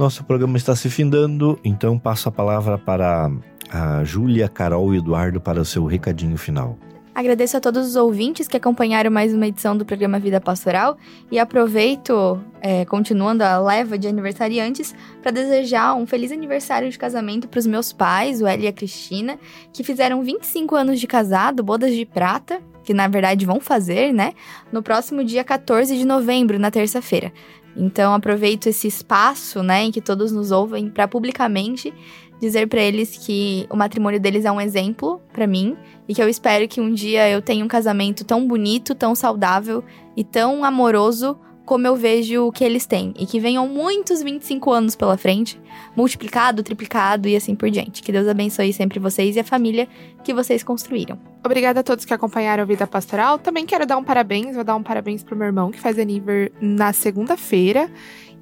Nosso 0.00 0.24
programa 0.24 0.56
está 0.56 0.74
se 0.74 0.88
findando, 0.88 1.60
então 1.62 1.98
passo 1.98 2.26
a 2.30 2.32
palavra 2.32 2.78
para 2.78 3.30
a 3.70 4.02
Júlia, 4.02 4.48
Carol 4.48 4.94
e 4.94 4.96
Eduardo 4.96 5.42
para 5.42 5.60
o 5.60 5.64
seu 5.64 5.84
recadinho 5.84 6.38
final. 6.38 6.78
Agradeço 7.14 7.58
a 7.58 7.60
todos 7.60 7.86
os 7.86 7.96
ouvintes 7.96 8.48
que 8.48 8.56
acompanharam 8.56 9.10
mais 9.10 9.34
uma 9.34 9.46
edição 9.46 9.76
do 9.76 9.84
programa 9.84 10.18
Vida 10.18 10.40
Pastoral 10.40 10.96
e 11.30 11.38
aproveito, 11.38 12.40
é, 12.62 12.86
continuando 12.86 13.44
a 13.44 13.58
leva 13.58 13.98
de 13.98 14.08
aniversariantes, 14.08 14.94
para 15.20 15.32
desejar 15.32 15.94
um 15.94 16.06
feliz 16.06 16.32
aniversário 16.32 16.88
de 16.88 16.98
casamento 16.98 17.46
para 17.46 17.58
os 17.58 17.66
meus 17.66 17.92
pais, 17.92 18.40
o 18.40 18.48
Eli 18.48 18.64
e 18.64 18.68
a 18.68 18.72
Cristina, 18.72 19.38
que 19.70 19.84
fizeram 19.84 20.22
25 20.22 20.76
anos 20.76 20.98
de 20.98 21.06
casado, 21.06 21.62
bodas 21.62 21.94
de 21.94 22.06
prata, 22.06 22.58
que 22.82 22.94
na 22.94 23.06
verdade 23.06 23.44
vão 23.44 23.60
fazer, 23.60 24.12
né? 24.14 24.32
No 24.72 24.82
próximo 24.82 25.22
dia 25.22 25.44
14 25.44 25.96
de 25.98 26.06
novembro, 26.06 26.58
na 26.58 26.70
terça-feira. 26.70 27.32
Então 27.76 28.12
aproveito 28.14 28.66
esse 28.66 28.88
espaço, 28.88 29.62
né, 29.62 29.84
em 29.84 29.90
que 29.90 30.00
todos 30.00 30.32
nos 30.32 30.50
ouvem 30.50 30.90
para 30.90 31.06
publicamente 31.06 31.92
dizer 32.40 32.66
para 32.68 32.80
eles 32.80 33.18
que 33.18 33.66
o 33.68 33.76
matrimônio 33.76 34.18
deles 34.18 34.46
é 34.46 34.50
um 34.50 34.60
exemplo 34.60 35.20
para 35.32 35.46
mim 35.46 35.76
e 36.08 36.14
que 36.14 36.22
eu 36.22 36.28
espero 36.28 36.66
que 36.66 36.80
um 36.80 36.92
dia 36.92 37.28
eu 37.28 37.42
tenha 37.42 37.64
um 37.64 37.68
casamento 37.68 38.24
tão 38.24 38.48
bonito, 38.48 38.94
tão 38.94 39.14
saudável 39.14 39.84
e 40.16 40.24
tão 40.24 40.64
amoroso 40.64 41.38
como 41.70 41.86
eu 41.86 41.94
vejo 41.94 42.48
o 42.48 42.50
que 42.50 42.64
eles 42.64 42.84
têm. 42.84 43.14
E 43.16 43.24
que 43.24 43.38
venham 43.38 43.68
muitos 43.68 44.24
25 44.24 44.72
anos 44.72 44.96
pela 44.96 45.16
frente, 45.16 45.56
multiplicado, 45.94 46.64
triplicado 46.64 47.28
e 47.28 47.36
assim 47.36 47.54
por 47.54 47.70
diante. 47.70 48.02
Que 48.02 48.10
Deus 48.10 48.26
abençoe 48.26 48.72
sempre 48.72 48.98
vocês 48.98 49.36
e 49.36 49.38
a 49.38 49.44
família 49.44 49.86
que 50.24 50.34
vocês 50.34 50.64
construíram. 50.64 51.16
Obrigada 51.44 51.78
a 51.78 51.82
todos 51.84 52.04
que 52.04 52.12
acompanharam 52.12 52.64
a 52.64 52.66
Vida 52.66 52.88
Pastoral. 52.88 53.38
Também 53.38 53.64
quero 53.66 53.86
dar 53.86 53.98
um 53.98 54.02
parabéns, 54.02 54.56
vou 54.56 54.64
dar 54.64 54.74
um 54.74 54.82
parabéns 54.82 55.22
pro 55.22 55.36
meu 55.36 55.46
irmão 55.46 55.70
que 55.70 55.78
faz 55.78 55.96
aniversário 55.96 56.52
na 56.60 56.92
segunda-feira. 56.92 57.88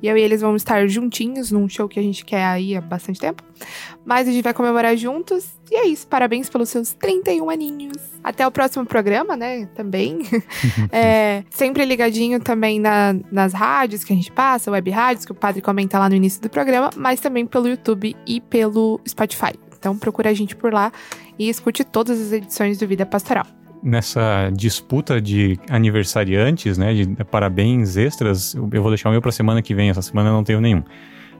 E 0.01 0.07
eu 0.09 0.16
e 0.16 0.20
eles 0.20 0.40
vamos 0.40 0.62
estar 0.62 0.86
juntinhos 0.86 1.51
num 1.51 1.68
show 1.68 1.88
que 1.88 1.99
a 1.99 2.03
gente 2.03 2.24
quer 2.24 2.44
aí 2.44 2.76
há 2.76 2.80
bastante 2.80 3.18
tempo. 3.18 3.42
Mas 4.05 4.28
a 4.28 4.32
gente 4.32 4.44
vai 4.44 4.55
comemorar 4.55 4.96
juntos. 4.96 5.46
E 5.70 5.74
é 5.74 5.86
isso. 5.86 6.07
Parabéns 6.07 6.49
pelos 6.49 6.68
seus 6.68 6.92
31 6.92 7.51
aninhos. 7.51 7.96
Até 8.22 8.46
o 8.46 8.51
próximo 8.51 8.86
programa, 8.86 9.36
né? 9.36 9.66
Também. 9.74 10.20
é, 10.92 11.44
sempre 11.51 11.84
ligadinho 11.84 12.40
também 12.40 12.78
na, 12.78 13.16
nas 13.30 13.53
rádios 13.53 14.05
que 14.05 14.12
a 14.12 14.16
gente 14.16 14.30
passa, 14.30 14.70
web 14.70 14.90
rádios, 14.90 15.24
que 15.24 15.32
o 15.32 15.34
padre 15.34 15.61
comenta 15.61 15.99
lá 15.99 16.09
no 16.09 16.14
início 16.14 16.40
do 16.40 16.49
programa, 16.49 16.90
mas 16.96 17.20
também 17.20 17.44
pelo 17.44 17.68
YouTube 17.68 18.16
e 18.26 18.40
pelo 18.40 19.01
Spotify. 19.07 19.59
Então 19.76 19.96
procura 19.96 20.30
a 20.30 20.34
gente 20.34 20.57
por 20.57 20.72
lá 20.72 20.92
e 21.38 21.49
escute 21.49 21.84
todas 21.84 22.20
as 22.20 22.32
edições 22.32 22.78
do 22.78 22.86
Vida 22.86 23.05
Pastoral 23.05 23.57
nessa 23.83 24.51
disputa 24.51 25.20
de 25.20 25.59
aniversariantes, 25.68 26.79
né, 26.79 26.95
de 26.95 27.24
parabéns 27.24 27.97
extras, 27.97 28.55
eu 28.55 28.83
vou 28.83 28.91
deixar 28.91 29.09
o 29.09 29.12
meu 29.12 29.22
para 29.22 29.33
semana 29.33 29.62
que 29.62 29.74
vem, 29.74 29.91
essa 29.91 30.03
semana 30.03 30.31
eu 30.31 30.33
não 30.33 30.45
tenho 30.45 30.61
nenhum. 30.61 30.83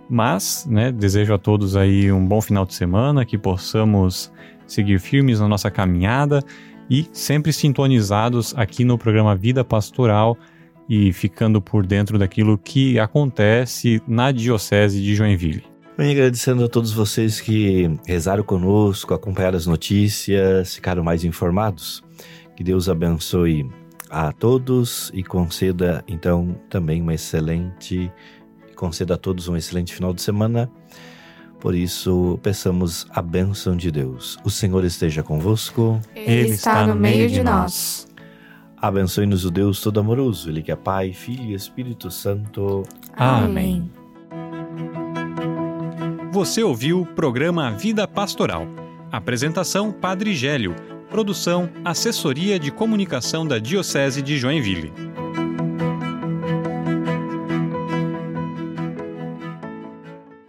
Mas, 0.09 0.67
né, 0.69 0.91
desejo 0.91 1.35
a 1.35 1.39
todos 1.39 1.77
aí 1.77 2.11
um 2.11 2.27
bom 2.27 2.41
final 2.41 2.65
de 2.65 2.75
semana, 2.75 3.25
que 3.25 3.37
possamos 3.37 4.33
seguir 4.67 4.99
firmes 4.99 5.41
na 5.41 5.49
nossa 5.49 5.71
caminhada 5.71 6.43
e 6.89 7.07
sempre 7.13 7.53
sintonizados 7.53 8.55
aqui 8.57 8.85
no 8.85 8.97
programa 8.97 9.37
Vida 9.37 9.63
Pastoral 9.65 10.37
e 10.89 11.13
ficando 11.13 11.61
por 11.61 11.87
dentro 11.87 12.19
daquilo 12.19 12.57
que 12.57 12.99
acontece 12.99 14.01
na 14.09 14.33
Diocese 14.33 15.03
de 15.03 15.15
Joinville. 15.15 15.65
Bem, 15.99 16.13
agradecendo 16.13 16.65
a 16.65 16.69
todos 16.69 16.93
vocês 16.93 17.41
que 17.41 17.91
rezaram 18.07 18.45
conosco, 18.45 19.13
acompanharam 19.13 19.59
as 19.59 19.67
notícias, 19.67 20.77
ficaram 20.77 21.03
mais 21.03 21.25
informados. 21.25 22.03
Que 22.59 22.65
Deus 22.65 22.89
abençoe 22.89 23.71
a 24.11 24.33
todos 24.33 25.13
e 25.15 25.23
conceda 25.23 26.03
então 26.09 26.61
também 26.69 27.01
uma 27.01 27.15
excelente 27.15 28.11
conceda 28.75 29.15
a 29.15 29.17
todos 29.17 29.47
um 29.47 29.57
excelente 29.57 29.95
final 29.95 30.13
de 30.13 30.21
semana. 30.21 30.69
Por 31.61 31.73
isso, 31.73 32.37
peçamos 32.43 33.07
a 33.11 33.23
bênção 33.23 33.77
de 33.77 33.93
Deus. 33.93 34.41
O 34.43 34.51
Senhor 34.51 34.85
esteja 34.85 35.23
convosco. 35.23 36.01
Ele 36.17 36.49
está 36.49 36.85
no 36.85 36.97
meio 36.97 37.31
de 37.31 37.45
nós. 37.45 38.09
Abençoe-nos 38.77 39.45
o 39.45 39.53
Deus 39.53 39.81
Todo-Amoroso, 39.81 40.51
Ele 40.51 40.61
que 40.61 40.73
é 40.73 40.77
Pai, 40.77 41.13
Filho 41.13 41.45
e 41.45 41.55
Espírito 41.55 42.11
Santo. 42.11 42.83
Amém. 43.15 43.89
Você 46.33 46.61
ouviu 46.65 47.03
o 47.03 47.07
programa 47.07 47.71
Vida 47.71 48.09
Pastoral. 48.09 48.67
Apresentação 49.13 49.93
Padre 49.93 50.35
Gélio. 50.35 50.98
Produção 51.09 51.71
Assessoria 51.85 52.59
de 52.59 52.71
Comunicação 52.71 53.47
da 53.47 53.59
Diocese 53.59 54.21
de 54.21 54.37
Joinville. 54.37 54.93